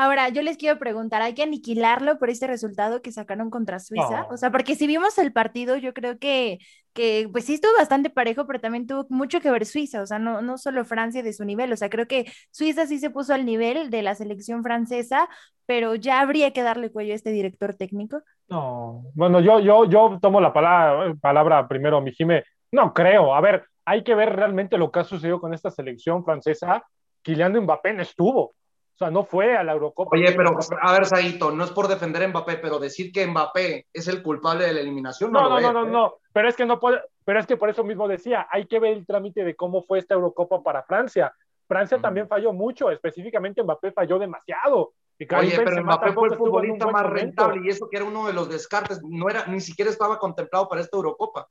Ahora, 0.00 0.28
yo 0.28 0.42
les 0.42 0.56
quiero 0.56 0.78
preguntar, 0.78 1.22
¿hay 1.22 1.34
que 1.34 1.42
aniquilarlo 1.42 2.20
por 2.20 2.30
este 2.30 2.46
resultado 2.46 3.02
que 3.02 3.10
sacaron 3.10 3.50
contra 3.50 3.80
Suiza? 3.80 4.28
O 4.30 4.36
sea, 4.36 4.52
porque 4.52 4.76
si 4.76 4.86
vimos 4.86 5.18
el 5.18 5.32
partido, 5.32 5.76
yo 5.76 5.92
creo 5.92 6.20
que, 6.20 6.60
que, 6.92 7.28
pues 7.32 7.46
sí 7.46 7.54
estuvo 7.54 7.72
bastante 7.76 8.08
parejo, 8.08 8.46
pero 8.46 8.60
también 8.60 8.86
tuvo 8.86 9.06
mucho 9.08 9.40
que 9.40 9.50
ver 9.50 9.66
Suiza, 9.66 10.00
o 10.00 10.06
sea, 10.06 10.20
no, 10.20 10.40
no 10.40 10.56
solo 10.56 10.84
Francia 10.84 11.24
de 11.24 11.32
su 11.32 11.44
nivel, 11.44 11.72
o 11.72 11.76
sea, 11.76 11.90
creo 11.90 12.06
que 12.06 12.26
Suiza 12.52 12.86
sí 12.86 13.00
se 13.00 13.10
puso 13.10 13.34
al 13.34 13.44
nivel 13.44 13.90
de 13.90 14.02
la 14.02 14.14
selección 14.14 14.62
francesa, 14.62 15.28
pero 15.66 15.96
ya 15.96 16.20
habría 16.20 16.52
que 16.52 16.62
darle 16.62 16.92
cuello 16.92 17.12
a 17.12 17.16
este 17.16 17.32
director 17.32 17.74
técnico. 17.74 18.22
No, 18.46 19.02
bueno, 19.14 19.40
yo, 19.40 19.58
yo, 19.58 19.84
yo 19.86 20.16
tomo 20.22 20.40
la 20.40 20.52
palabra, 20.52 21.12
palabra 21.20 21.66
primero, 21.66 22.00
mi 22.00 22.12
Jime, 22.12 22.44
no 22.70 22.94
creo, 22.94 23.34
a 23.34 23.40
ver, 23.40 23.64
hay 23.84 24.04
que 24.04 24.14
ver 24.14 24.36
realmente 24.36 24.78
lo 24.78 24.92
que 24.92 25.00
ha 25.00 25.04
sucedido 25.04 25.40
con 25.40 25.54
esta 25.54 25.72
selección 25.72 26.24
francesa. 26.24 26.84
Kylian 27.22 27.58
Mbappé 27.62 27.94
no 27.94 28.02
estuvo. 28.02 28.54
O 28.98 29.04
sea, 29.04 29.12
no 29.12 29.22
fue 29.22 29.56
a 29.56 29.62
la 29.62 29.74
Eurocopa. 29.74 30.10
Oye, 30.16 30.32
pero 30.32 30.58
a 30.82 30.92
ver, 30.92 31.06
Saito, 31.06 31.52
no 31.52 31.62
es 31.62 31.70
por 31.70 31.86
defender 31.86 32.20
a 32.24 32.26
Mbappé, 32.26 32.56
pero 32.56 32.80
decir 32.80 33.12
que 33.12 33.28
Mbappé 33.28 33.86
es 33.92 34.08
el 34.08 34.24
culpable 34.24 34.64
de 34.66 34.72
la 34.72 34.80
eliminación. 34.80 35.30
No, 35.30 35.48
no, 35.48 35.60
no, 35.60 35.72
no, 35.72 35.86
¿eh? 35.86 35.88
no, 35.88 36.14
pero 36.32 36.48
es 36.48 36.56
que 36.56 36.66
no 36.66 36.80
puede, 36.80 37.00
pero 37.24 37.38
es 37.38 37.46
que 37.46 37.56
por 37.56 37.70
eso 37.70 37.84
mismo 37.84 38.08
decía, 38.08 38.48
hay 38.50 38.66
que 38.66 38.80
ver 38.80 38.94
el 38.94 39.06
trámite 39.06 39.44
de 39.44 39.54
cómo 39.54 39.84
fue 39.84 40.00
esta 40.00 40.14
Eurocopa 40.14 40.64
para 40.64 40.82
Francia. 40.82 41.32
Francia 41.68 42.00
también 42.00 42.26
falló 42.26 42.52
mucho, 42.52 42.90
específicamente 42.90 43.62
Mbappé 43.62 43.92
falló 43.92 44.18
demasiado. 44.18 44.94
Oye, 45.38 45.60
pero 45.64 45.84
Mbappé 45.84 46.12
fue 46.12 46.28
el 46.30 46.36
futbolista 46.36 46.88
más 46.88 47.06
rentable 47.06 47.60
y 47.64 47.68
eso 47.68 47.88
que 47.88 47.98
era 47.98 48.04
uno 48.04 48.26
de 48.26 48.32
los 48.32 48.48
descartes, 48.48 49.00
no 49.04 49.30
era, 49.30 49.46
ni 49.46 49.60
siquiera 49.60 49.92
estaba 49.92 50.18
contemplado 50.18 50.68
para 50.68 50.80
esta 50.80 50.96
Eurocopa. 50.96 51.46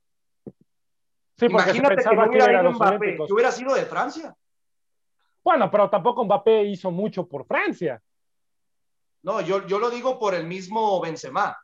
Sí, 1.38 1.46
Imagínate 1.46 2.04
que 2.04 2.14
no 2.14 2.28
hubiera 2.28 2.60
ido 2.60 2.72
Mbappé, 2.72 3.16
que 3.16 3.32
hubiera 3.32 3.52
sido 3.52 3.74
de 3.74 3.86
Francia. 3.86 4.36
Bueno, 5.48 5.70
pero 5.70 5.88
tampoco 5.88 6.26
Mbappé 6.26 6.64
hizo 6.64 6.90
mucho 6.90 7.26
por 7.26 7.46
Francia. 7.46 8.02
No, 9.22 9.40
yo, 9.40 9.66
yo 9.66 9.78
lo 9.78 9.88
digo 9.88 10.18
por 10.18 10.34
el 10.34 10.46
mismo 10.46 11.00
Benzema. 11.00 11.58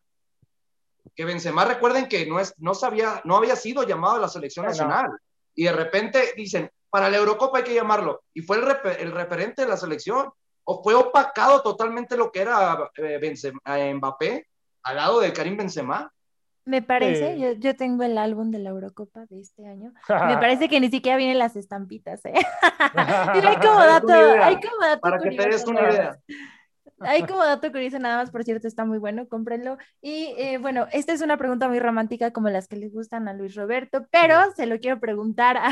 Que 1.15 1.27
Benzema, 1.27 1.67
recuerden 1.67 2.09
que 2.09 2.25
no, 2.25 2.41
es, 2.41 2.55
no, 2.57 2.73
sabía, 2.73 3.21
no 3.25 3.37
había 3.37 3.57
sido 3.57 3.83
llamado 3.83 4.17
a 4.17 4.21
la 4.21 4.29
selección 4.29 4.65
nacional. 4.65 5.11
Y 5.55 5.65
de 5.65 5.73
repente 5.73 6.33
dicen, 6.35 6.71
para 6.89 7.11
la 7.11 7.19
Eurocopa 7.19 7.59
hay 7.59 7.65
que 7.65 7.75
llamarlo. 7.75 8.23
Y 8.33 8.41
fue 8.41 8.57
el, 8.57 8.65
el 9.01 9.13
referente 9.13 9.61
de 9.61 9.69
la 9.69 9.77
selección. 9.77 10.33
O 10.65 10.83
fue 10.83 10.95
opacado 10.95 11.61
totalmente 11.61 12.17
lo 12.17 12.33
que 12.33 12.41
era 12.41 12.91
eh, 12.97 13.21
eh, 13.21 13.95
Mbappé 13.95 14.47
al 14.85 14.97
lado 14.97 15.21
de 15.21 15.31
Karim 15.31 15.59
Benzema. 15.59 16.11
Me 16.67 16.81
parece, 16.81 17.39
yo, 17.39 17.53
yo, 17.53 17.77
tengo 17.77 18.05
el 18.05 18.17
álbum 18.17 18.51
de 18.51 18.59
la 18.59 18.71
Eurocopa 18.71 19.27
de 19.27 19.41
este 19.41 19.67
año. 19.67 19.93
Me 20.09 20.39
parece 20.41 20.69
que 20.69 20.81
ni 20.81 20.89
siquiera 20.89 21.19
vienen 21.19 21.39
las 21.39 21.57
estampitas, 21.57 22.25
¿eh? 22.25 22.33
hay 22.95 23.57
como 23.57 23.81
dato, 23.85 24.13
hay 24.13 24.57
como 24.57 24.81
dato 24.81 25.01
Para 25.01 25.19
que 25.19 25.31
te 25.31 25.49
des 25.49 25.67
una 25.67 25.91
idea. 25.91 26.19
Hay 27.01 27.23
como 27.25 27.45
dato 27.45 27.71
curioso, 27.71 27.99
nada 27.99 28.17
más, 28.17 28.31
por 28.31 28.45
cierto, 28.45 28.67
está 28.67 28.85
muy 28.85 28.99
bueno, 28.99 29.29
cómprenlo. 29.29 29.77
Y 30.01 30.35
eh, 30.39 30.59
bueno, 30.59 30.87
esta 30.93 31.13
es 31.13 31.21
una 31.21 31.37
pregunta 31.37 31.69
muy 31.69 31.81
romántica 31.81 32.33
como 32.33 32.49
las 32.49 32.69
que 32.69 32.77
les 32.77 32.95
gustan 32.95 33.29
a 33.29 33.35
Luis 33.35 33.55
Roberto, 33.55 34.07
pero 34.11 34.39
se 34.57 34.67
lo 34.67 34.79
quiero 34.79 35.01
preguntar 35.01 35.57
a, 35.57 35.69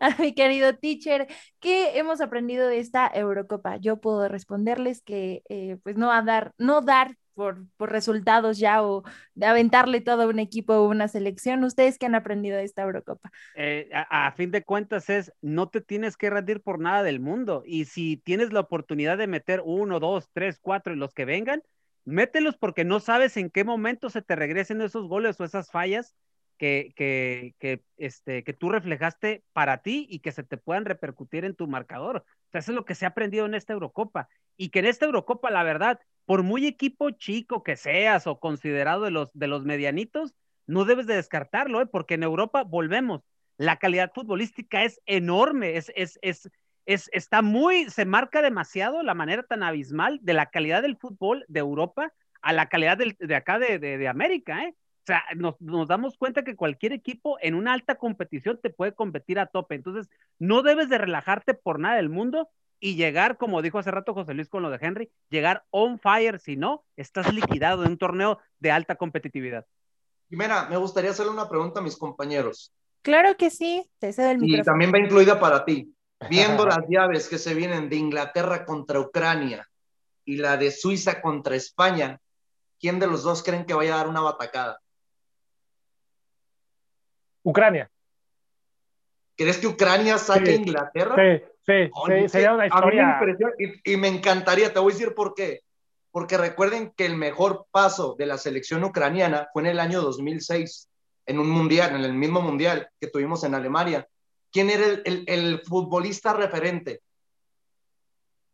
a 0.00 0.10
mi 0.18 0.34
querido 0.34 0.76
teacher, 0.76 1.26
¿qué 1.58 1.98
hemos 1.98 2.20
aprendido 2.20 2.68
de 2.68 2.78
esta 2.78 3.10
Eurocopa? 3.12 3.76
Yo 3.76 4.00
puedo 4.00 4.28
responderles 4.28 5.02
que 5.02 5.42
eh, 5.48 5.78
pues 5.82 5.96
no 5.96 6.12
a 6.12 6.22
dar, 6.22 6.52
no 6.58 6.80
dar 6.80 7.16
por, 7.76 7.90
resultados 7.90 8.58
ya 8.58 8.82
o 8.82 9.02
de 9.34 9.46
aventarle 9.46 10.02
todo 10.02 10.22
a 10.22 10.26
un 10.26 10.38
equipo 10.38 10.74
o 10.74 10.88
una 10.88 11.08
selección. 11.08 11.64
¿Ustedes 11.64 11.96
qué 11.96 12.04
han 12.04 12.14
aprendido 12.14 12.58
de 12.58 12.64
esta 12.64 12.82
Eurocopa? 12.82 13.30
Eh, 13.56 13.88
a, 13.92 14.30
fin 14.32 14.50
de 14.50 14.62
cuentas 14.62 15.08
es, 15.08 15.32
no 15.40 15.70
te 15.70 15.80
tienes 15.80 16.18
que 16.18 16.28
rendir 16.28 16.60
por 16.60 16.78
nada 16.78 17.02
del 17.02 17.18
mundo. 17.18 17.62
Y 17.64 17.86
si 17.86 18.18
tienes 18.18 18.52
la 18.52 18.60
oportunidad 18.60 19.16
de 19.16 19.26
meter 19.26 19.62
uno, 19.64 20.00
dos, 20.00 20.28
tres, 20.34 20.58
cuatro 20.60 20.92
y 20.92 20.98
los 20.98 21.14
que 21.14 21.24
vengan, 21.24 21.62
mételos 22.04 22.58
porque 22.58 22.84
no 22.84 23.00
sabes 23.00 23.38
en 23.38 23.48
qué 23.48 23.64
momento 23.64 24.10
se 24.10 24.20
te 24.20 24.36
regresen 24.36 24.82
esos 24.82 25.08
goles 25.08 25.40
o 25.40 25.44
esas 25.44 25.70
fallas 25.70 26.14
que, 26.58 26.92
que, 26.94 27.54
que, 27.58 27.82
este, 27.96 28.44
que 28.44 28.52
tú 28.52 28.68
reflejaste 28.68 29.44
para 29.54 29.78
ti 29.78 30.06
y 30.10 30.18
que 30.18 30.32
se 30.32 30.42
te 30.42 30.58
puedan 30.58 30.84
repercutir 30.84 31.46
en 31.46 31.54
tu 31.54 31.66
marcador. 31.66 32.26
Eso 32.58 32.72
es 32.72 32.76
lo 32.76 32.84
que 32.84 32.94
se 32.94 33.04
ha 33.04 33.08
aprendido 33.08 33.46
en 33.46 33.54
esta 33.54 33.72
Eurocopa. 33.72 34.28
Y 34.56 34.70
que 34.70 34.80
en 34.80 34.86
esta 34.86 35.06
Eurocopa, 35.06 35.50
la 35.50 35.62
verdad, 35.62 36.00
por 36.24 36.42
muy 36.42 36.66
equipo 36.66 37.10
chico 37.10 37.62
que 37.62 37.76
seas 37.76 38.26
o 38.26 38.40
considerado 38.40 39.04
de 39.04 39.10
los, 39.10 39.30
de 39.32 39.46
los 39.46 39.64
medianitos, 39.64 40.34
no 40.66 40.84
debes 40.84 41.06
de 41.06 41.16
descartarlo, 41.16 41.80
¿eh? 41.80 41.86
porque 41.86 42.14
en 42.14 42.22
Europa 42.22 42.62
volvemos. 42.62 43.22
La 43.56 43.76
calidad 43.76 44.12
futbolística 44.14 44.84
es 44.84 45.00
enorme, 45.06 45.76
es, 45.76 45.92
es, 45.94 46.18
es, 46.22 46.50
es, 46.86 47.10
está 47.12 47.42
muy, 47.42 47.90
se 47.90 48.04
marca 48.04 48.42
demasiado 48.42 49.02
la 49.02 49.14
manera 49.14 49.42
tan 49.42 49.62
abismal 49.62 50.18
de 50.22 50.34
la 50.34 50.46
calidad 50.46 50.82
del 50.82 50.96
fútbol 50.96 51.44
de 51.48 51.60
Europa 51.60 52.12
a 52.42 52.52
la 52.52 52.68
calidad 52.68 52.96
de 52.96 53.34
acá 53.34 53.58
de, 53.58 53.78
de 53.78 54.08
América, 54.08 54.64
¿eh? 54.64 54.74
O 55.02 55.06
sea, 55.06 55.22
nos, 55.34 55.56
damos 55.88 56.16
cuenta 56.16 56.44
que 56.44 56.56
cualquier 56.56 56.92
equipo 56.92 57.38
en 57.40 57.54
una 57.54 57.72
alta 57.72 57.96
competición 57.96 58.60
te 58.62 58.70
puede 58.70 58.94
competir 58.94 59.38
a 59.38 59.46
tope. 59.46 59.74
Entonces, 59.74 60.10
no 60.38 60.62
debes 60.62 60.88
de 60.88 60.98
relajarte 60.98 61.54
por 61.54 61.78
nada 61.78 61.96
del 61.96 62.10
mundo 62.10 62.48
y 62.80 62.96
llegar, 62.96 63.36
como 63.36 63.62
dijo 63.62 63.78
hace 63.78 63.90
rato 63.90 64.14
José 64.14 64.34
Luis 64.34 64.48
con 64.48 64.62
lo 64.62 64.70
de 64.70 64.78
Henry, 64.80 65.10
llegar 65.30 65.64
on 65.70 65.98
fire. 65.98 66.38
Si 66.38 66.56
no, 66.56 66.84
estás 66.96 67.32
liquidado 67.32 67.84
en 67.84 67.92
un 67.92 67.98
torneo 67.98 68.38
de 68.58 68.70
alta 68.70 68.96
competitividad. 68.96 69.66
Jimena, 70.28 70.66
me 70.68 70.76
gustaría 70.76 71.10
hacerle 71.10 71.32
una 71.32 71.48
pregunta 71.48 71.80
a 71.80 71.82
mis 71.82 71.96
compañeros. 71.96 72.72
Claro 73.02 73.36
que 73.36 73.50
sí, 73.50 73.90
te 73.98 74.12
cedo 74.12 74.30
el 74.30 74.38
micrófono. 74.38 74.62
Y 74.62 74.64
también 74.64 74.92
va 74.92 74.98
incluida 74.98 75.40
para 75.40 75.64
ti. 75.64 75.94
Viendo 76.30 76.66
las 76.66 76.86
llaves 76.88 77.28
que 77.28 77.38
se 77.38 77.54
vienen 77.54 77.88
de 77.88 77.96
Inglaterra 77.96 78.64
contra 78.64 79.00
Ucrania 79.00 79.66
y 80.24 80.36
la 80.36 80.56
de 80.56 80.70
Suiza 80.70 81.20
contra 81.20 81.56
España, 81.56 82.20
¿quién 82.78 82.98
de 82.98 83.06
los 83.06 83.22
dos 83.22 83.42
creen 83.42 83.64
que 83.64 83.74
vaya 83.74 83.94
a 83.94 83.98
dar 83.98 84.08
una 84.08 84.20
batacada? 84.20 84.78
Ucrania. 87.42 87.90
¿Crees 89.36 89.58
que 89.58 89.66
Ucrania 89.66 90.18
saque 90.18 90.50
a 90.50 90.54
Inglaterra? 90.54 91.16
Sí, 91.16 91.44
sí, 91.66 91.90
sí 92.06 92.28
sería 92.28 92.54
una 92.54 92.66
historia. 92.66 93.20
y, 93.84 93.96
me 93.96 94.08
encantaría, 94.08 94.72
te 94.72 94.78
voy 94.78 94.92
a 94.92 94.94
decir 94.94 95.14
por 95.14 95.34
qué. 95.34 95.60
Porque 96.10 96.36
recuerden 96.36 96.92
que 96.96 97.06
el 97.06 97.16
mejor 97.16 97.66
paso 97.70 98.16
de 98.18 98.26
la 98.26 98.36
selección 98.36 98.84
ucraniana 98.84 99.48
fue 99.52 99.62
en 99.62 99.68
el 99.68 99.80
año 99.80 100.02
2006, 100.02 100.88
en 101.26 101.38
un 101.38 101.48
mundial, 101.48 101.94
en 101.94 102.04
el 102.04 102.12
mismo 102.12 102.42
mundial 102.42 102.88
que 103.00 103.06
tuvimos 103.06 103.44
en 103.44 103.54
Alemania. 103.54 104.06
¿quién 104.52 104.70
era 104.70 104.84
el, 105.04 105.24
el, 105.26 105.60
futbolista 105.60 106.32
referente? 106.32 107.00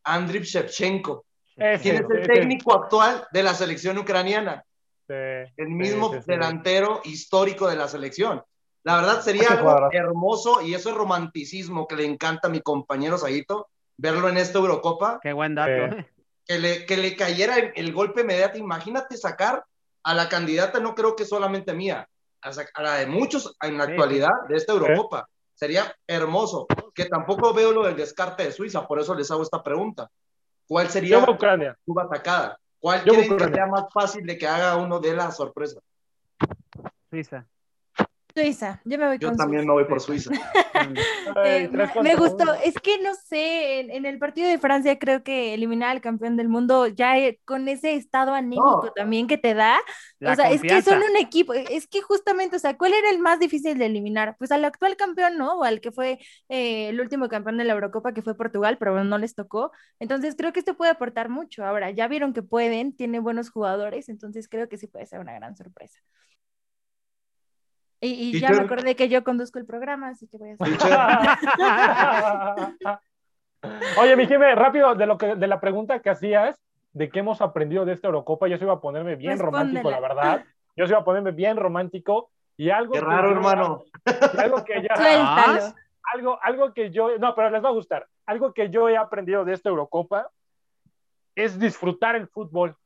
Andriy 0.04 0.42
Shevchenko. 0.42 1.24
¿Quién 1.54 1.96
es 1.96 2.10
el 2.10 2.26
técnico 2.26 2.74
actual 2.74 3.26
de 3.32 3.42
la 3.42 3.54
selección 3.54 3.98
ucraniana? 3.98 4.62
el 5.08 5.68
mismo 5.68 6.10
delantero 6.26 7.00
histórico 7.04 7.68
de 7.68 7.76
la 7.76 7.86
selección. 7.86 8.42
La 8.86 8.94
verdad 8.94 9.20
sería 9.20 9.48
algo 9.48 9.88
hermoso 9.90 10.62
y 10.62 10.72
eso 10.72 10.90
es 10.90 10.94
romanticismo 10.94 11.88
que 11.88 11.96
le 11.96 12.04
encanta 12.04 12.46
a 12.46 12.50
mi 12.52 12.60
compañero 12.60 13.18
Saguito, 13.18 13.66
verlo 13.96 14.28
en 14.28 14.36
esta 14.36 14.60
Eurocopa. 14.60 15.18
Qué 15.20 15.32
buen 15.32 15.56
dato. 15.56 15.96
Que, 16.46 16.60
le, 16.60 16.86
que 16.86 16.96
le 16.96 17.16
cayera 17.16 17.56
el, 17.56 17.92
golpe 17.92 18.20
inmediato. 18.20 18.58
Imagínate 18.58 19.16
sacar 19.16 19.64
a 20.04 20.14
la 20.14 20.28
candidata, 20.28 20.78
no 20.78 20.94
creo 20.94 21.16
que 21.16 21.24
solamente 21.24 21.74
mía, 21.74 22.08
a, 22.40 22.80
la 22.80 22.94
de 22.98 23.06
muchos 23.08 23.56
en 23.60 23.76
la 23.76 23.84
actualidad 23.84 24.30
de 24.48 24.56
esta 24.56 24.72
Eurocopa. 24.74 25.28
Sería 25.52 25.92
hermoso. 26.06 26.68
Que 26.94 27.06
tampoco 27.06 27.52
veo 27.52 27.72
lo 27.72 27.86
del 27.86 27.96
descarte 27.96 28.44
de 28.44 28.52
Suiza, 28.52 28.86
por 28.86 29.00
eso 29.00 29.16
les 29.16 29.28
hago 29.32 29.42
esta 29.42 29.64
pregunta. 29.64 30.08
¿Cuál 30.68 30.88
sería 30.90 31.26
tu 31.26 31.98
atacada? 31.98 32.56
¿Cuál 32.78 33.02
creen 33.02 33.36
que 33.36 33.48
sea 33.48 33.66
más 33.66 33.92
fácil 33.92 34.24
de 34.24 34.38
que 34.38 34.46
haga 34.46 34.76
uno 34.76 35.00
de 35.00 35.12
la 35.12 35.32
sorpresa? 35.32 35.80
Suiza. 37.10 37.48
Suiza, 38.36 38.82
yo 38.84 38.98
me 38.98 39.06
voy 39.06 39.18
Yo 39.18 39.32
también 39.32 39.66
me 39.66 39.72
voy 39.72 39.84
por 39.86 40.00
Suiza. 40.00 40.30
Eh, 41.44 41.68
me 42.02 42.14
gustó, 42.16 42.52
es 42.62 42.74
que 42.74 42.98
no 43.02 43.14
sé, 43.14 43.80
en, 43.80 44.04
el 44.06 44.18
partido 44.18 44.48
de 44.48 44.58
Francia 44.58 44.98
creo 44.98 45.22
que 45.22 45.54
eliminar 45.54 45.90
al 45.90 46.00
campeón 46.00 46.36
del 46.36 46.48
mundo 46.48 46.86
ya 46.86 47.18
eh, 47.18 47.40
con 47.44 47.66
ese 47.68 47.94
estado 47.94 48.34
anímico 48.34 48.92
también 48.94 49.26
que 49.26 49.36
te 49.36 49.54
da, 49.54 49.78
o 50.20 50.34
sea, 50.34 50.50
es 50.50 50.62
que 50.62 50.82
son 50.82 51.02
un 51.02 51.16
equipo, 51.16 51.54
es 51.54 51.86
que 51.88 52.02
justamente, 52.02 52.56
o 52.56 52.58
sea, 52.58 52.76
¿cuál 52.76 52.92
era 52.94 53.10
el 53.10 53.18
más 53.18 53.38
difícil 53.38 53.78
de 53.78 53.86
eliminar? 53.86 54.36
Pues 54.38 54.52
al 54.52 54.64
actual 54.64 54.96
campeón, 54.96 55.36
¿no? 55.38 55.58
O 55.58 55.64
al 55.64 55.80
que 55.80 55.90
fue 55.90 56.18
eh, 56.48 56.90
el 56.90 57.00
último 57.00 57.28
campeón 57.28 57.56
de 57.56 57.64
la 57.64 57.72
Eurocopa, 57.72 58.12
que 58.12 58.22
fue 58.22 58.36
Portugal, 58.36 58.76
pero 58.78 58.92
bueno, 58.92 59.06
no 59.06 59.18
les 59.18 59.34
tocó. 59.34 59.72
Entonces 59.98 60.34
creo 60.36 60.52
que 60.52 60.60
esto 60.60 60.76
puede 60.76 60.90
aportar 60.92 61.28
mucho. 61.28 61.64
Ahora, 61.64 61.90
ya 61.90 62.06
vieron 62.08 62.32
que 62.32 62.42
pueden, 62.42 62.94
tiene 62.94 63.18
buenos 63.18 63.50
jugadores, 63.50 64.08
entonces 64.08 64.48
creo 64.48 64.68
que 64.68 64.78
sí 64.78 64.86
puede 64.86 65.06
ser 65.06 65.20
una 65.20 65.34
gran 65.34 65.56
sorpresa. 65.56 66.00
Y, 68.00 68.38
ya 68.38 68.50
me 68.50 68.58
acordé 68.58 68.94
que 68.94 69.08
yo 69.08 69.24
conduzco 69.24 69.58
el 69.58 69.64
programa, 69.66 70.08
así 70.08 70.28
que 70.28 70.36
voy 70.36 70.50
a 70.50 70.54
hacer. 70.54 70.78
Oye, 73.98 74.16
mi 74.16 74.26
jefe, 74.26 74.54
rápido, 74.54 74.94
de, 74.94 75.06
lo 75.06 75.16
que, 75.18 75.34
de 75.34 75.46
la 75.46 75.60
pregunta 75.60 76.00
que 76.00 76.10
hacías, 76.10 76.60
de 76.92 77.08
qué 77.08 77.20
hemos 77.20 77.40
aprendido 77.40 77.84
de 77.84 77.92
esta 77.92 78.08
Eurocopa, 78.08 78.48
yo 78.48 78.58
se 78.58 78.64
iba 78.64 78.74
a 78.74 78.80
ponerme 78.80 79.16
bien 79.16 79.38
romántico, 79.38 79.90
la 79.90 80.00
verdad. 80.00 80.44
Yo 80.76 80.86
se 80.86 80.92
iba 80.92 81.00
a 81.00 81.04
ponerme 81.04 81.32
bien 81.32 81.56
romántico. 81.56 82.30
Y 82.58 82.70
algo 82.70 82.92
qué 82.92 83.00
raro, 83.00 83.32
hermano. 83.32 83.84
algo 84.38 84.64
que 84.64 84.82
ya. 84.82 85.74
Algo, 86.12 86.38
algo 86.42 86.72
que 86.72 86.90
yo. 86.90 87.18
No, 87.18 87.34
pero 87.34 87.50
les 87.50 87.64
va 87.64 87.68
a 87.68 87.72
gustar. 87.72 88.06
Algo 88.26 88.52
que 88.52 88.70
yo 88.70 88.88
he 88.88 88.96
aprendido 88.96 89.44
de 89.44 89.54
esta 89.54 89.68
Eurocopa 89.68 90.30
es 91.34 91.58
disfrutar 91.58 92.16
el 92.16 92.28
fútbol. 92.28 92.76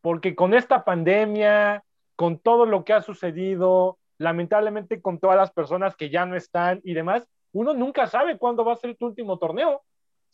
Porque 0.00 0.36
con 0.36 0.54
esta 0.54 0.84
pandemia, 0.84 1.82
con 2.14 2.38
todo 2.38 2.66
lo 2.66 2.84
que 2.84 2.92
ha 2.92 3.02
sucedido, 3.02 3.98
lamentablemente 4.18 5.00
con 5.00 5.18
todas 5.18 5.36
las 5.36 5.50
personas 5.52 5.96
que 5.96 6.10
ya 6.10 6.26
no 6.26 6.36
están 6.36 6.80
y 6.84 6.94
demás, 6.94 7.26
uno 7.52 7.74
nunca 7.74 8.06
sabe 8.06 8.38
cuándo 8.38 8.64
va 8.64 8.72
a 8.72 8.76
ser 8.76 8.96
tu 8.96 9.06
último 9.06 9.38
torneo. 9.38 9.76
O 9.76 9.82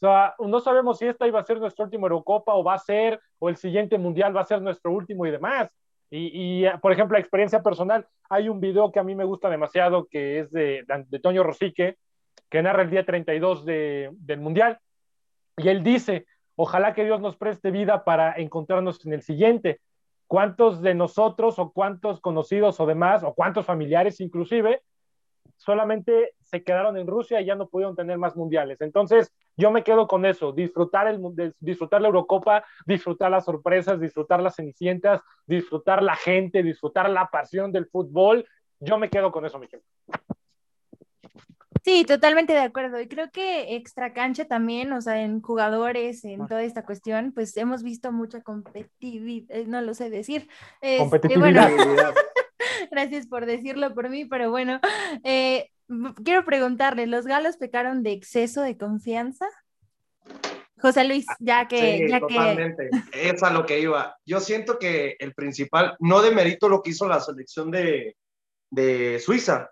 sea, 0.00 0.34
no 0.38 0.60
sabemos 0.60 0.98
si 0.98 1.06
esta 1.06 1.26
iba 1.28 1.40
a 1.40 1.44
ser 1.44 1.60
nuestro 1.60 1.84
último 1.84 2.06
Eurocopa 2.06 2.54
o 2.54 2.64
va 2.64 2.74
a 2.74 2.78
ser, 2.78 3.20
o 3.38 3.48
el 3.48 3.56
siguiente 3.56 3.98
Mundial 3.98 4.36
va 4.36 4.40
a 4.40 4.46
ser 4.46 4.60
nuestro 4.60 4.92
último 4.92 5.26
y 5.26 5.30
demás. 5.30 5.70
Y, 6.14 6.64
por 6.82 6.92
ejemplo, 6.92 7.14
la 7.14 7.20
experiencia 7.20 7.62
personal, 7.62 8.06
hay 8.28 8.50
un 8.50 8.60
video 8.60 8.92
que 8.92 8.98
a 8.98 9.02
mí 9.02 9.14
me 9.14 9.24
gusta 9.24 9.48
demasiado, 9.48 10.08
que 10.10 10.40
es 10.40 10.50
de, 10.50 10.84
de 11.08 11.18
Toño 11.20 11.42
Rosique, 11.42 11.96
que 12.50 12.62
narra 12.62 12.82
el 12.82 12.90
día 12.90 13.06
32 13.06 13.64
de, 13.64 14.10
del 14.12 14.40
Mundial. 14.40 14.78
Y 15.56 15.68
él 15.68 15.82
dice, 15.82 16.26
ojalá 16.54 16.92
que 16.92 17.04
Dios 17.04 17.20
nos 17.20 17.36
preste 17.36 17.70
vida 17.70 18.04
para 18.04 18.34
encontrarnos 18.34 19.06
en 19.06 19.14
el 19.14 19.22
siguiente, 19.22 19.80
¿Cuántos 20.32 20.80
de 20.80 20.94
nosotros 20.94 21.58
o 21.58 21.72
cuántos 21.72 22.18
conocidos 22.22 22.80
o 22.80 22.86
demás, 22.86 23.22
o 23.22 23.34
cuántos 23.34 23.66
familiares 23.66 24.18
inclusive, 24.18 24.80
solamente 25.58 26.32
se 26.40 26.64
quedaron 26.64 26.96
en 26.96 27.06
Rusia 27.06 27.42
y 27.42 27.44
ya 27.44 27.54
no 27.54 27.68
pudieron 27.68 27.94
tener 27.94 28.16
más 28.16 28.34
mundiales? 28.34 28.80
Entonces, 28.80 29.30
yo 29.58 29.70
me 29.70 29.84
quedo 29.84 30.08
con 30.08 30.24
eso, 30.24 30.52
disfrutar, 30.52 31.06
el, 31.06 31.20
disfrutar 31.60 32.00
la 32.00 32.08
Eurocopa, 32.08 32.64
disfrutar 32.86 33.30
las 33.30 33.44
sorpresas, 33.44 34.00
disfrutar 34.00 34.42
las 34.42 34.54
cenicientas, 34.54 35.20
disfrutar 35.46 36.02
la 36.02 36.16
gente, 36.16 36.62
disfrutar 36.62 37.10
la 37.10 37.26
pasión 37.26 37.70
del 37.70 37.84
fútbol. 37.84 38.46
Yo 38.80 38.96
me 38.96 39.10
quedo 39.10 39.32
con 39.32 39.44
eso, 39.44 39.58
mi 39.58 39.68
gente. 39.68 39.84
Sí, 41.84 42.04
totalmente 42.04 42.52
de 42.52 42.60
acuerdo. 42.60 43.00
Y 43.00 43.08
creo 43.08 43.30
que 43.30 43.76
extra 43.76 44.12
cancha 44.12 44.44
también, 44.46 44.92
o 44.92 45.00
sea, 45.00 45.22
en 45.22 45.40
jugadores, 45.40 46.24
en 46.24 46.46
toda 46.46 46.62
esta 46.62 46.84
cuestión, 46.84 47.32
pues 47.32 47.56
hemos 47.56 47.82
visto 47.82 48.12
mucha 48.12 48.42
competitividad, 48.42 49.56
eh, 49.56 49.64
no 49.66 49.80
lo 49.80 49.94
sé 49.94 50.10
decir. 50.10 50.48
Este, 50.80 50.98
competitividad. 50.98 51.70
gracias 52.90 53.26
por 53.26 53.46
decirlo 53.46 53.94
por 53.94 54.08
mí, 54.08 54.24
pero 54.24 54.50
bueno, 54.50 54.80
eh, 55.24 55.70
quiero 56.24 56.44
preguntarle, 56.44 57.06
¿los 57.06 57.26
galos 57.26 57.56
pecaron 57.56 58.02
de 58.02 58.12
exceso 58.12 58.62
de 58.62 58.76
confianza? 58.76 59.46
José 60.80 61.04
Luis, 61.04 61.26
ya 61.38 61.68
que... 61.68 61.98
Sí, 61.98 62.08
ya 62.08 62.20
totalmente. 62.20 62.90
Es 63.12 63.42
a 63.42 63.50
lo 63.50 63.64
que 63.64 63.78
iba. 63.78 64.16
Yo 64.26 64.40
siento 64.40 64.78
que 64.78 65.16
el 65.20 65.32
principal, 65.32 65.96
no 66.00 66.22
de 66.22 66.32
mérito 66.32 66.68
lo 66.68 66.82
que 66.82 66.90
hizo 66.90 67.06
la 67.06 67.20
selección 67.20 67.70
de, 67.70 68.16
de 68.70 69.20
Suiza, 69.20 69.70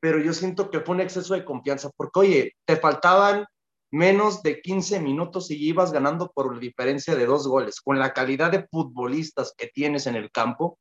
pero 0.00 0.18
yo 0.18 0.32
siento 0.32 0.70
que 0.70 0.80
fue 0.80 0.94
un 0.94 1.02
exceso 1.02 1.34
de 1.34 1.44
confianza, 1.44 1.90
porque 1.96 2.20
oye, 2.20 2.56
te 2.64 2.76
faltaban 2.76 3.46
menos 3.92 4.42
de 4.42 4.60
15 4.62 5.00
minutos 5.00 5.50
y 5.50 5.56
ibas 5.56 5.92
ganando 5.92 6.30
por 6.32 6.58
diferencia 6.58 7.14
de 7.14 7.26
dos 7.26 7.46
goles, 7.46 7.80
con 7.80 7.98
la 7.98 8.12
calidad 8.12 8.50
de 8.50 8.66
futbolistas 8.70 9.52
que 9.56 9.66
tienes 9.66 10.06
en 10.06 10.16
el 10.16 10.30
campo. 10.30 10.78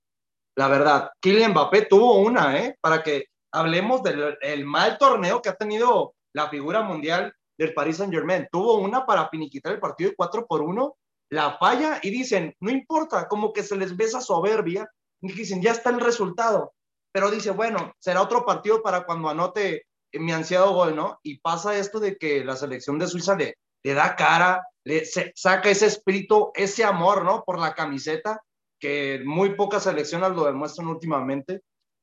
La 0.56 0.68
verdad, 0.68 1.12
Kylian 1.20 1.52
Mbappé 1.52 1.86
tuvo 1.86 2.20
una, 2.20 2.58
¿eh? 2.58 2.78
Para 2.82 3.04
que 3.04 3.26
hablemos 3.52 4.04
del 4.04 4.66
mal 4.66 4.98
torneo 4.98 5.42
que 5.42 5.50
ha 5.50 5.56
tenido 5.56 6.14
la 6.34 6.50
figura 6.50 6.84
mundial 6.84 7.34
del 7.58 7.74
Paris 7.74 7.98
Saint 7.98 8.14
Germain. 8.14 8.48
Tuvo 8.52 8.76
una 8.76 9.06
para 9.06 9.28
finiquitar 9.30 9.74
el 9.74 9.80
partido 9.80 10.12
de 10.12 10.16
4 10.16 10.46
por 10.48 10.62
1, 10.62 10.96
la 11.32 11.58
falla 11.58 12.00
y 12.02 12.12
dicen, 12.12 12.56
no 12.60 12.70
importa, 12.72 13.28
como 13.28 13.52
que 13.54 13.64
se 13.64 13.76
les 13.76 13.96
besa 13.98 14.22
soberbia, 14.22 14.88
y 15.22 15.34
dicen, 15.34 15.62
ya 15.62 15.72
está 15.72 15.90
el 15.90 16.00
resultado 16.00 16.74
pero 17.12 17.32
dice, 17.32 17.52
bueno, 17.52 17.94
será 18.00 18.22
otro 18.22 18.46
partido 18.46 18.82
para 18.82 19.06
cuando 19.06 19.30
anote 19.30 19.86
mi 20.14 20.32
ansiado 20.32 20.74
gol, 20.74 20.96
¿no? 20.96 21.20
Y 21.24 21.40
pasa 21.40 21.78
esto 21.78 22.00
de 22.00 22.18
que 22.18 22.44
la 22.44 22.56
selección 22.56 22.98
de 22.98 23.08
Suiza 23.08 23.36
le, 23.36 23.56
le 23.84 23.94
da 23.94 24.16
cara, 24.16 24.64
le 24.84 25.04
saca 25.06 25.70
ese 25.70 25.86
espíritu, 25.86 26.52
ese 26.56 26.84
amor, 26.84 27.24
¿no? 27.24 27.44
Por 27.44 27.60
la 27.60 27.74
camiseta, 27.74 28.42
que 28.80 29.22
muy 29.26 29.56
pocas 29.56 29.84
selecciones 29.84 30.32
lo 30.32 30.46
demuestran 30.46 30.88
últimamente. 30.88 31.62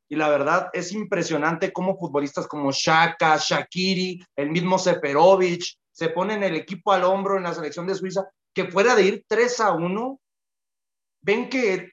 Y 0.08 0.14
la 0.14 0.28
verdad 0.28 0.70
es 0.72 0.92
impresionante 0.92 1.72
cómo 1.72 1.98
futbolistas 1.98 2.46
como 2.46 2.70
Shaka, 2.70 3.38
Shakiri, 3.38 4.22
el 4.36 4.50
mismo 4.50 4.78
Seferovic, 4.78 5.64
se 5.90 6.10
ponen 6.10 6.44
el 6.44 6.54
equipo 6.54 6.92
al 6.92 7.04
hombro 7.04 7.36
en 7.36 7.42
la 7.42 7.54
selección 7.54 7.86
de 7.86 7.94
Suiza, 7.94 8.28
que 8.54 8.66
fuera 8.66 8.94
de 8.94 9.02
ir 9.02 9.24
3 9.26 9.60
a 9.60 9.72
1, 9.72 10.20
ven 11.22 11.48
que 11.48 11.90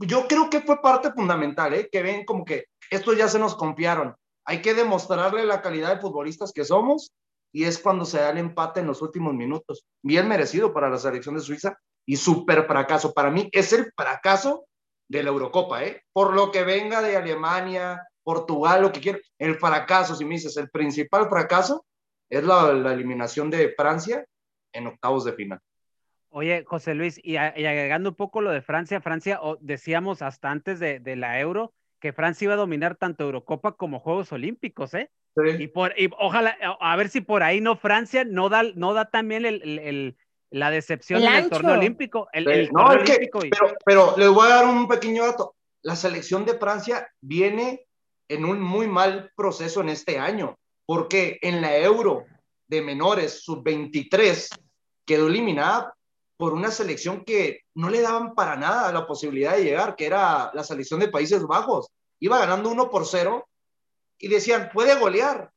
yo 0.00 0.26
creo 0.28 0.50
que 0.50 0.60
fue 0.60 0.80
parte 0.80 1.12
fundamental, 1.12 1.74
¿eh? 1.74 1.88
que 1.90 2.02
ven 2.02 2.24
como 2.24 2.44
que 2.44 2.66
estos 2.90 3.16
ya 3.16 3.28
se 3.28 3.38
nos 3.38 3.54
confiaron. 3.54 4.14
Hay 4.44 4.62
que 4.62 4.74
demostrarle 4.74 5.44
la 5.44 5.62
calidad 5.62 5.94
de 5.94 6.00
futbolistas 6.00 6.52
que 6.52 6.64
somos 6.64 7.12
y 7.52 7.64
es 7.64 7.78
cuando 7.78 8.04
se 8.04 8.18
da 8.18 8.30
el 8.30 8.38
empate 8.38 8.80
en 8.80 8.86
los 8.86 9.02
últimos 9.02 9.34
minutos. 9.34 9.84
Bien 10.02 10.28
merecido 10.28 10.72
para 10.72 10.90
la 10.90 10.98
selección 10.98 11.34
de 11.34 11.40
Suiza 11.40 11.78
y 12.06 12.16
súper 12.16 12.66
fracaso. 12.66 13.12
Para 13.12 13.30
mí 13.30 13.48
es 13.52 13.72
el 13.72 13.92
fracaso 13.96 14.66
de 15.08 15.22
la 15.22 15.30
Eurocopa, 15.30 15.84
¿eh? 15.84 16.02
Por 16.12 16.34
lo 16.34 16.50
que 16.50 16.64
venga 16.64 17.00
de 17.00 17.16
Alemania, 17.16 18.02
Portugal, 18.22 18.82
lo 18.82 18.92
que 18.92 19.00
quiera. 19.00 19.18
El 19.38 19.56
fracaso, 19.58 20.14
si 20.14 20.24
me 20.24 20.34
dices, 20.34 20.56
el 20.56 20.70
principal 20.70 21.28
fracaso 21.28 21.84
es 22.28 22.44
la 22.44 22.92
eliminación 22.92 23.50
de 23.50 23.72
Francia 23.76 24.24
en 24.72 24.88
octavos 24.88 25.24
de 25.24 25.32
final. 25.32 25.60
Oye, 26.38 26.64
José 26.66 26.94
Luis, 26.94 27.18
y, 27.22 27.36
agregando 27.38 28.10
un 28.10 28.14
poco 28.14 28.42
lo 28.42 28.50
de 28.50 28.60
Francia, 28.60 29.00
Francia, 29.00 29.40
decíamos 29.60 30.20
hasta 30.20 30.50
antes 30.50 30.78
de, 30.78 31.16
la 31.16 31.40
Euro 31.40 31.72
que 31.98 32.12
Francia 32.12 32.44
iba 32.44 32.52
a 32.52 32.58
dominar 32.58 32.94
tanto 32.94 33.24
Eurocopa 33.24 33.72
como 33.72 34.00
Juegos 34.00 34.32
Olímpicos, 34.32 34.92
¿eh? 34.92 35.10
Sí. 35.34 35.62
Y, 35.62 35.68
por, 35.68 35.94
ojalá, 36.18 36.54
a 36.78 36.94
ver 36.96 37.08
si 37.08 37.22
por 37.22 37.42
ahí 37.42 37.62
no 37.62 37.78
Francia 37.78 38.22
no 38.26 38.50
da, 38.50 38.64
no 38.74 38.92
da 38.92 39.06
también 39.06 39.46
el, 39.46 40.14
la 40.50 40.70
decepción 40.70 41.22
en 41.22 41.32
el 41.36 41.48
torneo 41.48 41.72
olímpico. 41.72 42.28
El, 42.34 42.70
no, 42.70 42.84
olímpico 42.84 43.38
pero, 43.38 43.74
pero 43.86 44.14
les 44.18 44.28
voy 44.28 44.46
a 44.46 44.56
dar 44.56 44.66
un 44.66 44.86
pequeño 44.88 45.24
dato. 45.24 45.54
La 45.80 45.96
selección 45.96 46.44
de 46.44 46.58
Francia 46.58 47.10
viene 47.22 47.86
en 48.28 48.44
un 48.44 48.60
muy 48.60 48.88
mal 48.88 49.32
proceso 49.34 49.80
en 49.80 49.88
este 49.88 50.18
año, 50.18 50.58
porque 50.84 51.38
en 51.40 51.62
la 51.62 51.78
Euro 51.78 52.26
de 52.68 52.82
menores 52.82 53.42
sub-23 53.42 54.50
quedó 55.06 55.28
eliminada 55.28 55.94
por 56.36 56.52
una 56.52 56.70
selección 56.70 57.24
que 57.24 57.62
no 57.74 57.88
le 57.88 58.02
daban 58.02 58.34
para 58.34 58.56
nada 58.56 58.92
la 58.92 59.06
posibilidad 59.06 59.56
de 59.56 59.64
llegar, 59.64 59.96
que 59.96 60.06
era 60.06 60.50
la 60.54 60.64
selección 60.64 61.00
de 61.00 61.08
Países 61.08 61.42
Bajos. 61.44 61.88
Iba 62.20 62.38
ganando 62.38 62.70
1 62.70 62.90
por 62.90 63.06
0 63.06 63.48
y 64.18 64.28
decían, 64.28 64.70
puede 64.72 64.94
golear. 64.98 65.50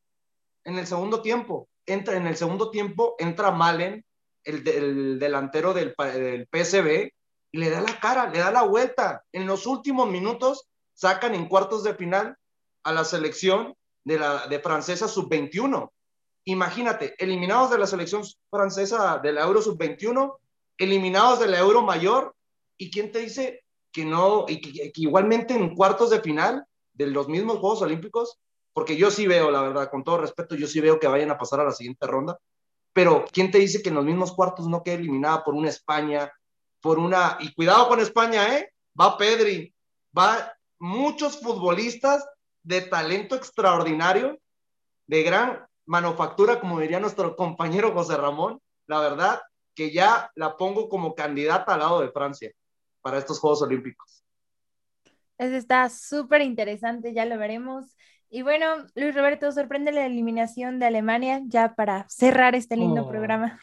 en 0.64 0.78
el 0.78 0.88
segundo 0.88 1.22
tiempo. 1.22 1.68
Entra, 1.86 2.16
en 2.16 2.28
el 2.28 2.38
segundo 2.38 2.70
tiempo 2.70 3.16
entra 3.18 3.52
Malen, 3.52 4.06
el, 4.44 5.20
delantero 5.20 5.74
del, 5.74 5.96
del 5.98 6.48
PSV, 6.48 7.12
y 7.52 7.58
le 7.58 7.70
da 7.70 7.82
la 7.82 8.00
cara, 8.00 8.30
le 8.30 8.40
da 8.40 8.52
la 8.52 8.64
vuelta. 8.64 9.24
En 9.32 9.48
los 9.48 9.66
últimos 9.66 10.10
minutos 10.10 10.68
sacan 10.94 11.34
en 11.34 11.48
cuartos 11.48 11.84
de 11.84 11.96
final 11.96 12.38
a 12.84 12.94
la 12.94 13.04
selección 13.04 13.76
de, 14.04 14.20
la, 14.20 14.48
de 14.48 14.60
francesa 14.60 15.08
sub-21. 15.08 15.90
Imagínate, 16.46 17.16
eliminados 17.18 17.72
de 17.72 17.78
la 17.78 17.88
selección 17.88 18.24
francesa 18.50 19.20
de 19.20 19.34
la 19.34 19.42
Euro 19.42 19.62
sub-21, 19.62 20.38
eliminados 20.80 21.40
de 21.40 21.48
la 21.48 21.60
Euro 21.60 21.84
mayor, 21.84 22.36
¿y 22.78 22.90
quién 22.90 23.12
te 23.12 23.20
dice 23.20 23.64
que 23.92 24.06
no, 24.06 24.46
y 24.48 24.62
que, 24.62 24.92
igualmente 24.96 25.54
en 25.54 25.76
cuartos 25.76 26.10
de 26.10 26.22
final 26.22 26.66
de 26.94 27.08
los 27.08 27.28
mismos 27.28 27.60
Juegos 27.60 27.82
Olímpicos, 27.82 28.40
porque 28.74 28.96
yo 28.96 29.12
sí 29.12 29.28
veo, 29.28 29.52
la 29.52 29.62
verdad, 29.62 29.92
con 29.92 30.04
todo 30.04 30.20
respeto, 30.20 30.56
yo 30.56 30.68
sí 30.68 30.80
veo 30.80 31.00
que 31.00 31.08
vayan 31.08 31.32
a 31.32 31.38
pasar 31.38 31.60
a 31.60 31.66
la 31.66 31.72
siguiente 31.72 32.08
ronda, 32.08 32.40
pero 32.94 33.26
¿quién 33.32 33.52
te 33.52 33.60
dice 33.60 33.82
que 33.82 33.90
en 33.90 33.96
los 33.96 34.06
mismos 34.06 34.32
cuartos 34.32 34.68
no 34.68 34.82
quede 34.82 34.96
eliminada 34.96 35.44
por 35.44 35.54
una 35.54 35.70
España, 35.70 36.32
por 36.82 36.98
una, 36.98 37.38
y 37.42 37.54
cuidado 37.54 37.88
con 37.88 38.00
España, 38.00 38.58
¿eh? 38.58 38.72
Va 39.00 39.18
Pedri, 39.18 39.74
va 40.18 40.54
muchos 40.80 41.40
futbolistas 41.40 42.26
de 42.64 42.82
talento 42.82 43.36
extraordinario, 43.36 44.40
de 45.08 45.24
gran 45.24 45.66
manufactura, 45.86 46.60
como 46.60 46.80
diría 46.80 47.00
nuestro 47.00 47.36
compañero 47.36 47.92
José 47.94 48.16
Ramón, 48.16 48.62
la 48.88 49.00
verdad 49.00 49.42
que 49.80 49.92
ya 49.92 50.30
la 50.36 50.58
pongo 50.58 50.90
como 50.90 51.16
candidata 51.16 51.74
al 51.74 51.80
lado 51.80 52.02
de 52.02 52.12
Francia 52.12 52.52
para 53.02 53.18
estos 53.18 53.40
Juegos 53.40 53.62
Olímpicos. 53.62 54.26
Eso 55.38 55.56
está 55.56 55.88
súper 55.88 56.42
interesante, 56.42 57.14
ya 57.14 57.24
lo 57.24 57.38
veremos. 57.38 57.96
Y 58.30 58.42
bueno, 58.42 58.66
Luis 58.94 59.16
Roberto, 59.16 59.50
sorprende 59.54 59.94
la 59.94 60.06
eliminación 60.06 60.80
de 60.80 60.88
Alemania 60.88 61.40
ya 61.46 61.76
para 61.76 62.06
cerrar 62.10 62.56
este 62.56 62.76
lindo 62.76 63.06
oh. 63.06 63.08
programa. 63.08 63.58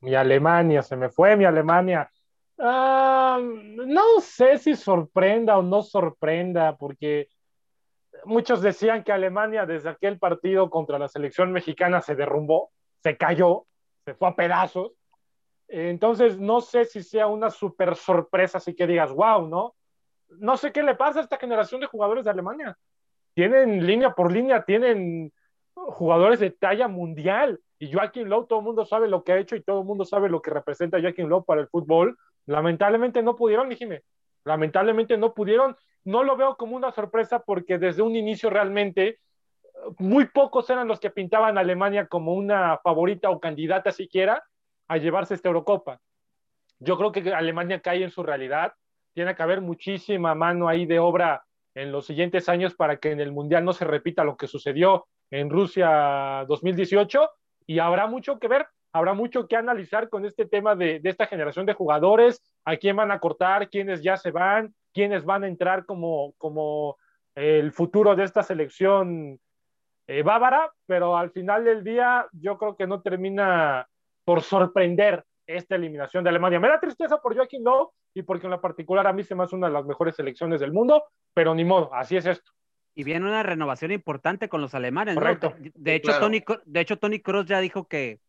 Mi 0.00 0.14
Alemania, 0.14 0.80
se 0.80 0.96
me 0.96 1.10
fue 1.10 1.36
mi 1.36 1.44
Alemania. 1.44 2.10
Ah, 2.58 3.38
no 3.42 4.20
sé 4.22 4.56
si 4.56 4.74
sorprenda 4.74 5.58
o 5.58 5.62
no 5.62 5.82
sorprenda, 5.82 6.78
porque 6.78 7.28
muchos 8.24 8.62
decían 8.62 9.04
que 9.04 9.12
Alemania 9.12 9.66
desde 9.66 9.90
aquel 9.90 10.18
partido 10.18 10.70
contra 10.70 10.98
la 10.98 11.08
selección 11.08 11.52
mexicana 11.52 12.00
se 12.00 12.14
derrumbó, 12.14 12.70
se 13.02 13.18
cayó, 13.18 13.66
se 14.06 14.14
fue 14.14 14.28
a 14.28 14.34
pedazos. 14.34 14.92
Entonces, 15.74 16.38
no 16.38 16.60
sé 16.60 16.84
si 16.84 17.02
sea 17.02 17.28
una 17.28 17.48
super 17.48 17.96
sorpresa, 17.96 18.58
así 18.58 18.74
que 18.74 18.86
digas, 18.86 19.10
wow, 19.10 19.48
¿no? 19.48 19.74
No 20.28 20.58
sé 20.58 20.70
qué 20.70 20.82
le 20.82 20.94
pasa 20.94 21.20
a 21.20 21.22
esta 21.22 21.38
generación 21.38 21.80
de 21.80 21.86
jugadores 21.86 22.26
de 22.26 22.30
Alemania. 22.30 22.76
Tienen 23.32 23.86
línea 23.86 24.10
por 24.10 24.30
línea, 24.30 24.64
tienen 24.64 25.32
jugadores 25.72 26.40
de 26.40 26.50
talla 26.50 26.88
mundial. 26.88 27.58
Y 27.78 27.90
Joaquín 27.90 28.28
Lowe, 28.28 28.46
todo 28.46 28.58
el 28.58 28.66
mundo 28.66 28.84
sabe 28.84 29.08
lo 29.08 29.24
que 29.24 29.32
ha 29.32 29.38
hecho 29.38 29.56
y 29.56 29.62
todo 29.62 29.80
el 29.80 29.86
mundo 29.86 30.04
sabe 30.04 30.28
lo 30.28 30.42
que 30.42 30.50
representa 30.50 31.00
Joaquín 31.00 31.30
Lowe 31.30 31.46
para 31.46 31.62
el 31.62 31.68
fútbol. 31.68 32.18
Lamentablemente 32.44 33.22
no 33.22 33.34
pudieron, 33.34 33.70
dijime. 33.70 34.02
Lamentablemente 34.44 35.16
no 35.16 35.32
pudieron. 35.32 35.74
No 36.04 36.22
lo 36.22 36.36
veo 36.36 36.56
como 36.58 36.76
una 36.76 36.92
sorpresa 36.92 37.38
porque 37.38 37.78
desde 37.78 38.02
un 38.02 38.14
inicio 38.14 38.50
realmente 38.50 39.20
muy 39.98 40.26
pocos 40.26 40.68
eran 40.68 40.86
los 40.86 41.00
que 41.00 41.08
pintaban 41.08 41.56
a 41.56 41.62
Alemania 41.62 42.08
como 42.08 42.34
una 42.34 42.78
favorita 42.84 43.30
o 43.30 43.40
candidata 43.40 43.90
siquiera 43.90 44.44
a 44.88 44.96
llevarse 44.98 45.34
esta 45.34 45.48
Eurocopa. 45.48 46.00
Yo 46.78 46.96
creo 46.96 47.12
que 47.12 47.32
Alemania 47.32 47.80
cae 47.80 48.02
en 48.02 48.10
su 48.10 48.22
realidad. 48.22 48.72
Tiene 49.14 49.34
que 49.34 49.42
haber 49.42 49.60
muchísima 49.60 50.34
mano 50.34 50.68
ahí 50.68 50.86
de 50.86 50.98
obra 50.98 51.44
en 51.74 51.92
los 51.92 52.06
siguientes 52.06 52.48
años 52.48 52.74
para 52.74 52.96
que 52.96 53.12
en 53.12 53.20
el 53.20 53.32
Mundial 53.32 53.64
no 53.64 53.72
se 53.72 53.84
repita 53.84 54.24
lo 54.24 54.36
que 54.36 54.46
sucedió 54.46 55.06
en 55.30 55.48
Rusia 55.48 56.44
2018 56.48 57.30
y 57.66 57.78
habrá 57.78 58.06
mucho 58.06 58.38
que 58.38 58.48
ver, 58.48 58.66
habrá 58.92 59.14
mucho 59.14 59.48
que 59.48 59.56
analizar 59.56 60.08
con 60.08 60.26
este 60.26 60.46
tema 60.46 60.74
de, 60.74 61.00
esta 61.04 61.26
generación 61.26 61.66
de 61.66 61.72
jugadores, 61.72 62.42
a 62.64 62.76
quién 62.76 62.96
van 62.96 63.10
a 63.10 63.18
cortar, 63.18 63.70
quiénes 63.70 64.02
ya 64.02 64.16
se 64.16 64.30
van, 64.30 64.74
quiénes 64.92 65.24
van 65.24 65.44
a 65.44 65.48
entrar 65.48 65.86
como, 65.86 66.96
el 67.34 67.72
futuro 67.72 68.14
de 68.14 68.24
esta 68.24 68.42
selección 68.42 69.40
eh, 70.06 70.22
bávara, 70.22 70.70
pero 70.84 71.16
al 71.16 71.30
final 71.30 71.64
del 71.64 71.82
día 71.82 72.26
yo 72.32 72.58
creo 72.58 72.76
que 72.76 72.86
no 72.86 73.00
termina 73.00 73.88
por 74.24 74.42
sorprender 74.42 75.24
esta 75.46 75.74
eliminación 75.74 76.24
de 76.24 76.30
Alemania. 76.30 76.60
Me 76.60 76.68
da 76.68 76.80
tristeza 76.80 77.18
por 77.18 77.34
Joaquín 77.34 77.64
Lowe 77.64 77.90
y 78.14 78.22
porque 78.22 78.46
en 78.46 78.52
la 78.52 78.60
particular 78.60 79.06
a 79.06 79.12
mí 79.12 79.24
se 79.24 79.34
me 79.34 79.44
hace 79.44 79.56
una 79.56 79.68
de 79.68 79.72
las 79.72 79.84
mejores 79.84 80.16
selecciones 80.16 80.60
del 80.60 80.72
mundo, 80.72 81.04
pero 81.34 81.54
ni 81.54 81.64
modo, 81.64 81.92
así 81.94 82.16
es 82.16 82.26
esto. 82.26 82.52
Y 82.94 83.04
viene 83.04 83.26
una 83.26 83.42
renovación 83.42 83.90
importante 83.90 84.48
con 84.48 84.60
los 84.60 84.74
alemanes. 84.74 85.14
Correcto. 85.14 85.54
De, 85.58 85.94
hecho, 85.94 86.18
Tony, 86.18 86.44
de 86.66 86.80
hecho, 86.80 86.98
Tony 86.98 87.20
Cross 87.20 87.46
ya 87.46 87.58
dijo 87.60 87.88
que 87.88 88.20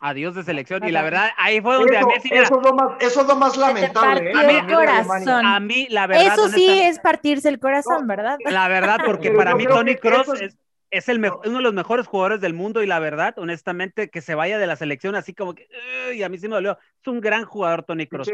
adiós 0.00 0.34
de 0.34 0.42
selección. 0.42 0.86
Y 0.86 0.90
la 0.90 1.02
verdad, 1.02 1.30
ahí 1.38 1.60
fue 1.60 1.74
donde 1.74 1.96
a 1.96 2.02
mí 2.02 2.12
sí 2.22 2.28
eso, 2.32 2.60
es 2.60 2.66
lo 2.66 2.74
más, 2.74 3.00
eso 3.00 3.22
es 3.22 3.26
lo 3.26 3.36
más 3.36 3.56
lamentable. 3.56 4.30
¿eh? 4.30 4.34
A, 4.36 4.46
mí, 4.46 4.72
corazón. 4.72 5.46
a 5.46 5.60
mí, 5.60 5.86
la 5.88 6.06
verdad. 6.06 6.34
Eso 6.34 6.48
sí 6.48 6.80
es 6.80 6.98
partirse 6.98 7.48
el 7.48 7.58
corazón, 7.58 8.06
¿verdad? 8.06 8.38
La 8.44 8.68
verdad, 8.68 8.98
porque 9.06 9.30
para 9.30 9.54
mí 9.54 9.64
Tony 9.66 9.96
Cross 9.96 10.28
es, 10.40 10.58
es 10.90 11.08
el 11.08 11.18
uno 11.18 11.56
de 11.56 11.62
los 11.62 11.74
mejores 11.74 12.06
jugadores 12.06 12.40
del 12.40 12.54
mundo 12.54 12.82
y 12.82 12.86
la 12.86 12.98
verdad, 12.98 13.38
honestamente, 13.38 14.10
que 14.10 14.20
se 14.20 14.34
vaya 14.34 14.58
de 14.58 14.66
la 14.66 14.76
selección 14.76 15.14
así 15.14 15.34
como 15.34 15.54
que, 15.54 15.68
y 16.14 16.22
a 16.22 16.28
mí 16.28 16.38
sí 16.38 16.48
me 16.48 16.56
dolió. 16.56 16.72
Es 17.00 17.06
un 17.06 17.20
gran 17.20 17.44
jugador, 17.44 17.84
Tony 17.84 18.06
Kroos. 18.06 18.30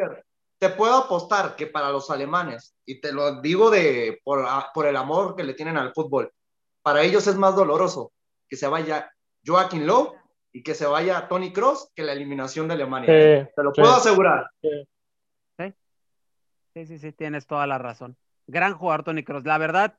Te 0.58 0.70
puedo 0.70 0.94
apostar 0.94 1.54
que 1.54 1.66
para 1.66 1.90
los 1.90 2.10
alemanes, 2.10 2.74
y 2.86 3.00
te 3.00 3.12
lo 3.12 3.42
digo 3.42 3.70
de, 3.70 4.20
por, 4.24 4.46
por 4.72 4.86
el 4.86 4.96
amor 4.96 5.36
que 5.36 5.44
le 5.44 5.52
tienen 5.52 5.76
al 5.76 5.92
fútbol, 5.92 6.32
para 6.82 7.02
ellos 7.02 7.26
es 7.26 7.36
más 7.36 7.54
doloroso 7.54 8.12
que 8.48 8.56
se 8.56 8.66
vaya 8.66 9.10
Joaquín 9.44 9.86
Lowe 9.86 10.14
y 10.52 10.62
que 10.62 10.74
se 10.74 10.86
vaya 10.86 11.28
Tony 11.28 11.52
Cross 11.52 11.90
que 11.94 12.02
la 12.02 12.12
eliminación 12.12 12.68
de 12.68 12.74
Alemania. 12.74 13.50
te 13.54 13.62
lo 13.62 13.72
puedo 13.72 13.94
asegurar. 13.94 14.48
Sí, 16.76 16.84
sí, 16.86 16.98
sí, 16.98 17.12
tienes 17.12 17.46
toda 17.46 17.66
la 17.66 17.78
razón. 17.78 18.16
Gran 18.46 18.74
jugador 18.74 19.02
Tony 19.02 19.24
Cross. 19.24 19.44
La 19.44 19.58
verdad, 19.58 19.96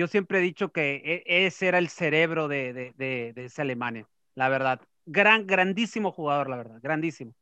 yo 0.00 0.06
siempre 0.06 0.38
he 0.38 0.42
dicho 0.42 0.72
que 0.72 1.22
e, 1.26 1.46
ese 1.46 1.68
era 1.68 1.76
el 1.76 1.90
cerebro 1.90 2.48
de, 2.48 2.72
de, 2.72 2.94
de, 2.96 3.34
de 3.34 3.44
esa 3.44 3.60
Alemania, 3.60 4.08
la 4.34 4.48
verdad. 4.48 4.80
Gran, 5.04 5.46
grandísimo 5.46 6.10
jugador, 6.10 6.48
la 6.48 6.56
verdad, 6.56 6.78
grandísimo. 6.82 7.34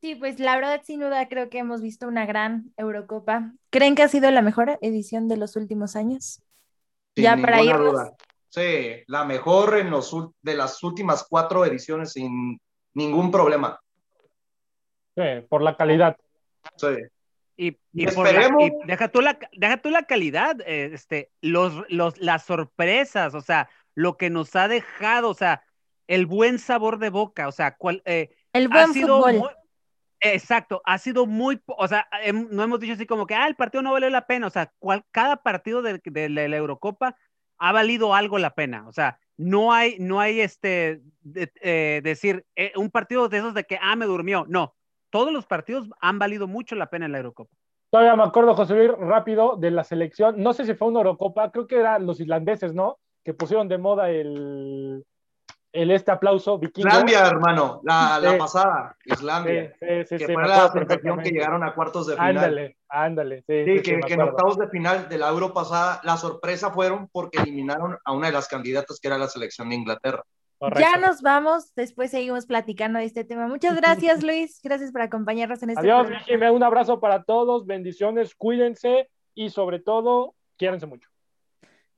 Sí, 0.00 0.14
pues 0.14 0.40
la 0.40 0.56
verdad, 0.56 0.80
sin 0.82 1.00
duda, 1.00 1.28
creo 1.28 1.50
que 1.50 1.58
hemos 1.58 1.82
visto 1.82 2.08
una 2.08 2.24
gran 2.24 2.72
Eurocopa. 2.78 3.52
¿Creen 3.68 3.94
que 3.94 4.02
ha 4.02 4.08
sido 4.08 4.30
la 4.30 4.40
mejor 4.40 4.78
edición 4.80 5.28
de 5.28 5.36
los 5.36 5.56
últimos 5.56 5.94
años? 5.94 6.42
ya 7.14 7.36
para 7.36 7.62
irnos. 7.62 8.12
Sí, 8.48 9.02
la 9.06 9.24
mejor 9.24 9.76
en 9.76 9.90
los, 9.90 10.16
de 10.40 10.54
las 10.54 10.82
últimas 10.82 11.26
cuatro 11.28 11.66
ediciones 11.66 12.12
sin 12.12 12.58
ningún 12.94 13.30
problema. 13.30 13.78
Sí, 15.14 15.46
por 15.50 15.60
la 15.60 15.76
calidad. 15.76 16.16
Sí. 16.76 16.86
Y, 17.62 17.78
deja, 17.92 19.08
tú 19.08 19.20
la, 19.20 19.38
deja 19.52 19.76
tú 19.76 19.90
la 19.90 20.04
calidad, 20.04 20.58
eh, 20.62 20.92
este, 20.94 21.30
los, 21.42 21.74
los, 21.90 22.18
las 22.18 22.46
sorpresas, 22.46 23.34
o 23.34 23.42
sea, 23.42 23.68
lo 23.94 24.16
que 24.16 24.30
nos 24.30 24.56
ha 24.56 24.66
dejado, 24.66 25.28
o 25.28 25.34
sea, 25.34 25.62
el 26.06 26.24
buen 26.24 26.58
sabor 26.58 26.98
de 26.98 27.10
boca, 27.10 27.48
o 27.48 27.52
sea, 27.52 27.76
cual, 27.76 28.00
eh, 28.06 28.30
el 28.54 28.68
buen 28.68 28.94
fútbol. 28.94 29.50
exacto, 30.20 30.80
ha 30.86 30.96
sido 30.96 31.26
muy, 31.26 31.60
o 31.66 31.86
sea, 31.86 32.08
no 32.32 32.62
hemos 32.62 32.80
dicho 32.80 32.94
así 32.94 33.04
como 33.04 33.26
que, 33.26 33.34
ah, 33.34 33.46
el 33.46 33.56
partido 33.56 33.82
no 33.82 33.92
vale 33.92 34.08
la 34.08 34.26
pena, 34.26 34.46
o 34.46 34.50
sea, 34.50 34.72
cual, 34.78 35.04
cada 35.10 35.36
partido 35.42 35.82
de, 35.82 36.00
la 36.30 36.56
Eurocopa 36.56 37.14
ha 37.58 37.72
valido 37.72 38.14
algo 38.14 38.38
la 38.38 38.54
pena, 38.54 38.88
o 38.88 38.92
sea, 38.94 39.18
no 39.36 39.74
hay, 39.74 39.98
no 39.98 40.18
hay 40.18 40.40
este, 40.40 41.02
eh, 41.34 42.00
decir, 42.02 42.46
un 42.76 42.90
partido 42.90 43.28
de 43.28 43.36
esos 43.36 43.52
de 43.52 43.64
que, 43.64 43.78
ah, 43.82 43.96
me 43.96 44.06
durmió, 44.06 44.46
no, 44.48 44.74
todos 45.10 45.32
los 45.32 45.46
partidos 45.46 45.88
han 46.00 46.18
valido 46.18 46.46
mucho 46.46 46.74
la 46.76 46.88
pena 46.88 47.06
en 47.06 47.12
la 47.12 47.18
Eurocopa. 47.18 47.54
Todavía 47.90 48.14
me 48.14 48.22
acuerdo, 48.22 48.54
José 48.54 48.74
Luis, 48.74 48.92
rápido 48.98 49.56
de 49.56 49.72
la 49.72 49.82
selección. 49.82 50.40
No 50.40 50.52
sé 50.52 50.64
si 50.64 50.74
fue 50.74 50.88
una 50.88 51.00
Eurocopa, 51.00 51.50
creo 51.50 51.66
que 51.66 51.80
eran 51.80 52.06
los 52.06 52.20
islandeses, 52.20 52.72
¿no? 52.72 52.98
Que 53.24 53.34
pusieron 53.34 53.68
de 53.68 53.78
moda 53.78 54.10
el, 54.10 55.04
el 55.72 55.90
este 55.90 56.12
aplauso 56.12 56.60
Islandia, 56.62 57.26
hermano, 57.26 57.80
la, 57.84 58.20
la 58.20 58.38
pasada, 58.38 58.96
Islandia. 59.04 59.74
Sí, 59.80 60.04
sí, 60.06 60.16
que 60.18 60.32
fue 60.32 60.46
la 60.46 60.68
selección 60.68 61.18
que 61.18 61.30
llegaron 61.30 61.64
a 61.64 61.74
cuartos 61.74 62.06
de 62.06 62.14
final. 62.14 62.36
Ándale, 62.36 62.76
ándale. 62.88 63.36
Sí, 63.40 63.82
que, 63.82 64.00
que 64.00 64.14
en 64.14 64.22
octavos 64.22 64.56
de 64.56 64.68
final 64.68 65.08
de 65.08 65.18
la 65.18 65.28
Euro 65.28 65.52
pasada, 65.52 66.00
la 66.04 66.16
sorpresa 66.16 66.70
fueron 66.70 67.08
porque 67.08 67.40
eliminaron 67.40 67.98
a 68.04 68.12
una 68.12 68.28
de 68.28 68.32
las 68.32 68.46
candidatas 68.46 69.00
que 69.00 69.08
era 69.08 69.18
la 69.18 69.26
selección 69.26 69.68
de 69.68 69.74
Inglaterra. 69.74 70.22
Ya 70.78 70.98
nos 70.98 71.22
vamos, 71.22 71.74
después 71.74 72.10
seguimos 72.10 72.44
platicando 72.44 72.98
de 72.98 73.06
este 73.06 73.24
tema. 73.24 73.46
Muchas 73.46 73.76
gracias, 73.80 74.22
Luis. 74.22 74.60
Gracias 74.62 74.92
por 74.92 75.00
acompañarnos 75.00 75.62
en 75.62 75.70
este 75.70 75.80
Adiós, 75.80 76.06
programa. 76.06 76.52
Un 76.52 76.62
abrazo 76.62 77.00
para 77.00 77.22
todos, 77.22 77.66
bendiciones, 77.66 78.34
cuídense 78.34 79.08
y 79.34 79.50
sobre 79.50 79.78
todo, 79.78 80.34
quiérense 80.58 80.86
mucho. 80.86 81.08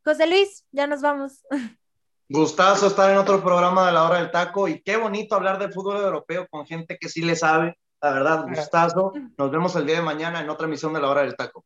José 0.04 0.26
Luis, 0.26 0.64
ya 0.70 0.86
nos 0.86 1.00
vamos. 1.00 1.44
Gustazo 2.28 2.86
estar 2.86 3.10
en 3.10 3.18
otro 3.18 3.42
programa 3.42 3.86
de 3.86 3.92
la 3.92 4.04
hora 4.04 4.18
del 4.18 4.30
taco 4.30 4.66
y 4.66 4.80
qué 4.80 4.96
bonito 4.96 5.34
hablar 5.34 5.58
del 5.58 5.72
fútbol 5.72 5.96
europeo 5.96 6.46
con 6.48 6.64
gente 6.64 6.96
que 6.98 7.08
sí 7.08 7.20
le 7.20 7.36
sabe. 7.36 7.76
La 8.00 8.10
verdad, 8.10 8.46
gustazo. 8.48 9.12
Nos 9.36 9.50
vemos 9.50 9.76
el 9.76 9.86
día 9.86 9.96
de 9.96 10.02
mañana 10.02 10.40
en 10.40 10.48
otra 10.48 10.66
emisión 10.66 10.92
de 10.94 11.00
la 11.00 11.10
hora 11.10 11.22
del 11.22 11.36
taco. 11.36 11.64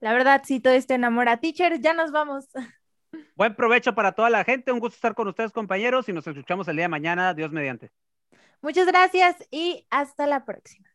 La 0.00 0.12
verdad, 0.12 0.42
sí, 0.44 0.60
todo 0.60 0.74
esto 0.74 0.94
enamora. 0.94 1.38
Teacher, 1.38 1.80
ya 1.80 1.92
nos 1.92 2.10
vamos. 2.10 2.46
Buen 3.34 3.54
provecho 3.54 3.94
para 3.94 4.12
toda 4.12 4.30
la 4.30 4.44
gente. 4.44 4.72
Un 4.72 4.80
gusto 4.80 4.96
estar 4.96 5.14
con 5.14 5.28
ustedes, 5.28 5.52
compañeros, 5.52 6.08
y 6.08 6.12
nos 6.12 6.26
escuchamos 6.26 6.68
el 6.68 6.76
día 6.76 6.84
de 6.84 6.88
mañana. 6.88 7.34
Dios 7.34 7.52
mediante. 7.52 7.90
Muchas 8.60 8.86
gracias 8.86 9.36
y 9.50 9.86
hasta 9.90 10.26
la 10.26 10.44
próxima. 10.44 10.88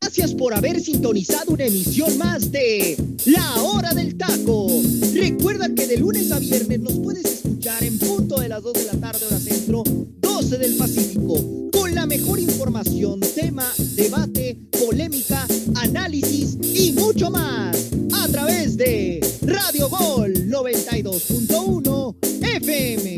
Gracias 0.00 0.34
por 0.34 0.52
haber 0.52 0.80
sintonizado 0.80 1.52
una 1.52 1.64
emisión 1.64 2.18
más 2.18 2.52
de 2.52 2.96
La 3.26 3.62
Hora 3.62 3.94
del 3.94 4.16
Taco. 4.18 4.68
Recuerda 5.14 5.68
que 5.74 5.86
de 5.86 5.96
lunes 5.96 6.30
a 6.30 6.38
viernes 6.38 6.80
nos 6.80 6.98
puedes 6.98 7.24
escuchar 7.24 7.82
en 7.82 7.98
punto 7.98 8.40
de 8.40 8.48
las 8.48 8.62
2 8.62 8.72
de 8.74 8.84
la 8.84 9.00
tarde 9.00 9.26
hora 9.26 9.38
centro, 9.38 9.82
12 9.86 10.58
del 10.58 10.76
Pacífico, 10.76 11.70
con 11.72 11.94
la 11.94 12.04
mejor 12.04 12.38
información, 12.38 13.20
tema, 13.34 13.66
debate, 13.94 14.58
polémica, 14.70 15.46
análisis 15.76 16.58
y 16.62 16.92
mucho 16.92 17.30
más 17.30 17.90
a 18.14 18.28
través 18.28 18.76
de 18.76 19.13
Radio 19.64 19.88
Gol 19.88 20.30
92.1 20.50 22.14
FM. 22.42 23.13